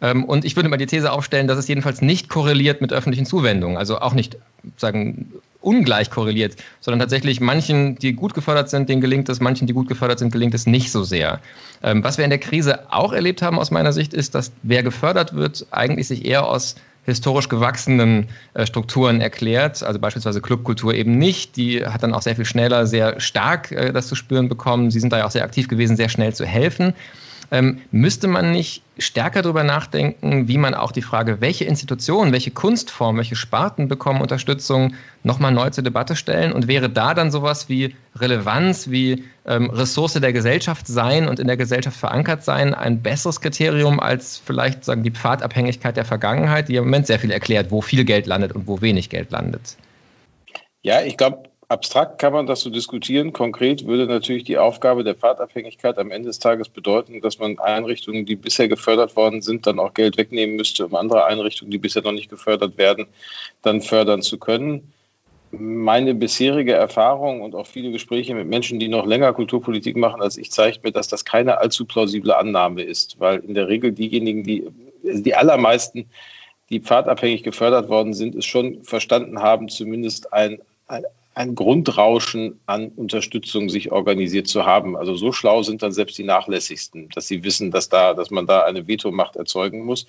Ähm, 0.00 0.24
und 0.24 0.44
ich 0.44 0.56
würde 0.56 0.68
mal 0.68 0.76
die 0.76 0.86
These 0.86 1.12
aufstellen, 1.12 1.48
dass 1.48 1.58
es 1.58 1.68
jedenfalls 1.68 2.02
nicht 2.02 2.28
korreliert 2.28 2.80
mit 2.80 2.92
öffentlichen 2.92 3.26
Zuwendungen, 3.26 3.76
also 3.76 3.98
auch 3.98 4.14
nicht 4.14 4.36
sagen 4.76 5.32
ungleich 5.60 6.10
korreliert, 6.10 6.56
sondern 6.80 7.00
tatsächlich 7.00 7.40
manchen, 7.40 7.96
die 7.96 8.12
gut 8.12 8.32
gefördert 8.32 8.70
sind, 8.70 8.88
denen 8.88 9.00
gelingt 9.00 9.28
es, 9.28 9.40
manchen, 9.40 9.66
die 9.66 9.72
gut 9.72 9.88
gefördert 9.88 10.20
sind, 10.20 10.32
gelingt 10.32 10.54
es 10.54 10.66
nicht 10.66 10.92
so 10.92 11.02
sehr. 11.02 11.40
was 11.80 12.16
wir 12.16 12.24
in 12.24 12.30
der 12.30 12.38
Krise 12.38 12.92
auch 12.92 13.12
erlebt 13.12 13.42
haben 13.42 13.58
aus 13.58 13.72
meiner 13.72 13.92
Sicht, 13.92 14.14
ist, 14.14 14.36
dass 14.36 14.52
wer 14.62 14.84
gefördert 14.84 15.34
wird, 15.34 15.66
eigentlich 15.72 16.06
sich 16.06 16.24
eher 16.24 16.46
aus 16.46 16.76
historisch 17.08 17.48
gewachsenen 17.48 18.28
äh, 18.52 18.66
Strukturen 18.66 19.22
erklärt, 19.22 19.82
also 19.82 19.98
beispielsweise 19.98 20.42
Clubkultur 20.42 20.92
eben 20.92 21.16
nicht. 21.16 21.56
Die 21.56 21.84
hat 21.84 22.02
dann 22.02 22.12
auch 22.12 22.20
sehr 22.20 22.36
viel 22.36 22.44
schneller, 22.44 22.86
sehr 22.86 23.18
stark 23.18 23.72
äh, 23.72 23.92
das 23.92 24.08
zu 24.08 24.14
spüren 24.14 24.48
bekommen. 24.48 24.90
Sie 24.90 25.00
sind 25.00 25.12
da 25.12 25.18
ja 25.18 25.26
auch 25.26 25.30
sehr 25.30 25.44
aktiv 25.44 25.68
gewesen, 25.68 25.96
sehr 25.96 26.10
schnell 26.10 26.34
zu 26.34 26.44
helfen. 26.44 26.92
Ähm, 27.50 27.80
müsste 27.90 28.28
man 28.28 28.52
nicht 28.52 28.82
stärker 28.98 29.40
darüber 29.42 29.64
nachdenken, 29.64 30.48
wie 30.48 30.58
man 30.58 30.74
auch 30.74 30.92
die 30.92 31.02
Frage, 31.02 31.40
welche 31.40 31.64
Institutionen, 31.64 32.32
welche 32.32 32.50
Kunstformen, 32.50 33.18
welche 33.18 33.36
Sparten 33.36 33.88
bekommen 33.88 34.20
Unterstützung, 34.20 34.94
nochmal 35.22 35.52
neu 35.52 35.70
zur 35.70 35.84
Debatte 35.84 36.14
stellen? 36.14 36.52
Und 36.52 36.68
wäre 36.68 36.90
da 36.90 37.14
dann 37.14 37.30
sowas 37.30 37.68
wie 37.68 37.94
Relevanz, 38.16 38.90
wie 38.90 39.24
ähm, 39.46 39.70
Ressource 39.70 40.14
der 40.14 40.32
Gesellschaft 40.32 40.86
sein 40.86 41.26
und 41.26 41.40
in 41.40 41.46
der 41.46 41.56
Gesellschaft 41.56 41.96
verankert 41.96 42.44
sein 42.44 42.74
ein 42.74 43.00
besseres 43.00 43.40
Kriterium 43.40 43.98
als 43.98 44.36
vielleicht 44.44 44.84
sagen 44.84 45.02
die 45.02 45.10
Pfadabhängigkeit 45.10 45.96
der 45.96 46.04
Vergangenheit, 46.04 46.68
die 46.68 46.76
im 46.76 46.84
Moment 46.84 47.06
sehr 47.06 47.18
viel 47.18 47.30
erklärt, 47.30 47.70
wo 47.70 47.80
viel 47.80 48.04
Geld 48.04 48.26
landet 48.26 48.52
und 48.52 48.66
wo 48.66 48.80
wenig 48.82 49.08
Geld 49.08 49.30
landet? 49.30 49.76
Ja, 50.82 51.02
ich 51.02 51.16
glaube, 51.16 51.47
abstrakt 51.68 52.18
kann 52.18 52.32
man 52.32 52.46
das 52.46 52.60
so 52.60 52.70
diskutieren. 52.70 53.32
Konkret 53.32 53.86
würde 53.86 54.06
natürlich 54.06 54.44
die 54.44 54.56
Aufgabe 54.56 55.04
der 55.04 55.14
Fahrtabhängigkeit 55.14 55.98
am 55.98 56.10
Ende 56.10 56.28
des 56.28 56.38
Tages 56.38 56.68
bedeuten, 56.68 57.20
dass 57.20 57.38
man 57.38 57.58
Einrichtungen, 57.58 58.24
die 58.24 58.36
bisher 58.36 58.68
gefördert 58.68 59.14
worden 59.16 59.42
sind, 59.42 59.66
dann 59.66 59.78
auch 59.78 59.92
Geld 59.92 60.16
wegnehmen 60.16 60.56
müsste, 60.56 60.86
um 60.86 60.94
andere 60.94 61.26
Einrichtungen, 61.26 61.70
die 61.70 61.78
bisher 61.78 62.02
noch 62.02 62.12
nicht 62.12 62.30
gefördert 62.30 62.78
werden, 62.78 63.06
dann 63.62 63.82
fördern 63.82 64.22
zu 64.22 64.38
können. 64.38 64.92
Meine 65.50 66.14
bisherige 66.14 66.72
Erfahrung 66.72 67.42
und 67.42 67.54
auch 67.54 67.66
viele 67.66 67.90
Gespräche 67.90 68.34
mit 68.34 68.46
Menschen, 68.48 68.78
die 68.78 68.88
noch 68.88 69.06
länger 69.06 69.32
Kulturpolitik 69.32 69.96
machen 69.96 70.22
als 70.22 70.38
ich, 70.38 70.50
zeigt 70.50 70.84
mir, 70.84 70.92
dass 70.92 71.08
das 71.08 71.24
keine 71.24 71.58
allzu 71.58 71.84
plausible 71.84 72.36
Annahme 72.36 72.82
ist, 72.82 73.20
weil 73.20 73.40
in 73.40 73.54
der 73.54 73.68
Regel 73.68 73.92
diejenigen, 73.92 74.42
die, 74.42 74.68
die 75.02 75.34
allermeisten, 75.34 76.06
die 76.70 76.80
pfadabhängig 76.80 77.42
gefördert 77.42 77.88
worden 77.88 78.12
sind, 78.12 78.34
es 78.34 78.44
schon 78.44 78.84
verstanden 78.84 79.40
haben, 79.40 79.68
zumindest 79.68 80.32
ein, 80.34 80.60
ein, 81.38 81.54
Grundrauschen 81.54 82.58
an 82.66 82.88
Unterstützung 82.88 83.68
sich 83.68 83.92
organisiert 83.92 84.48
zu 84.48 84.66
haben. 84.66 84.96
Also 84.96 85.14
so 85.14 85.30
schlau 85.32 85.62
sind 85.62 85.82
dann 85.82 85.92
selbst 85.92 86.18
die 86.18 86.24
Nachlässigsten, 86.24 87.08
dass 87.14 87.28
sie 87.28 87.44
wissen, 87.44 87.70
dass 87.70 87.88
da, 87.88 88.12
dass 88.12 88.30
man 88.30 88.46
da 88.46 88.64
eine 88.64 88.88
Vetomacht 88.88 89.36
erzeugen 89.36 89.84
muss. 89.84 90.06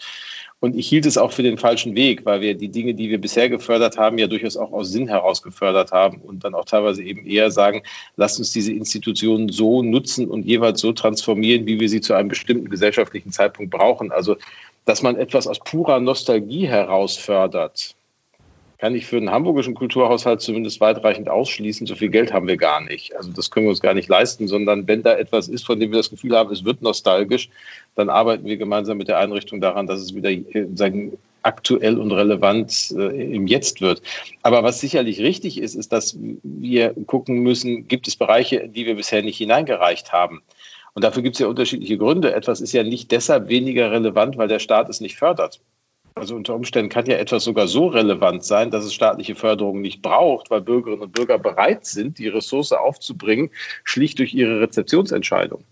Und 0.59 0.75
ich 0.75 0.89
hielt 0.89 1.05
es 1.05 1.17
auch 1.17 1.31
für 1.31 1.43
den 1.43 1.57
falschen 1.57 1.95
Weg, 1.95 2.25
weil 2.25 2.41
wir 2.41 2.55
die 2.55 2.67
Dinge, 2.67 2.93
die 2.95 3.09
wir 3.09 3.21
bisher 3.21 3.47
gefördert 3.47 3.97
haben, 3.97 4.17
ja 4.17 4.27
durchaus 4.27 4.57
auch 4.57 4.71
aus 4.71 4.91
Sinn 4.91 5.07
heraus 5.07 5.41
gefördert 5.41 5.91
haben 5.91 6.19
und 6.21 6.43
dann 6.43 6.55
auch 6.55 6.65
teilweise 6.65 7.03
eben 7.03 7.25
eher 7.25 7.51
sagen, 7.51 7.83
lasst 8.17 8.39
uns 8.39 8.51
diese 8.51 8.73
Institutionen 8.73 9.49
so 9.49 9.83
nutzen 9.83 10.27
und 10.27 10.45
jeweils 10.45 10.81
so 10.81 10.91
transformieren, 10.91 11.65
wie 11.67 11.79
wir 11.79 11.89
sie 11.89 12.01
zu 12.01 12.13
einem 12.15 12.29
bestimmten 12.29 12.69
gesellschaftlichen 12.69 13.31
Zeitpunkt 13.31 13.71
brauchen. 13.71 14.11
Also, 14.11 14.35
dass 14.85 15.03
man 15.03 15.15
etwas 15.15 15.45
aus 15.47 15.59
purer 15.59 15.99
Nostalgie 15.99 16.67
heraus 16.67 17.15
fördert, 17.15 17.95
kann 18.79 18.95
ich 18.95 19.05
für 19.05 19.17
einen 19.17 19.29
hamburgischen 19.29 19.75
Kulturhaushalt 19.75 20.39
zumindest 20.41 20.79
weitreichend 20.79 21.29
ausschließen. 21.29 21.85
So 21.85 21.95
viel 21.95 22.09
Geld 22.09 22.31
haben 22.31 22.47
wir 22.47 22.55
gar 22.55 22.81
nicht. 22.81 23.15
Also 23.15 23.29
das 23.31 23.51
können 23.51 23.65
wir 23.65 23.71
uns 23.71 23.81
gar 23.81 23.93
nicht 23.93 24.07
leisten, 24.07 24.47
sondern 24.47 24.87
wenn 24.87 25.03
da 25.03 25.17
etwas 25.17 25.49
ist, 25.49 25.65
von 25.65 25.79
dem 25.79 25.91
wir 25.91 25.97
das 25.97 26.09
Gefühl 26.09 26.35
haben, 26.35 26.51
es 26.51 26.63
wird 26.63 26.81
nostalgisch, 26.81 27.49
dann 27.95 28.09
arbeiten 28.09 28.45
wir 28.45 28.55
gemeinsam 28.55 28.97
mit 28.97 29.09
der 29.09 29.19
Einrichtung 29.19 29.59
daran, 29.59 29.85
dass 29.85 29.99
es 29.99 30.15
wieder 30.15 30.31
äh, 30.31 30.65
sagen, 30.73 31.17
aktuell 31.43 31.97
und 31.97 32.11
relevant 32.11 32.93
äh, 32.97 33.33
im 33.33 33.47
Jetzt 33.47 33.81
wird. 33.81 34.01
Aber 34.43 34.63
was 34.63 34.79
sicherlich 34.79 35.19
richtig 35.19 35.61
ist, 35.61 35.75
ist, 35.75 35.91
dass 35.91 36.17
wir 36.43 36.93
gucken 37.05 37.39
müssen, 37.39 37.87
gibt 37.87 38.07
es 38.07 38.15
Bereiche, 38.15 38.69
die 38.69 38.85
wir 38.85 38.95
bisher 38.95 39.21
nicht 39.23 39.37
hineingereicht 39.37 40.13
haben. 40.13 40.41
Und 40.93 41.03
dafür 41.03 41.21
gibt 41.21 41.35
es 41.35 41.39
ja 41.39 41.47
unterschiedliche 41.47 41.97
Gründe. 41.97 42.33
Etwas 42.33 42.61
ist 42.61 42.73
ja 42.73 42.83
nicht 42.83 43.11
deshalb 43.11 43.49
weniger 43.49 43.91
relevant, 43.91 44.37
weil 44.37 44.47
der 44.47 44.59
Staat 44.59 44.89
es 44.89 45.01
nicht 45.01 45.17
fördert. 45.17 45.59
Also 46.15 46.35
unter 46.35 46.55
Umständen 46.55 46.89
kann 46.89 47.05
ja 47.05 47.17
etwas 47.17 47.43
sogar 47.43 47.67
so 47.67 47.87
relevant 47.87 48.43
sein, 48.43 48.71
dass 48.71 48.83
es 48.83 48.93
staatliche 48.93 49.35
Förderung 49.35 49.81
nicht 49.81 50.01
braucht, 50.01 50.49
weil 50.49 50.61
Bürgerinnen 50.61 51.03
und 51.03 51.13
Bürger 51.13 51.37
bereit 51.37 51.85
sind, 51.85 52.17
die 52.17 52.27
Ressource 52.27 52.73
aufzubringen, 52.73 53.51
schlicht 53.83 54.19
durch 54.19 54.33
ihre 54.33 54.59
Rezeptionsentscheidung. 54.59 55.63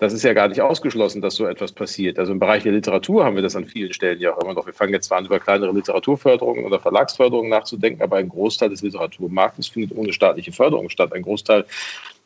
Das 0.00 0.14
ist 0.14 0.22
ja 0.22 0.32
gar 0.32 0.48
nicht 0.48 0.62
ausgeschlossen, 0.62 1.20
dass 1.20 1.34
so 1.34 1.46
etwas 1.46 1.72
passiert. 1.72 2.18
Also 2.18 2.32
im 2.32 2.38
Bereich 2.38 2.62
der 2.62 2.72
Literatur 2.72 3.22
haben 3.22 3.36
wir 3.36 3.42
das 3.42 3.54
an 3.54 3.66
vielen 3.66 3.92
Stellen 3.92 4.18
ja 4.18 4.34
auch 4.34 4.42
immer 4.42 4.54
noch. 4.54 4.64
Wir 4.64 4.72
fangen 4.72 4.94
jetzt 4.94 5.08
zwar 5.08 5.18
an, 5.18 5.26
über 5.26 5.38
kleinere 5.38 5.72
Literaturförderungen 5.72 6.64
oder 6.64 6.80
Verlagsförderungen 6.80 7.50
nachzudenken, 7.50 8.02
aber 8.02 8.16
ein 8.16 8.30
Großteil 8.30 8.70
des 8.70 8.80
Literaturmarktes 8.80 9.68
findet 9.68 9.96
ohne 9.96 10.14
staatliche 10.14 10.52
Förderung 10.52 10.88
statt. 10.88 11.12
Ein 11.12 11.20
Großteil 11.20 11.66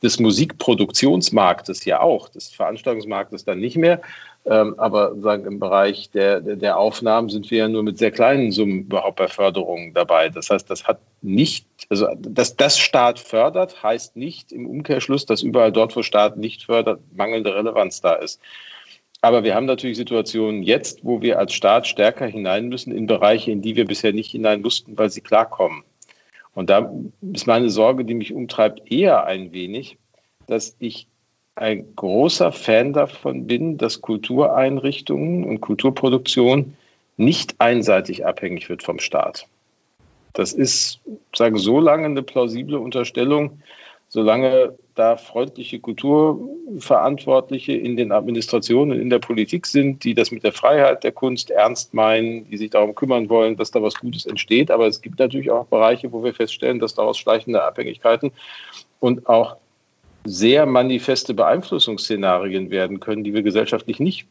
des 0.05 0.21
Musikproduktionsmarktes 0.21 1.85
ja 1.85 2.01
auch, 2.01 2.29
des 2.29 2.51
Veranstaltungsmarktes 2.51 3.45
dann 3.45 3.59
nicht 3.59 3.77
mehr. 3.77 4.01
Ähm, 4.47 4.75
aber 4.79 5.19
sagen, 5.21 5.47
im 5.47 5.59
Bereich 5.59 6.11
der, 6.11 6.41
der 6.41 6.77
Aufnahmen 6.77 7.31
sind 7.31 7.51
wir 7.51 7.59
ja 7.59 7.69
nur 7.69 7.83
mit 7.83 7.97
sehr 7.97 8.11
kleinen 8.11 8.53
Summen 8.53 8.81
überhaupt 8.83 9.17
bei 9.17 9.27
Förderungen 9.27 9.95
dabei. 9.95 10.29
Das 10.29 10.51
heißt, 10.51 10.69
das 10.69 10.85
hat 10.85 11.01
nicht, 11.23 11.67
also 11.89 12.09
dass 12.19 12.55
das 12.55 12.79
Staat 12.79 13.19
fördert, 13.19 13.83
heißt 13.83 14.17
nicht 14.17 14.53
im 14.53 14.67
Umkehrschluss, 14.67 15.25
dass 15.25 15.43
überall 15.43 15.73
dort, 15.73 15.97
wo 15.97 16.03
Staat 16.03 16.37
nicht 16.37 16.65
fördert, 16.65 17.01
mangelnde 17.15 17.55
Relevanz 17.55 18.03
da 18.03 18.13
ist. 18.13 18.39
Aber 19.23 19.43
wir 19.43 19.55
haben 19.55 19.65
natürlich 19.65 19.97
Situationen 19.97 20.63
jetzt, 20.63 21.03
wo 21.03 21.23
wir 21.23 21.39
als 21.39 21.55
Staat 21.55 21.87
stärker 21.87 22.27
hinein 22.27 22.69
müssen 22.69 22.93
in 22.93 23.07
Bereiche, 23.07 23.51
in 23.51 23.63
die 23.63 23.75
wir 23.75 23.87
bisher 23.87 24.13
nicht 24.13 24.31
hinein 24.31 24.61
mussten, 24.61 24.99
weil 24.99 25.09
sie 25.09 25.23
klarkommen. 25.23 25.83
Und 26.55 26.71
da 26.71 26.91
ist 27.33 27.47
meine 27.47 27.71
Sorge, 27.71 28.05
die 28.05 28.15
mich 28.15 28.33
umtreibt, 28.33 28.91
eher 28.91 29.25
ein 29.25 29.53
wenig, 29.53 29.99
dass 30.47 30.77
ich 30.79 31.07
ein 31.57 31.95
großer 31.97 32.53
Fan 32.53 32.93
davon 32.93 33.47
bin, 33.47 33.79
dass 33.79 34.01
Kultureinrichtungen 34.01 35.45
und 35.45 35.61
Kulturproduktion 35.61 36.77
nicht 37.17 37.55
einseitig 37.61 38.27
abhängig 38.27 38.69
wird 38.69 38.83
vom 38.83 38.99
Staat. 38.99 39.47
Das 40.33 40.53
ist, 40.53 41.01
sagen 41.35 41.59
so 41.59 41.79
lange 41.79 42.07
eine 42.07 42.23
plausible 42.23 42.79
Unterstellung, 42.79 43.63
solange 44.09 44.75
da 44.95 45.17
freundliche 45.17 45.81
Kulturverantwortliche 45.81 47.73
in 47.73 47.97
den 47.97 48.13
Administrationen, 48.13 49.01
in 49.01 49.11
der 49.11 49.19
Politik 49.19 49.67
sind, 49.67 50.05
die 50.05 50.15
das 50.15 50.31
mit 50.31 50.45
der 50.45 50.53
Freiheit 50.53 51.03
der 51.03 51.13
Kunst 51.13 51.51
ernst 51.51 51.95
meinen, 51.95 52.49
die 52.49 52.57
sich 52.57 52.71
darum 52.71 52.95
kümmern 52.95 53.29
wollen, 53.29 53.57
dass 53.57 53.73
da 53.73 53.83
was 53.83 53.97
Gutes 53.97 54.25
entsteht. 54.27 54.71
Aber 54.71 54.87
es 54.87 55.01
gibt 55.01 55.19
natürlich 55.19 55.51
auch 55.51 55.67
Bereiche, 55.67 56.13
wo 56.13 56.23
wir 56.23 56.33
feststellen, 56.33 56.79
dass 56.79 56.95
daraus 56.95 57.19
schleichende 57.19 57.63
Abhängigkeiten 57.63 58.31
und 59.01 59.29
auch 59.29 59.57
sehr 60.25 60.65
manifeste 60.65 61.35
Beeinflussungsszenarien 61.35 62.71
werden 62.71 63.01
können, 63.01 63.25
die 63.25 63.35
wir 63.35 63.43
gesellschaftlich 63.43 63.99
nicht 64.01 64.27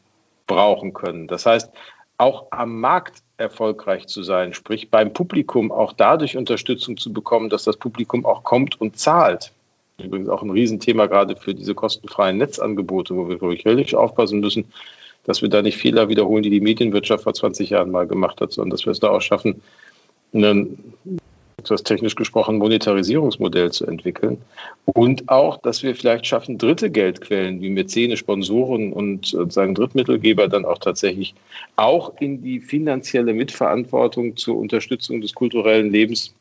brauchen 0.46 0.92
können. 0.92 1.26
Das 1.28 1.46
heißt, 1.46 1.70
auch 2.18 2.46
am 2.50 2.80
Markt 2.80 3.22
erfolgreich 3.36 4.06
zu 4.06 4.22
sein, 4.22 4.54
sprich 4.54 4.90
beim 4.90 5.12
Publikum 5.12 5.72
auch 5.72 5.92
dadurch 5.92 6.36
Unterstützung 6.36 6.96
zu 6.96 7.12
bekommen, 7.12 7.50
dass 7.50 7.64
das 7.64 7.76
Publikum 7.76 8.24
auch 8.24 8.44
kommt 8.44 8.80
und 8.80 8.98
zahlt. 8.98 9.52
Übrigens 10.02 10.28
auch 10.28 10.42
ein 10.42 10.50
Riesenthema 10.50 11.06
gerade 11.06 11.36
für 11.36 11.54
diese 11.54 11.74
kostenfreien 11.74 12.38
Netzangebote, 12.38 13.14
wo 13.14 13.28
wir 13.28 13.40
wirklich 13.40 13.94
aufpassen 13.94 14.40
müssen, 14.40 14.64
dass 15.24 15.40
wir 15.40 15.48
da 15.48 15.62
nicht 15.62 15.78
Fehler 15.78 16.08
wiederholen, 16.08 16.42
die 16.42 16.50
die 16.50 16.60
Medienwirtschaft 16.60 17.24
vor 17.24 17.34
20 17.34 17.70
Jahren 17.70 17.90
mal 17.90 18.06
gemacht 18.06 18.40
hat, 18.40 18.52
sondern 18.52 18.70
dass 18.70 18.86
wir 18.86 18.90
es 18.90 19.00
da 19.00 19.10
auch 19.10 19.22
schaffen, 19.22 19.62
einen 20.32 20.92
etwas 21.64 21.82
technisch 21.82 22.14
gesprochen, 22.14 22.58
Monetarisierungsmodell 22.58 23.72
zu 23.72 23.86
entwickeln. 23.86 24.38
Und 24.84 25.28
auch, 25.30 25.56
dass 25.58 25.82
wir 25.82 25.94
vielleicht 25.94 26.26
schaffen, 26.26 26.58
dritte 26.58 26.90
Geldquellen 26.90 27.62
wie 27.62 27.70
Mäzene, 27.70 28.16
Sponsoren 28.16 28.92
und 28.92 29.26
sozusagen 29.26 29.74
Drittmittelgeber 29.74 30.48
dann 30.48 30.66
auch 30.66 30.78
tatsächlich 30.78 31.34
auch 31.76 32.12
in 32.20 32.42
die 32.42 32.60
finanzielle 32.60 33.32
Mitverantwortung 33.32 34.36
zur 34.36 34.58
Unterstützung 34.58 35.20
des 35.22 35.34
kulturellen 35.34 35.90
Lebens 35.90 36.34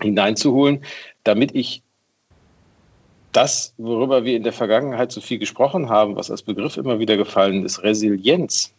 hineinzuholen, 0.00 0.84
damit 1.24 1.54
ich 1.54 1.82
das, 3.32 3.74
worüber 3.78 4.24
wir 4.24 4.36
in 4.36 4.42
der 4.42 4.52
Vergangenheit 4.52 5.12
so 5.12 5.20
viel 5.20 5.38
gesprochen 5.38 5.88
haben, 5.88 6.16
was 6.16 6.30
als 6.30 6.42
Begriff 6.42 6.76
immer 6.76 6.98
wieder 6.98 7.16
gefallen 7.16 7.64
ist, 7.64 7.82
Resilienz, 7.82 8.72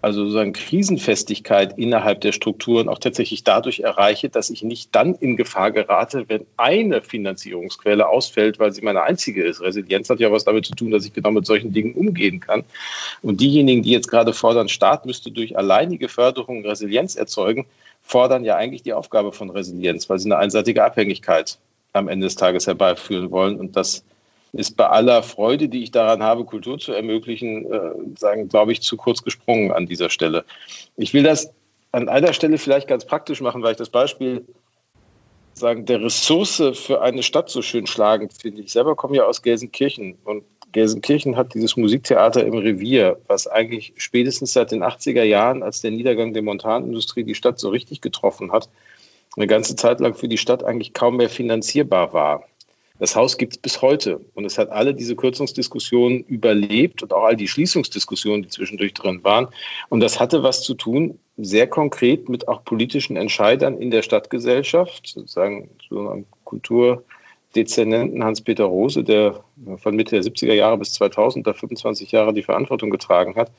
also 0.00 0.20
sozusagen 0.20 0.52
Krisenfestigkeit 0.52 1.76
innerhalb 1.76 2.20
der 2.20 2.30
Strukturen 2.30 2.88
auch 2.88 2.98
tatsächlich 2.98 3.42
dadurch 3.42 3.80
erreiche, 3.80 4.28
dass 4.28 4.48
ich 4.48 4.62
nicht 4.62 4.94
dann 4.94 5.14
in 5.14 5.36
Gefahr 5.36 5.72
gerate, 5.72 6.28
wenn 6.28 6.46
eine 6.56 7.02
Finanzierungsquelle 7.02 8.08
ausfällt, 8.08 8.60
weil 8.60 8.72
sie 8.72 8.82
meine 8.82 9.02
einzige 9.02 9.42
ist. 9.42 9.60
Resilienz 9.60 10.08
hat 10.08 10.20
ja 10.20 10.30
was 10.30 10.44
damit 10.44 10.66
zu 10.66 10.74
tun, 10.74 10.92
dass 10.92 11.04
ich 11.04 11.12
genau 11.12 11.32
mit 11.32 11.46
solchen 11.46 11.72
Dingen 11.72 11.94
umgehen 11.94 12.38
kann. 12.38 12.62
Und 13.22 13.40
diejenigen, 13.40 13.82
die 13.82 13.90
jetzt 13.90 14.08
gerade 14.08 14.32
fordern, 14.32 14.68
Staat 14.68 15.04
müsste 15.04 15.32
durch 15.32 15.58
alleinige 15.58 16.08
Förderung 16.08 16.64
Resilienz 16.64 17.16
erzeugen, 17.16 17.66
fordern 18.02 18.44
ja 18.44 18.54
eigentlich 18.54 18.82
die 18.82 18.92
Aufgabe 18.92 19.32
von 19.32 19.50
Resilienz, 19.50 20.08
weil 20.08 20.20
sie 20.20 20.28
eine 20.28 20.38
einseitige 20.38 20.84
Abhängigkeit 20.84 21.58
am 21.92 22.08
Ende 22.08 22.26
des 22.26 22.36
Tages 22.36 22.66
herbeiführen 22.66 23.30
wollen. 23.30 23.58
Und 23.58 23.76
das 23.76 24.04
ist 24.52 24.76
bei 24.76 24.86
aller 24.86 25.22
Freude, 25.22 25.68
die 25.68 25.82
ich 25.82 25.90
daran 25.90 26.22
habe, 26.22 26.44
Kultur 26.44 26.78
zu 26.78 26.92
ermöglichen, 26.92 27.70
äh, 27.70 28.18
sagen, 28.18 28.48
glaube 28.48 28.72
ich, 28.72 28.80
zu 28.80 28.96
kurz 28.96 29.22
gesprungen 29.22 29.72
an 29.72 29.86
dieser 29.86 30.10
Stelle. 30.10 30.44
Ich 30.96 31.12
will 31.12 31.22
das 31.22 31.52
an 31.92 32.08
einer 32.08 32.32
Stelle 32.32 32.58
vielleicht 32.58 32.88
ganz 32.88 33.04
praktisch 33.04 33.40
machen, 33.40 33.62
weil 33.62 33.72
ich 33.72 33.78
das 33.78 33.90
Beispiel 33.90 34.44
sagen, 35.54 35.86
der 35.86 36.02
Ressource 36.02 36.62
für 36.74 37.02
eine 37.02 37.22
Stadt 37.22 37.50
so 37.50 37.62
schön 37.62 37.86
schlagend 37.86 38.32
finde. 38.32 38.62
Ich 38.62 38.72
selber 38.72 38.94
komme 38.94 39.16
ja 39.16 39.24
aus 39.24 39.42
Gelsenkirchen 39.42 40.16
und 40.24 40.44
Gelsenkirchen 40.72 41.36
hat 41.36 41.54
dieses 41.54 41.76
Musiktheater 41.76 42.44
im 42.44 42.56
Revier, 42.56 43.18
was 43.26 43.46
eigentlich 43.46 43.94
spätestens 43.96 44.52
seit 44.52 44.70
den 44.70 44.82
80er 44.82 45.22
Jahren, 45.22 45.62
als 45.62 45.80
der 45.80 45.90
Niedergang 45.90 46.34
der 46.34 46.42
Montanindustrie 46.42 47.24
die 47.24 47.34
Stadt 47.34 47.58
so 47.58 47.70
richtig 47.70 48.00
getroffen 48.00 48.52
hat, 48.52 48.68
eine 49.38 49.46
ganze 49.46 49.76
Zeit 49.76 50.00
lang 50.00 50.14
für 50.14 50.28
die 50.28 50.36
Stadt 50.36 50.64
eigentlich 50.64 50.92
kaum 50.92 51.16
mehr 51.16 51.28
finanzierbar 51.28 52.12
war. 52.12 52.44
Das 52.98 53.14
Haus 53.14 53.38
gibt 53.38 53.52
es 53.52 53.58
bis 53.58 53.80
heute 53.80 54.20
und 54.34 54.44
es 54.44 54.58
hat 54.58 54.70
alle 54.70 54.92
diese 54.92 55.14
Kürzungsdiskussionen 55.14 56.24
überlebt 56.24 57.04
und 57.04 57.12
auch 57.12 57.22
all 57.22 57.36
die 57.36 57.46
Schließungsdiskussionen, 57.46 58.42
die 58.42 58.48
zwischendurch 58.48 58.92
drin 58.94 59.22
waren. 59.22 59.46
Und 59.88 60.00
das 60.00 60.18
hatte 60.18 60.42
was 60.42 60.62
zu 60.62 60.74
tun, 60.74 61.16
sehr 61.36 61.68
konkret 61.68 62.28
mit 62.28 62.48
auch 62.48 62.64
politischen 62.64 63.16
Entscheidern 63.16 63.78
in 63.78 63.92
der 63.92 64.02
Stadtgesellschaft, 64.02 65.06
sozusagen 65.06 65.70
so 65.88 66.08
einem 66.08 66.26
Kulturdezernenten 66.42 68.24
Hans-Peter 68.24 68.64
Rose, 68.64 69.04
der 69.04 69.44
von 69.76 69.94
Mitte 69.94 70.20
der 70.20 70.24
70er 70.24 70.54
Jahre 70.54 70.78
bis 70.78 70.94
2000 70.94 71.46
da 71.46 71.52
25 71.52 72.10
Jahre 72.10 72.34
die 72.34 72.42
Verantwortung 72.42 72.90
getragen 72.90 73.36
hat, 73.36 73.52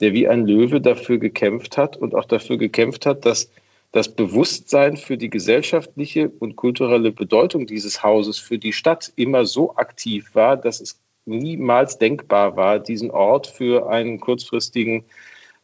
der 0.00 0.14
wie 0.14 0.26
ein 0.26 0.46
Löwe 0.46 0.80
dafür 0.80 1.18
gekämpft 1.18 1.76
hat 1.76 1.98
und 1.98 2.14
auch 2.14 2.24
dafür 2.24 2.56
gekämpft 2.56 3.04
hat, 3.04 3.26
dass 3.26 3.50
das 3.96 4.14
Bewusstsein 4.14 4.98
für 4.98 5.16
die 5.16 5.30
gesellschaftliche 5.30 6.28
und 6.28 6.54
kulturelle 6.54 7.12
Bedeutung 7.12 7.66
dieses 7.66 8.02
Hauses 8.02 8.38
für 8.38 8.58
die 8.58 8.74
Stadt 8.74 9.10
immer 9.16 9.46
so 9.46 9.74
aktiv 9.76 10.34
war, 10.34 10.58
dass 10.58 10.82
es 10.82 11.00
niemals 11.24 11.96
denkbar 11.96 12.56
war, 12.56 12.78
diesen 12.78 13.10
Ort 13.10 13.46
für 13.46 13.88
einen 13.88 14.20
kurzfristigen 14.20 15.06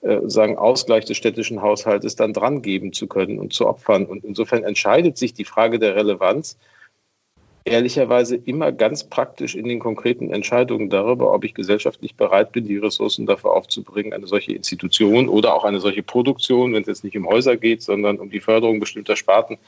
äh, 0.00 0.20
sagen 0.24 0.56
Ausgleich 0.56 1.04
des 1.04 1.18
städtischen 1.18 1.60
Haushaltes 1.60 2.16
dann 2.16 2.32
dran 2.32 2.62
geben 2.62 2.94
zu 2.94 3.06
können 3.06 3.38
und 3.38 3.52
zu 3.52 3.66
opfern. 3.66 4.06
Und 4.06 4.24
insofern 4.24 4.64
entscheidet 4.64 5.18
sich 5.18 5.34
die 5.34 5.44
Frage 5.44 5.78
der 5.78 5.94
Relevanz 5.94 6.56
ehrlicherweise 7.64 8.36
immer 8.36 8.72
ganz 8.72 9.04
praktisch 9.04 9.54
in 9.54 9.68
den 9.68 9.78
konkreten 9.78 10.30
Entscheidungen 10.30 10.90
darüber, 10.90 11.32
ob 11.32 11.44
ich 11.44 11.54
gesellschaftlich 11.54 12.16
bereit 12.16 12.52
bin, 12.52 12.66
die 12.66 12.78
Ressourcen 12.78 13.26
dafür 13.26 13.52
aufzubringen, 13.52 14.12
eine 14.12 14.26
solche 14.26 14.52
Institution 14.52 15.28
oder 15.28 15.54
auch 15.54 15.64
eine 15.64 15.80
solche 15.80 16.02
Produktion, 16.02 16.72
wenn 16.72 16.82
es 16.82 16.88
jetzt 16.88 17.04
nicht 17.04 17.16
um 17.16 17.26
Häuser 17.26 17.56
geht, 17.56 17.82
sondern 17.82 18.18
um 18.18 18.30
die 18.30 18.40
Förderung 18.40 18.80
bestimmter 18.80 19.16
Sparten, 19.16 19.58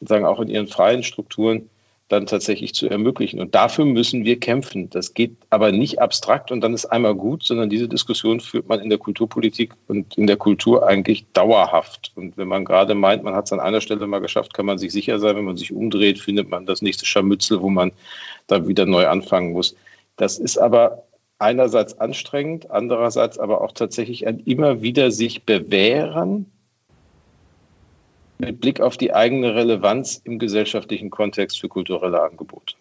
sagen 0.00 0.24
auch 0.24 0.40
in 0.40 0.48
ihren 0.48 0.68
freien 0.68 1.02
Strukturen 1.02 1.68
dann 2.08 2.26
tatsächlich 2.26 2.74
zu 2.74 2.88
ermöglichen. 2.88 3.40
Und 3.40 3.54
dafür 3.54 3.84
müssen 3.84 4.24
wir 4.24 4.38
kämpfen. 4.38 4.90
Das 4.90 5.14
geht 5.14 5.36
aber 5.50 5.72
nicht 5.72 6.00
abstrakt 6.00 6.50
und 6.50 6.60
dann 6.60 6.74
ist 6.74 6.86
einmal 6.86 7.14
gut, 7.14 7.42
sondern 7.42 7.70
diese 7.70 7.88
Diskussion 7.88 8.40
führt 8.40 8.68
man 8.68 8.80
in 8.80 8.90
der 8.90 8.98
Kulturpolitik 8.98 9.72
und 9.88 10.18
in 10.18 10.26
der 10.26 10.36
Kultur 10.36 10.86
eigentlich 10.86 11.24
dauerhaft. 11.32 12.12
Und 12.14 12.36
wenn 12.36 12.48
man 12.48 12.64
gerade 12.64 12.94
meint, 12.94 13.22
man 13.22 13.34
hat 13.34 13.46
es 13.46 13.52
an 13.52 13.60
einer 13.60 13.80
Stelle 13.80 14.06
mal 14.06 14.20
geschafft, 14.20 14.52
kann 14.52 14.66
man 14.66 14.78
sich 14.78 14.92
sicher 14.92 15.18
sein, 15.18 15.36
wenn 15.36 15.44
man 15.44 15.56
sich 15.56 15.72
umdreht, 15.72 16.18
findet 16.18 16.50
man 16.50 16.66
das 16.66 16.82
nächste 16.82 17.06
Scharmützel, 17.06 17.62
wo 17.62 17.70
man 17.70 17.92
da 18.46 18.66
wieder 18.68 18.84
neu 18.84 19.06
anfangen 19.08 19.52
muss. 19.52 19.74
Das 20.16 20.38
ist 20.38 20.58
aber 20.58 21.04
einerseits 21.38 21.98
anstrengend, 21.98 22.70
andererseits 22.70 23.38
aber 23.38 23.62
auch 23.62 23.72
tatsächlich 23.72 24.26
ein 24.26 24.38
immer 24.40 24.82
wieder 24.82 25.10
sich 25.10 25.44
bewähren 25.44 26.46
mit 28.42 28.60
Blick 28.60 28.80
auf 28.80 28.96
die 28.96 29.14
eigene 29.14 29.54
Relevanz 29.54 30.20
im 30.24 30.38
gesellschaftlichen 30.38 31.10
Kontext 31.10 31.60
für 31.60 31.68
kulturelle 31.68 32.22
Angebote. 32.22 32.74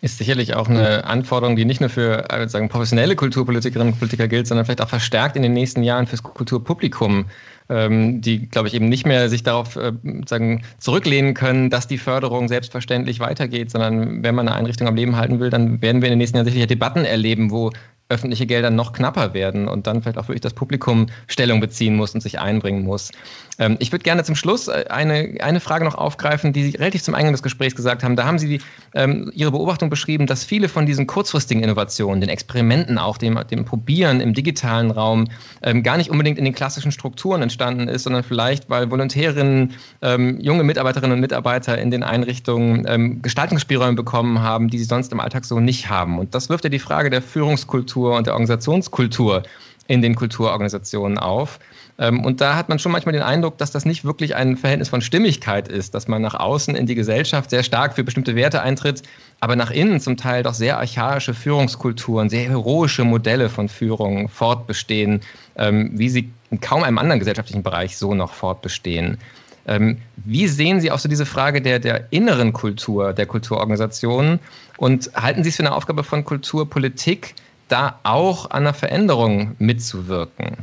Ist 0.00 0.18
sicherlich 0.18 0.54
auch 0.54 0.68
eine 0.68 1.04
Anforderung, 1.04 1.56
die 1.56 1.64
nicht 1.64 1.80
nur 1.80 1.88
für 1.88 2.26
sagen, 2.46 2.68
professionelle 2.68 3.16
Kulturpolitikerinnen 3.16 3.94
und 3.94 3.98
Politiker 3.98 4.28
gilt, 4.28 4.46
sondern 4.46 4.66
vielleicht 4.66 4.82
auch 4.82 4.88
verstärkt 4.90 5.34
in 5.34 5.42
den 5.42 5.54
nächsten 5.54 5.82
Jahren 5.82 6.06
fürs 6.06 6.22
Kulturpublikum, 6.22 7.24
ähm, 7.70 8.20
die, 8.20 8.46
glaube 8.46 8.68
ich, 8.68 8.74
eben 8.74 8.90
nicht 8.90 9.06
mehr 9.06 9.30
sich 9.30 9.42
darauf 9.44 9.76
äh, 9.76 9.92
sagen, 10.26 10.62
zurücklehnen 10.78 11.32
können, 11.32 11.70
dass 11.70 11.88
die 11.88 11.96
Förderung 11.96 12.48
selbstverständlich 12.48 13.18
weitergeht, 13.20 13.70
sondern 13.70 14.22
wenn 14.22 14.34
man 14.34 14.46
eine 14.46 14.58
Einrichtung 14.58 14.86
am 14.86 14.96
Leben 14.96 15.16
halten 15.16 15.40
will, 15.40 15.48
dann 15.48 15.80
werden 15.80 16.02
wir 16.02 16.08
in 16.08 16.12
den 16.12 16.18
nächsten 16.18 16.36
Jahren 16.36 16.44
sicherlich 16.44 16.66
Debatten 16.66 17.06
erleben, 17.06 17.50
wo 17.50 17.70
öffentliche 18.10 18.44
Gelder 18.44 18.70
noch 18.70 18.92
knapper 18.92 19.32
werden 19.32 19.66
und 19.66 19.86
dann 19.86 20.02
vielleicht 20.02 20.18
auch 20.18 20.28
wirklich 20.28 20.42
das 20.42 20.52
Publikum 20.52 21.06
Stellung 21.26 21.60
beziehen 21.60 21.96
muss 21.96 22.14
und 22.14 22.20
sich 22.20 22.38
einbringen 22.38 22.84
muss. 22.84 23.10
Ähm, 23.58 23.76
ich 23.78 23.92
würde 23.92 24.02
gerne 24.02 24.24
zum 24.24 24.34
Schluss 24.34 24.68
äh, 24.68 24.84
eine, 24.90 25.36
eine 25.40 25.60
Frage 25.60 25.84
noch 25.86 25.94
aufgreifen, 25.94 26.52
die 26.52 26.64
Sie 26.64 26.76
relativ 26.76 27.02
zum 27.02 27.14
Eingang 27.14 27.32
des 27.32 27.42
Gesprächs 27.42 27.74
gesagt 27.74 28.04
haben. 28.04 28.14
Da 28.14 28.26
haben 28.26 28.38
Sie 28.38 28.60
ähm, 28.94 29.30
Ihre 29.34 29.52
Beobachtung 29.52 29.88
beschrieben, 29.88 30.26
dass 30.26 30.44
viele 30.44 30.68
von 30.68 30.84
diesen 30.84 31.06
kurzfristigen 31.06 31.62
Innovationen, 31.62 32.20
den 32.20 32.28
Experimenten 32.28 32.98
auch, 32.98 33.16
dem, 33.16 33.40
dem 33.50 33.64
Probieren 33.64 34.20
im 34.20 34.34
digitalen 34.34 34.90
Raum, 34.90 35.28
ähm, 35.62 35.82
gar 35.82 35.96
nicht 35.96 36.10
unbedingt 36.10 36.36
in 36.36 36.44
den 36.44 36.54
klassischen 36.54 36.92
Strukturen 36.92 37.40
entstanden 37.40 37.88
ist, 37.88 38.02
sondern 38.02 38.22
vielleicht, 38.22 38.68
weil 38.68 38.90
Volontärinnen, 38.90 39.72
ähm, 40.02 40.38
junge 40.40 40.62
Mitarbeiterinnen 40.62 41.14
und 41.14 41.20
Mitarbeiter 41.20 41.78
in 41.78 41.90
den 41.90 42.02
Einrichtungen 42.02 42.84
ähm, 42.86 43.22
Gestaltungsspielräume 43.22 43.94
bekommen 43.94 44.42
haben, 44.42 44.68
die 44.68 44.78
sie 44.78 44.84
sonst 44.84 45.10
im 45.10 45.20
Alltag 45.20 45.46
so 45.46 45.58
nicht 45.58 45.88
haben. 45.88 46.18
Und 46.18 46.34
das 46.34 46.50
wirft 46.50 46.64
ja 46.64 46.70
die 46.70 46.78
Frage 46.78 47.08
der 47.08 47.22
Führungskultur 47.22 47.93
und 47.96 48.26
der 48.26 48.34
Organisationskultur 48.34 49.42
in 49.86 50.02
den 50.02 50.14
Kulturorganisationen 50.14 51.18
auf. 51.18 51.58
Ähm, 51.98 52.24
und 52.24 52.40
da 52.40 52.56
hat 52.56 52.68
man 52.68 52.78
schon 52.78 52.92
manchmal 52.92 53.12
den 53.12 53.22
Eindruck, 53.22 53.58
dass 53.58 53.70
das 53.70 53.84
nicht 53.84 54.04
wirklich 54.04 54.34
ein 54.34 54.56
Verhältnis 54.56 54.88
von 54.88 55.00
Stimmigkeit 55.00 55.68
ist, 55.68 55.94
dass 55.94 56.08
man 56.08 56.22
nach 56.22 56.34
außen 56.34 56.74
in 56.74 56.86
die 56.86 56.94
Gesellschaft 56.94 57.50
sehr 57.50 57.62
stark 57.62 57.94
für 57.94 58.02
bestimmte 58.02 58.34
Werte 58.34 58.62
eintritt, 58.62 59.02
aber 59.40 59.56
nach 59.56 59.70
innen 59.70 60.00
zum 60.00 60.16
Teil 60.16 60.42
doch 60.42 60.54
sehr 60.54 60.78
archaische 60.78 61.34
Führungskulturen, 61.34 62.30
sehr 62.30 62.48
heroische 62.48 63.04
Modelle 63.04 63.48
von 63.48 63.68
Führung 63.68 64.28
fortbestehen, 64.28 65.20
ähm, 65.56 65.90
wie 65.94 66.08
sie 66.08 66.30
in 66.50 66.60
kaum 66.60 66.82
einem 66.82 66.98
anderen 66.98 67.20
gesellschaftlichen 67.20 67.62
Bereich 67.62 67.96
so 67.96 68.14
noch 68.14 68.32
fortbestehen. 68.32 69.18
Ähm, 69.66 69.98
wie 70.16 70.46
sehen 70.46 70.80
Sie 70.80 70.90
auch 70.90 70.98
so 70.98 71.08
diese 71.08 71.24
Frage 71.24 71.62
der, 71.62 71.78
der 71.78 72.08
inneren 72.10 72.52
Kultur 72.52 73.14
der 73.14 73.24
Kulturorganisationen 73.24 74.38
und 74.76 75.10
halten 75.14 75.42
Sie 75.42 75.48
es 75.48 75.56
für 75.56 75.62
eine 75.62 75.74
Aufgabe 75.74 76.04
von 76.04 76.24
Kulturpolitik, 76.24 77.34
da 77.68 77.98
auch 78.02 78.50
an 78.50 78.62
einer 78.62 78.74
Veränderung 78.74 79.56
mitzuwirken? 79.58 80.56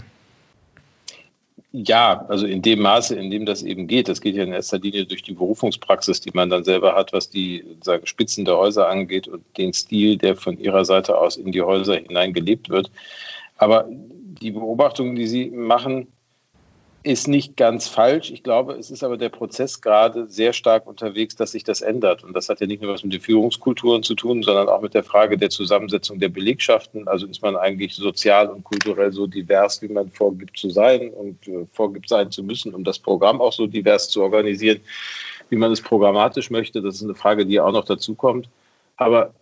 Ja, 1.73 2.25
also 2.27 2.45
in 2.45 2.61
dem 2.61 2.81
Maße, 2.81 3.15
in 3.15 3.31
dem 3.31 3.45
das 3.45 3.63
eben 3.63 3.87
geht. 3.87 4.09
Das 4.09 4.19
geht 4.19 4.35
ja 4.35 4.43
in 4.43 4.51
erster 4.51 4.77
Linie 4.77 5.05
durch 5.05 5.23
die 5.23 5.33
Berufungspraxis, 5.33 6.19
die 6.19 6.31
man 6.33 6.49
dann 6.49 6.65
selber 6.65 6.95
hat, 6.95 7.13
was 7.13 7.29
die 7.29 7.63
sagen, 7.81 8.05
Spitzen 8.05 8.43
der 8.43 8.57
Häuser 8.57 8.89
angeht 8.89 9.29
und 9.29 9.43
den 9.57 9.71
Stil, 9.73 10.17
der 10.17 10.35
von 10.35 10.59
ihrer 10.59 10.83
Seite 10.83 11.17
aus 11.17 11.37
in 11.37 11.53
die 11.53 11.61
Häuser 11.61 11.95
hinein 11.95 12.33
gelebt 12.33 12.69
wird. 12.69 12.91
Aber 13.57 13.85
die 13.87 14.51
Beobachtungen, 14.51 15.15
die 15.15 15.27
Sie 15.27 15.49
machen, 15.49 16.07
ist 17.03 17.27
nicht 17.27 17.57
ganz 17.57 17.87
falsch. 17.87 18.29
Ich 18.29 18.43
glaube, 18.43 18.73
es 18.73 18.91
ist 18.91 19.03
aber 19.03 19.17
der 19.17 19.29
Prozess 19.29 19.81
gerade 19.81 20.27
sehr 20.27 20.53
stark 20.53 20.85
unterwegs, 20.85 21.35
dass 21.35 21.51
sich 21.51 21.63
das 21.63 21.81
ändert. 21.81 22.23
Und 22.23 22.33
das 22.33 22.47
hat 22.47 22.61
ja 22.61 22.67
nicht 22.67 22.81
nur 22.81 22.93
was 22.93 23.03
mit 23.03 23.13
den 23.13 23.21
Führungskulturen 23.21 24.03
zu 24.03 24.13
tun, 24.13 24.43
sondern 24.43 24.69
auch 24.69 24.81
mit 24.81 24.93
der 24.93 25.03
Frage 25.03 25.37
der 25.37 25.49
Zusammensetzung 25.49 26.19
der 26.19 26.29
Belegschaften. 26.29 27.07
Also 27.07 27.25
ist 27.25 27.41
man 27.41 27.55
eigentlich 27.55 27.95
sozial 27.95 28.49
und 28.49 28.63
kulturell 28.63 29.11
so 29.11 29.25
divers, 29.25 29.81
wie 29.81 29.87
man 29.87 30.11
vorgibt 30.11 30.57
zu 30.57 30.69
sein 30.69 31.09
und 31.09 31.47
äh, 31.47 31.65
vorgibt 31.71 32.07
sein 32.07 32.29
zu 32.29 32.43
müssen, 32.43 32.75
um 32.75 32.83
das 32.83 32.99
Programm 32.99 33.41
auch 33.41 33.53
so 33.53 33.65
divers 33.65 34.09
zu 34.09 34.21
organisieren, 34.21 34.79
wie 35.49 35.55
man 35.55 35.71
es 35.71 35.81
programmatisch 35.81 36.51
möchte. 36.51 36.83
Das 36.83 36.95
ist 36.95 37.03
eine 37.03 37.15
Frage, 37.15 37.47
die 37.47 37.59
auch 37.59 37.71
noch 37.71 37.85
dazu 37.85 38.13
kommt. 38.13 38.47
Aber 38.97 39.33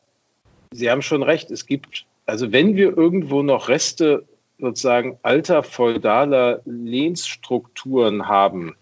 Sie 0.71 0.89
haben 0.89 1.01
schon 1.01 1.23
recht. 1.23 1.51
Es 1.51 1.65
gibt, 1.65 2.05
also 2.25 2.53
wenn 2.53 2.77
wir 2.77 2.95
irgendwo 2.95 3.41
noch 3.41 3.67
Reste 3.67 4.23
sozusagen 4.59 5.17
alter 5.23 5.63
feudaler 5.63 6.61
Lehnsstrukturen 6.65 8.27
haben, 8.27 8.75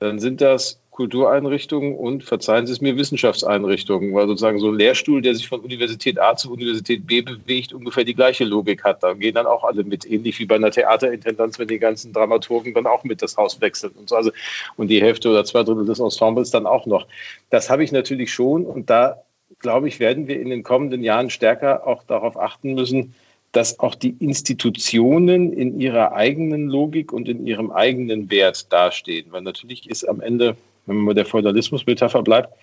dann 0.00 0.18
sind 0.18 0.40
das 0.40 0.82
Kultureinrichtungen 0.90 1.96
und, 1.96 2.22
verzeihen 2.22 2.66
Sie 2.66 2.72
es 2.72 2.82
mir, 2.82 2.96
Wissenschaftseinrichtungen, 2.98 4.12
weil 4.12 4.26
sozusagen 4.26 4.58
so 4.58 4.68
ein 4.68 4.74
Lehrstuhl, 4.74 5.22
der 5.22 5.34
sich 5.34 5.48
von 5.48 5.60
Universität 5.60 6.20
A 6.20 6.36
zu 6.36 6.52
Universität 6.52 7.06
B 7.06 7.22
bewegt, 7.22 7.72
ungefähr 7.72 8.04
die 8.04 8.14
gleiche 8.14 8.44
Logik 8.44 8.84
hat. 8.84 9.02
Da 9.02 9.14
gehen 9.14 9.34
dann 9.34 9.46
auch 9.46 9.64
alle 9.64 9.84
mit, 9.84 10.04
ähnlich 10.04 10.38
wie 10.38 10.44
bei 10.44 10.56
einer 10.56 10.70
Theaterintendanz, 10.70 11.58
wenn 11.58 11.68
die 11.68 11.78
ganzen 11.78 12.12
Dramaturgen 12.12 12.74
dann 12.74 12.86
auch 12.86 13.04
mit 13.04 13.22
das 13.22 13.38
Haus 13.38 13.58
wechseln 13.62 13.92
und 13.98 14.10
so. 14.10 14.16
Also, 14.16 14.32
und 14.76 14.88
die 14.88 15.00
Hälfte 15.00 15.30
oder 15.30 15.46
zwei 15.46 15.62
Drittel 15.62 15.86
des 15.86 15.98
Ensembles 15.98 16.50
dann 16.50 16.66
auch 16.66 16.84
noch. 16.84 17.06
Das 17.48 17.70
habe 17.70 17.84
ich 17.84 17.90
natürlich 17.90 18.30
schon 18.30 18.66
und 18.66 18.90
da, 18.90 19.22
glaube 19.60 19.88
ich, 19.88 19.98
werden 19.98 20.28
wir 20.28 20.38
in 20.38 20.50
den 20.50 20.62
kommenden 20.62 21.02
Jahren 21.02 21.30
stärker 21.30 21.86
auch 21.86 22.02
darauf 22.02 22.36
achten 22.36 22.74
müssen, 22.74 23.14
dass 23.52 23.78
auch 23.78 23.94
die 23.94 24.16
Institutionen 24.18 25.52
in 25.52 25.78
ihrer 25.78 26.12
eigenen 26.12 26.68
Logik 26.68 27.12
und 27.12 27.28
in 27.28 27.46
ihrem 27.46 27.70
eigenen 27.70 28.30
Wert 28.30 28.72
dastehen. 28.72 29.26
Weil 29.30 29.42
natürlich 29.42 29.88
ist 29.88 30.08
am 30.08 30.20
Ende, 30.20 30.56
wenn 30.86 30.96
man 30.96 31.06
bei 31.06 31.14
der 31.14 31.26
Feudalismus-Metapher 31.26 32.22
bleibt, 32.22 32.54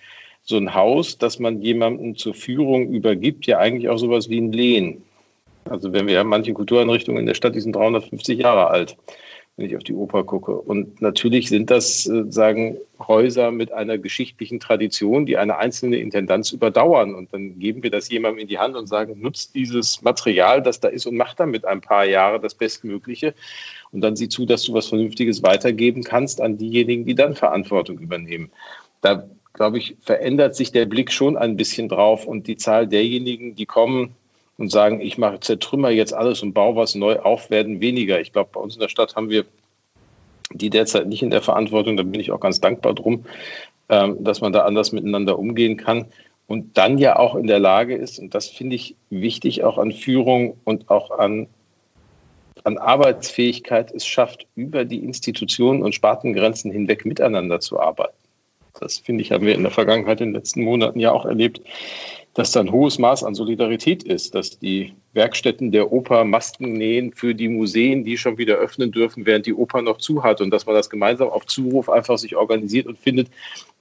so 0.42 0.56
ein 0.56 0.74
Haus, 0.74 1.16
das 1.18 1.38
man 1.38 1.62
jemandem 1.62 2.16
zur 2.16 2.34
Führung 2.34 2.88
übergibt, 2.88 3.46
ja 3.46 3.58
eigentlich 3.58 3.88
auch 3.88 3.98
sowas 3.98 4.28
wie 4.28 4.40
ein 4.40 4.52
Lehen. 4.52 5.02
Also 5.64 5.92
wenn 5.92 6.06
wir 6.06 6.18
haben 6.18 6.28
manche 6.28 6.52
Kultureinrichtungen 6.52 7.20
in 7.20 7.26
der 7.26 7.34
Stadt, 7.34 7.54
die 7.54 7.60
sind 7.60 7.76
350 7.76 8.38
Jahre 8.38 8.68
alt 8.68 8.96
wenn 9.60 9.68
ich 9.68 9.76
auf 9.76 9.84
die 9.84 9.94
Oper 9.94 10.24
gucke. 10.24 10.52
Und 10.52 11.02
natürlich 11.02 11.50
sind 11.50 11.70
das, 11.70 12.06
äh, 12.06 12.24
sagen, 12.30 12.78
Häuser 12.98 13.50
mit 13.50 13.72
einer 13.72 13.98
geschichtlichen 13.98 14.58
Tradition, 14.58 15.26
die 15.26 15.36
eine 15.36 15.58
einzelne 15.58 15.98
Intendanz 15.98 16.52
überdauern. 16.52 17.14
Und 17.14 17.32
dann 17.34 17.58
geben 17.58 17.82
wir 17.82 17.90
das 17.90 18.08
jemandem 18.08 18.40
in 18.40 18.48
die 18.48 18.58
Hand 18.58 18.74
und 18.74 18.86
sagen, 18.86 19.20
nutzt 19.20 19.54
dieses 19.54 20.00
Material, 20.00 20.62
das 20.62 20.80
da 20.80 20.88
ist 20.88 21.06
und 21.06 21.16
macht 21.16 21.40
damit 21.40 21.66
ein 21.66 21.82
paar 21.82 22.06
Jahre 22.06 22.40
das 22.40 22.54
Bestmögliche. 22.54 23.34
Und 23.92 24.00
dann 24.00 24.16
sieh 24.16 24.30
zu, 24.30 24.46
dass 24.46 24.62
du 24.64 24.72
was 24.72 24.88
Vernünftiges 24.88 25.42
weitergeben 25.42 26.04
kannst 26.04 26.40
an 26.40 26.56
diejenigen, 26.56 27.04
die 27.04 27.14
dann 27.14 27.34
Verantwortung 27.34 27.98
übernehmen. 27.98 28.50
Da, 29.02 29.28
glaube 29.52 29.76
ich, 29.76 29.96
verändert 30.00 30.56
sich 30.56 30.72
der 30.72 30.86
Blick 30.86 31.12
schon 31.12 31.36
ein 31.36 31.56
bisschen 31.56 31.88
drauf 31.88 32.26
und 32.26 32.46
die 32.46 32.56
Zahl 32.56 32.86
derjenigen, 32.86 33.54
die 33.56 33.66
kommen, 33.66 34.16
und 34.60 34.70
sagen, 34.70 35.00
ich 35.00 35.16
mache 35.16 35.40
zertrümmer 35.40 35.88
jetzt 35.88 36.12
alles 36.12 36.42
und 36.42 36.52
baue 36.52 36.76
was 36.76 36.94
neu 36.94 37.18
auf, 37.18 37.48
werden 37.48 37.80
weniger. 37.80 38.20
Ich 38.20 38.32
glaube, 38.32 38.50
bei 38.52 38.60
uns 38.60 38.74
in 38.74 38.80
der 38.80 38.88
Stadt 38.88 39.16
haben 39.16 39.30
wir 39.30 39.46
die 40.52 40.68
derzeit 40.68 41.06
nicht 41.06 41.22
in 41.22 41.30
der 41.30 41.40
Verantwortung. 41.40 41.96
Da 41.96 42.02
bin 42.02 42.20
ich 42.20 42.30
auch 42.30 42.40
ganz 42.40 42.60
dankbar 42.60 42.94
drum, 42.94 43.24
ähm, 43.88 44.22
dass 44.22 44.42
man 44.42 44.52
da 44.52 44.64
anders 44.64 44.92
miteinander 44.92 45.38
umgehen 45.38 45.78
kann 45.78 46.06
und 46.46 46.76
dann 46.76 46.98
ja 46.98 47.16
auch 47.16 47.36
in 47.36 47.46
der 47.46 47.58
Lage 47.58 47.94
ist, 47.94 48.18
und 48.18 48.34
das 48.34 48.48
finde 48.48 48.76
ich 48.76 48.96
wichtig 49.08 49.64
auch 49.64 49.78
an 49.78 49.92
Führung 49.92 50.58
und 50.64 50.90
auch 50.90 51.10
an, 51.18 51.46
an 52.64 52.76
Arbeitsfähigkeit, 52.76 53.92
es 53.92 54.04
schafft, 54.04 54.46
über 54.56 54.84
die 54.84 55.02
Institutionen 55.04 55.82
und 55.82 55.94
Spartengrenzen 55.94 56.70
hinweg 56.70 57.06
miteinander 57.06 57.60
zu 57.60 57.80
arbeiten. 57.80 58.12
das 58.78 58.98
finde 58.98 59.22
ich, 59.22 59.32
haben 59.32 59.46
wir 59.46 59.54
in 59.54 59.62
der 59.62 59.72
Vergangenheit 59.72 60.20
in 60.20 60.28
den 60.28 60.34
letzten 60.34 60.64
Monaten 60.64 61.00
ja 61.00 61.12
auch 61.12 61.24
erlebt, 61.24 61.62
dass 62.34 62.52
da 62.52 62.60
ein 62.60 62.70
hohes 62.70 62.98
Maß 62.98 63.24
an 63.24 63.34
Solidarität 63.34 64.04
ist, 64.04 64.34
dass 64.34 64.58
die 64.58 64.94
Werkstätten 65.12 65.72
der 65.72 65.90
Oper 65.90 66.24
Masken 66.24 66.74
nähen 66.74 67.12
für 67.12 67.34
die 67.34 67.48
Museen, 67.48 68.04
die 68.04 68.16
schon 68.16 68.38
wieder 68.38 68.54
öffnen 68.54 68.92
dürfen, 68.92 69.26
während 69.26 69.46
die 69.46 69.54
Oper 69.54 69.82
noch 69.82 69.98
zu 69.98 70.22
hat 70.22 70.40
und 70.40 70.50
dass 70.50 70.66
man 70.66 70.76
das 70.76 70.88
gemeinsam 70.88 71.28
auf 71.28 71.46
Zuruf 71.46 71.90
einfach 71.90 72.18
sich 72.18 72.36
organisiert 72.36 72.86
und 72.86 72.98
findet, 72.98 73.28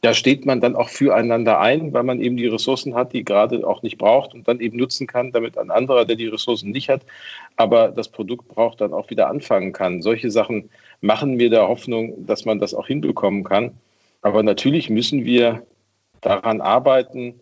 da 0.02 0.16
steht 0.16 0.48
man 0.48 0.62
dann 0.62 0.76
auch 0.76 0.90
füreinander 0.90 1.60
ein, 1.60 1.94
weil 1.94 2.02
man 2.02 2.20
eben 2.20 2.38
die 2.38 2.48
Ressourcen 2.48 2.96
hat, 2.96 3.14
die 3.14 3.24
gerade 3.24 3.68
auch 3.68 3.84
nicht 3.84 4.00
braucht 4.00 4.34
und 4.34 4.48
dann 4.48 4.60
eben 4.60 4.78
nutzen 4.78 5.06
kann, 5.06 5.32
damit 5.32 5.56
ein 5.58 5.70
anderer, 5.70 6.06
der 6.06 6.16
die 6.16 6.28
Ressourcen 6.28 6.72
nicht 6.72 6.90
hat, 6.90 7.04
aber 7.56 7.90
das 7.90 8.10
Produkt 8.10 8.48
braucht, 8.48 8.82
dann 8.82 8.94
auch 8.94 9.12
wieder 9.12 9.30
anfangen 9.30 9.74
kann. 9.74 10.02
Solche 10.02 10.32
Sachen 10.32 10.70
machen 11.02 11.36
mir 11.36 11.52
der 11.52 11.68
Hoffnung, 11.68 12.26
dass 12.26 12.46
man 12.46 12.58
das 12.58 12.74
auch 12.74 12.88
hinbekommen 12.88 13.44
kann. 13.44 13.74
Aber 14.22 14.42
natürlich 14.42 14.90
müssen 14.90 15.24
wir 15.24 15.62
daran 16.22 16.62
arbeiten, 16.62 17.40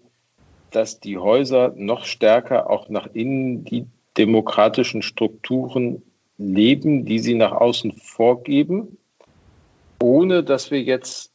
dass 0.71 0.99
die 0.99 1.17
Häuser 1.17 1.73
noch 1.75 2.05
stärker 2.05 2.69
auch 2.69 2.89
nach 2.89 3.07
innen 3.13 3.63
die 3.63 3.85
demokratischen 4.17 5.01
Strukturen 5.01 6.01
leben, 6.37 7.05
die 7.05 7.19
sie 7.19 7.35
nach 7.35 7.51
außen 7.51 7.93
vorgeben, 7.93 8.97
ohne 10.01 10.43
dass 10.43 10.71
wir 10.71 10.81
jetzt 10.81 11.31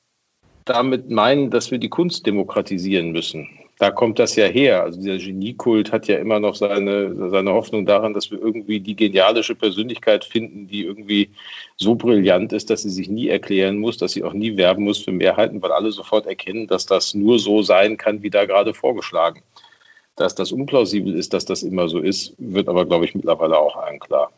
damit 0.64 1.10
meinen, 1.10 1.50
dass 1.50 1.70
wir 1.70 1.78
die 1.78 1.88
Kunst 1.88 2.26
demokratisieren 2.26 3.10
müssen 3.12 3.48
da 3.82 3.90
kommt 3.90 4.20
das 4.20 4.36
ja 4.36 4.46
her. 4.46 4.84
Also 4.84 5.00
dieser 5.00 5.18
Geniekult 5.18 5.90
hat 5.90 6.06
ja 6.06 6.18
immer 6.18 6.38
noch 6.38 6.54
seine, 6.54 7.30
seine 7.30 7.52
Hoffnung 7.52 7.84
daran, 7.84 8.14
dass 8.14 8.30
wir 8.30 8.40
irgendwie 8.40 8.78
die 8.78 8.94
genialische 8.94 9.56
Persönlichkeit 9.56 10.24
finden, 10.24 10.68
die 10.68 10.84
irgendwie 10.84 11.30
so 11.78 11.96
brillant 11.96 12.52
ist, 12.52 12.70
dass 12.70 12.82
sie 12.82 12.90
sich 12.90 13.08
nie 13.08 13.26
erklären 13.26 13.78
muss, 13.78 13.98
dass 13.98 14.12
sie 14.12 14.22
auch 14.22 14.34
nie 14.34 14.56
werben 14.56 14.84
muss 14.84 14.98
für 14.98 15.10
Mehrheiten, 15.10 15.60
weil 15.60 15.72
alle 15.72 15.90
sofort 15.90 16.26
erkennen, 16.26 16.68
dass 16.68 16.86
das 16.86 17.12
nur 17.14 17.40
so 17.40 17.62
sein 17.62 17.96
kann, 17.96 18.22
wie 18.22 18.30
da 18.30 18.44
gerade 18.44 18.72
vorgeschlagen. 18.72 19.42
Dass 20.14 20.36
das 20.36 20.52
unplausibel 20.52 21.16
ist, 21.16 21.34
dass 21.34 21.44
das 21.44 21.64
immer 21.64 21.88
so 21.88 21.98
ist, 21.98 22.34
wird 22.38 22.68
aber, 22.68 22.86
glaube 22.86 23.06
ich, 23.06 23.16
mittlerweile 23.16 23.58
auch 23.58 23.74
allen 23.74 23.98
klar. 23.98 24.30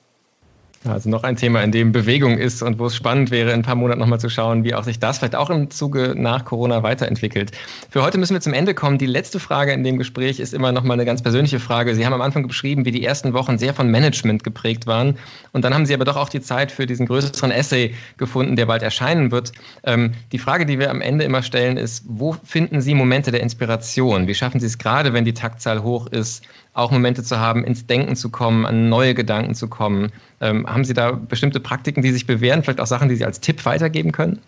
Also 0.86 1.08
noch 1.08 1.22
ein 1.22 1.36
Thema, 1.36 1.62
in 1.62 1.72
dem 1.72 1.92
Bewegung 1.92 2.36
ist 2.36 2.62
und 2.62 2.78
wo 2.78 2.86
es 2.86 2.94
spannend 2.94 3.30
wäre, 3.30 3.50
in 3.50 3.60
ein 3.60 3.62
paar 3.62 3.74
Monaten 3.74 4.00
nochmal 4.00 4.20
zu 4.20 4.28
schauen, 4.28 4.64
wie 4.64 4.74
auch 4.74 4.84
sich 4.84 4.98
das 4.98 5.18
vielleicht 5.18 5.34
auch 5.34 5.48
im 5.48 5.70
Zuge 5.70 6.14
nach 6.14 6.44
Corona 6.44 6.82
weiterentwickelt. 6.82 7.52
Für 7.88 8.02
heute 8.02 8.18
müssen 8.18 8.34
wir 8.34 8.42
zum 8.42 8.52
Ende 8.52 8.74
kommen. 8.74 8.98
Die 8.98 9.06
letzte 9.06 9.40
Frage 9.40 9.72
in 9.72 9.82
dem 9.82 9.96
Gespräch 9.96 10.40
ist 10.40 10.52
immer 10.52 10.72
nochmal 10.72 10.96
eine 10.96 11.06
ganz 11.06 11.22
persönliche 11.22 11.58
Frage. 11.58 11.94
Sie 11.94 12.04
haben 12.04 12.12
am 12.12 12.20
Anfang 12.20 12.46
beschrieben, 12.46 12.84
wie 12.84 12.90
die 12.90 13.02
ersten 13.02 13.32
Wochen 13.32 13.56
sehr 13.56 13.72
von 13.72 13.90
Management 13.90 14.44
geprägt 14.44 14.86
waren. 14.86 15.16
Und 15.52 15.64
dann 15.64 15.72
haben 15.72 15.86
Sie 15.86 15.94
aber 15.94 16.04
doch 16.04 16.16
auch 16.16 16.28
die 16.28 16.42
Zeit 16.42 16.70
für 16.70 16.84
diesen 16.86 17.06
größeren 17.06 17.50
Essay 17.50 17.94
gefunden, 18.18 18.54
der 18.54 18.66
bald 18.66 18.82
erscheinen 18.82 19.30
wird. 19.30 19.52
Ähm, 19.84 20.12
die 20.32 20.38
Frage, 20.38 20.66
die 20.66 20.78
wir 20.78 20.90
am 20.90 21.00
Ende 21.00 21.24
immer 21.24 21.42
stellen, 21.42 21.78
ist, 21.78 22.04
wo 22.06 22.36
finden 22.44 22.82
Sie 22.82 22.94
Momente 22.94 23.30
der 23.30 23.40
Inspiration? 23.40 24.26
Wie 24.26 24.34
schaffen 24.34 24.60
Sie 24.60 24.66
es 24.66 24.76
gerade, 24.76 25.14
wenn 25.14 25.24
die 25.24 25.34
Taktzahl 25.34 25.82
hoch 25.82 26.08
ist, 26.08 26.44
auch 26.74 26.90
Momente 26.90 27.22
zu 27.22 27.38
haben, 27.38 27.64
ins 27.64 27.86
Denken 27.86 28.16
zu 28.16 28.30
kommen, 28.30 28.66
an 28.66 28.88
neue 28.88 29.14
Gedanken 29.14 29.54
zu 29.54 29.68
kommen. 29.68 30.12
Ähm, 30.40 30.66
haben 30.66 30.84
Sie 30.84 30.92
da 30.92 31.12
bestimmte 31.12 31.60
Praktiken, 31.60 32.02
die 32.02 32.10
sich 32.10 32.26
bewähren, 32.26 32.62
vielleicht 32.62 32.80
auch 32.80 32.86
Sachen, 32.86 33.08
die 33.08 33.14
Sie 33.14 33.24
als 33.24 33.40
Tipp 33.40 33.64
weitergeben 33.64 34.12
können? 34.12 34.40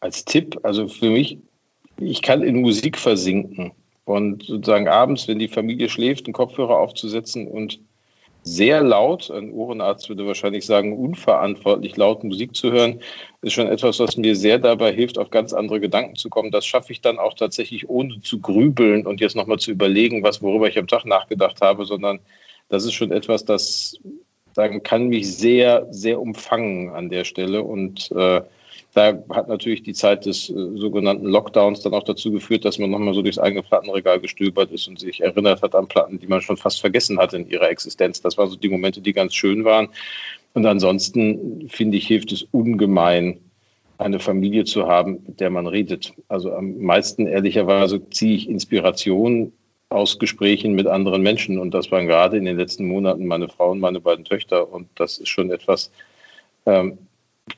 Als 0.00 0.24
Tipp, 0.24 0.58
also 0.62 0.86
für 0.86 1.10
mich, 1.10 1.38
ich 1.98 2.22
kann 2.22 2.42
in 2.42 2.60
Musik 2.60 2.96
versinken 2.98 3.72
und 4.04 4.44
sozusagen 4.44 4.88
abends, 4.88 5.28
wenn 5.28 5.38
die 5.38 5.48
Familie 5.48 5.88
schläft, 5.88 6.26
einen 6.26 6.34
Kopfhörer 6.34 6.78
aufzusetzen 6.78 7.48
und 7.48 7.80
sehr 8.42 8.82
laut, 8.82 9.30
ein 9.30 9.52
Ohrenarzt 9.52 10.08
würde 10.08 10.26
wahrscheinlich 10.26 10.64
sagen, 10.64 10.96
unverantwortlich 10.96 11.96
laut 11.96 12.24
Musik 12.24 12.54
zu 12.54 12.72
hören, 12.72 13.00
ist 13.42 13.52
schon 13.52 13.68
etwas, 13.68 13.98
was 13.98 14.16
mir 14.16 14.34
sehr 14.36 14.58
dabei 14.58 14.92
hilft, 14.92 15.18
auf 15.18 15.30
ganz 15.30 15.52
andere 15.52 15.80
Gedanken 15.80 16.16
zu 16.16 16.30
kommen. 16.30 16.50
Das 16.50 16.66
schaffe 16.66 16.92
ich 16.92 17.00
dann 17.00 17.18
auch 17.18 17.34
tatsächlich 17.34 17.88
ohne 17.88 18.20
zu 18.20 18.40
grübeln 18.40 19.06
und 19.06 19.20
jetzt 19.20 19.36
nochmal 19.36 19.58
zu 19.58 19.70
überlegen, 19.70 20.22
was, 20.22 20.42
worüber 20.42 20.68
ich 20.68 20.78
am 20.78 20.88
Tag 20.88 21.04
nachgedacht 21.04 21.60
habe, 21.60 21.84
sondern 21.84 22.20
das 22.68 22.84
ist 22.84 22.94
schon 22.94 23.12
etwas, 23.12 23.44
das 23.44 23.98
sagen, 24.54 24.82
kann 24.82 25.08
mich 25.08 25.36
sehr, 25.36 25.86
sehr 25.90 26.20
umfangen 26.20 26.90
an 26.90 27.08
der 27.08 27.24
Stelle 27.24 27.62
und 27.62 28.10
äh, 28.12 28.40
da 28.92 29.22
hat 29.30 29.48
natürlich 29.48 29.82
die 29.82 29.94
Zeit 29.94 30.26
des 30.26 30.50
äh, 30.50 30.54
sogenannten 30.76 31.26
Lockdowns 31.26 31.80
dann 31.80 31.94
auch 31.94 32.02
dazu 32.02 32.32
geführt, 32.32 32.64
dass 32.64 32.78
man 32.78 32.90
nochmal 32.90 33.14
so 33.14 33.22
durchs 33.22 33.38
eigene 33.38 33.62
Plattenregal 33.62 34.20
gestöbert 34.20 34.72
ist 34.72 34.88
und 34.88 34.98
sich 34.98 35.20
erinnert 35.20 35.62
hat 35.62 35.74
an 35.74 35.86
Platten, 35.86 36.18
die 36.18 36.26
man 36.26 36.40
schon 36.40 36.56
fast 36.56 36.80
vergessen 36.80 37.18
hatte 37.18 37.36
in 37.36 37.48
ihrer 37.48 37.70
Existenz. 37.70 38.20
Das 38.20 38.36
waren 38.36 38.50
so 38.50 38.56
die 38.56 38.68
Momente, 38.68 39.00
die 39.00 39.12
ganz 39.12 39.34
schön 39.34 39.64
waren. 39.64 39.88
Und 40.54 40.66
ansonsten 40.66 41.68
finde 41.68 41.96
ich, 41.96 42.06
hilft 42.08 42.32
es 42.32 42.42
ungemein, 42.50 43.40
eine 43.98 44.18
Familie 44.18 44.64
zu 44.64 44.88
haben, 44.88 45.22
mit 45.26 45.40
der 45.40 45.50
man 45.50 45.66
redet. 45.66 46.12
Also 46.28 46.52
am 46.52 46.78
meisten 46.78 47.26
ehrlicherweise 47.26 48.08
ziehe 48.10 48.34
ich 48.34 48.48
Inspiration 48.48 49.52
aus 49.90 50.18
Gesprächen 50.18 50.72
mit 50.72 50.86
anderen 50.86 51.22
Menschen. 51.22 51.58
Und 51.58 51.74
das 51.74 51.92
waren 51.92 52.06
gerade 52.06 52.38
in 52.38 52.44
den 52.44 52.56
letzten 52.56 52.86
Monaten 52.86 53.26
meine 53.26 53.48
Frau 53.48 53.70
und 53.70 53.80
meine 53.80 54.00
beiden 54.00 54.24
Töchter. 54.24 54.72
Und 54.72 54.88
das 54.94 55.18
ist 55.18 55.28
schon 55.28 55.50
etwas, 55.50 55.92
ähm, 56.66 56.98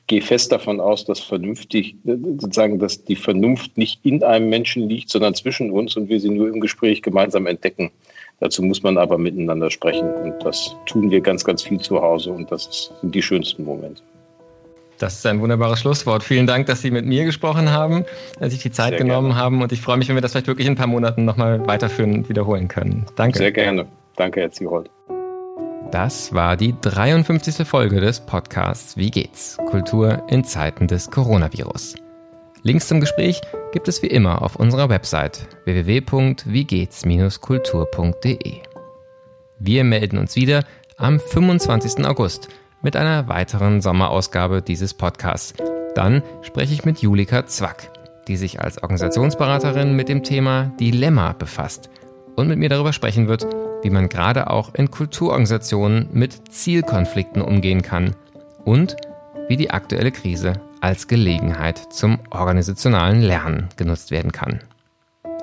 gehe 0.07 0.21
fest 0.21 0.51
davon 0.51 0.79
aus, 0.79 1.05
dass 1.05 1.19
vernünftig, 1.19 1.95
sozusagen, 2.03 2.79
dass 2.79 3.03
die 3.03 3.15
Vernunft 3.15 3.77
nicht 3.77 4.05
in 4.05 4.23
einem 4.23 4.49
Menschen 4.49 4.87
liegt, 4.87 5.09
sondern 5.09 5.35
zwischen 5.35 5.71
uns 5.71 5.95
und 5.95 6.09
wir 6.09 6.19
sie 6.19 6.29
nur 6.29 6.49
im 6.49 6.59
Gespräch 6.59 7.01
gemeinsam 7.01 7.47
entdecken. 7.47 7.91
Dazu 8.39 8.61
muss 8.61 8.83
man 8.83 8.97
aber 8.97 9.17
miteinander 9.17 9.71
sprechen 9.71 10.11
und 10.13 10.33
das 10.43 10.75
tun 10.85 11.11
wir 11.11 11.21
ganz, 11.21 11.43
ganz 11.45 11.63
viel 11.63 11.79
zu 11.79 12.01
Hause 12.01 12.31
und 12.31 12.51
das 12.51 12.91
sind 13.01 13.13
die 13.15 13.21
schönsten 13.21 13.63
Momente. 13.63 14.01
Das 14.99 15.15
ist 15.15 15.25
ein 15.25 15.41
wunderbares 15.41 15.79
Schlusswort. 15.79 16.23
Vielen 16.23 16.47
Dank, 16.47 16.67
dass 16.67 16.81
Sie 16.81 16.91
mit 16.91 17.05
mir 17.05 17.25
gesprochen 17.25 17.71
haben, 17.71 18.05
dass 18.39 18.49
Sie 18.49 18.55
sich 18.55 18.63
die 18.63 18.71
Zeit 18.71 18.89
Sehr 18.89 18.99
genommen 18.99 19.29
gerne. 19.29 19.41
haben 19.41 19.61
und 19.61 19.71
ich 19.71 19.81
freue 19.81 19.97
mich, 19.97 20.07
wenn 20.07 20.15
wir 20.15 20.21
das 20.21 20.31
vielleicht 20.31 20.47
wirklich 20.47 20.67
in 20.67 20.73
ein 20.73 20.77
paar 20.77 20.87
Monaten 20.87 21.25
nochmal 21.25 21.65
weiterführen 21.67 22.13
und 22.13 22.29
wiederholen 22.29 22.67
können. 22.67 23.05
Danke. 23.15 23.37
Sehr 23.37 23.51
gerne. 23.51 23.85
Danke, 24.15 24.41
Herr 24.41 24.51
Zierold. 24.51 24.89
Das 25.93 26.33
war 26.33 26.57
die 26.57 26.75
53. 26.81 27.65
Folge 27.67 28.01
des 28.01 28.19
Podcasts 28.19 28.97
Wie 28.97 29.11
geht's? 29.11 29.59
Kultur 29.69 30.23
in 30.27 30.43
Zeiten 30.43 30.87
des 30.87 31.11
Coronavirus. 31.11 31.93
Links 32.63 32.87
zum 32.87 32.99
Gespräch 32.99 33.39
gibt 33.73 33.87
es 33.87 34.01
wie 34.01 34.07
immer 34.07 34.41
auf 34.41 34.55
unserer 34.55 34.89
Website 34.89 35.47
www.wiegehts-kultur.de. 35.65 38.53
Wir 39.59 39.83
melden 39.83 40.17
uns 40.17 40.35
wieder 40.35 40.63
am 40.97 41.19
25. 41.19 42.03
August 42.07 42.47
mit 42.81 42.95
einer 42.95 43.27
weiteren 43.27 43.79
Sommerausgabe 43.79 44.63
dieses 44.63 44.95
Podcasts. 44.95 45.53
Dann 45.93 46.23
spreche 46.41 46.73
ich 46.73 46.85
mit 46.85 47.03
Julika 47.03 47.45
Zwack, 47.45 47.91
die 48.27 48.37
sich 48.37 48.59
als 48.59 48.81
Organisationsberaterin 48.81 49.95
mit 49.95 50.09
dem 50.09 50.23
Thema 50.23 50.71
Dilemma 50.79 51.33
befasst 51.33 51.91
und 52.35 52.47
mit 52.47 52.57
mir 52.57 52.69
darüber 52.69 52.93
sprechen 52.93 53.27
wird, 53.27 53.45
wie 53.83 53.89
man 53.89 54.09
gerade 54.09 54.49
auch 54.49 54.73
in 54.73 54.89
Kulturorganisationen 54.89 56.07
mit 56.11 56.53
Zielkonflikten 56.53 57.41
umgehen 57.41 57.81
kann 57.81 58.15
und 58.65 58.95
wie 59.47 59.57
die 59.57 59.71
aktuelle 59.71 60.11
Krise 60.11 60.53
als 60.81 61.07
Gelegenheit 61.07 61.77
zum 61.93 62.19
organisationalen 62.31 63.21
Lernen 63.21 63.69
genutzt 63.77 64.11
werden 64.11 64.31
kann. 64.31 64.61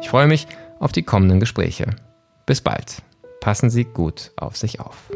Ich 0.01 0.09
freue 0.09 0.27
mich 0.27 0.47
auf 0.79 0.93
die 0.93 1.03
kommenden 1.03 1.41
Gespräche. 1.41 1.87
Bis 2.47 2.61
bald. 2.61 3.03
Passen 3.41 3.71
Sie 3.71 3.85
gut 3.85 4.33
auf 4.37 4.57
sich 4.57 4.81
auf. 4.81 5.11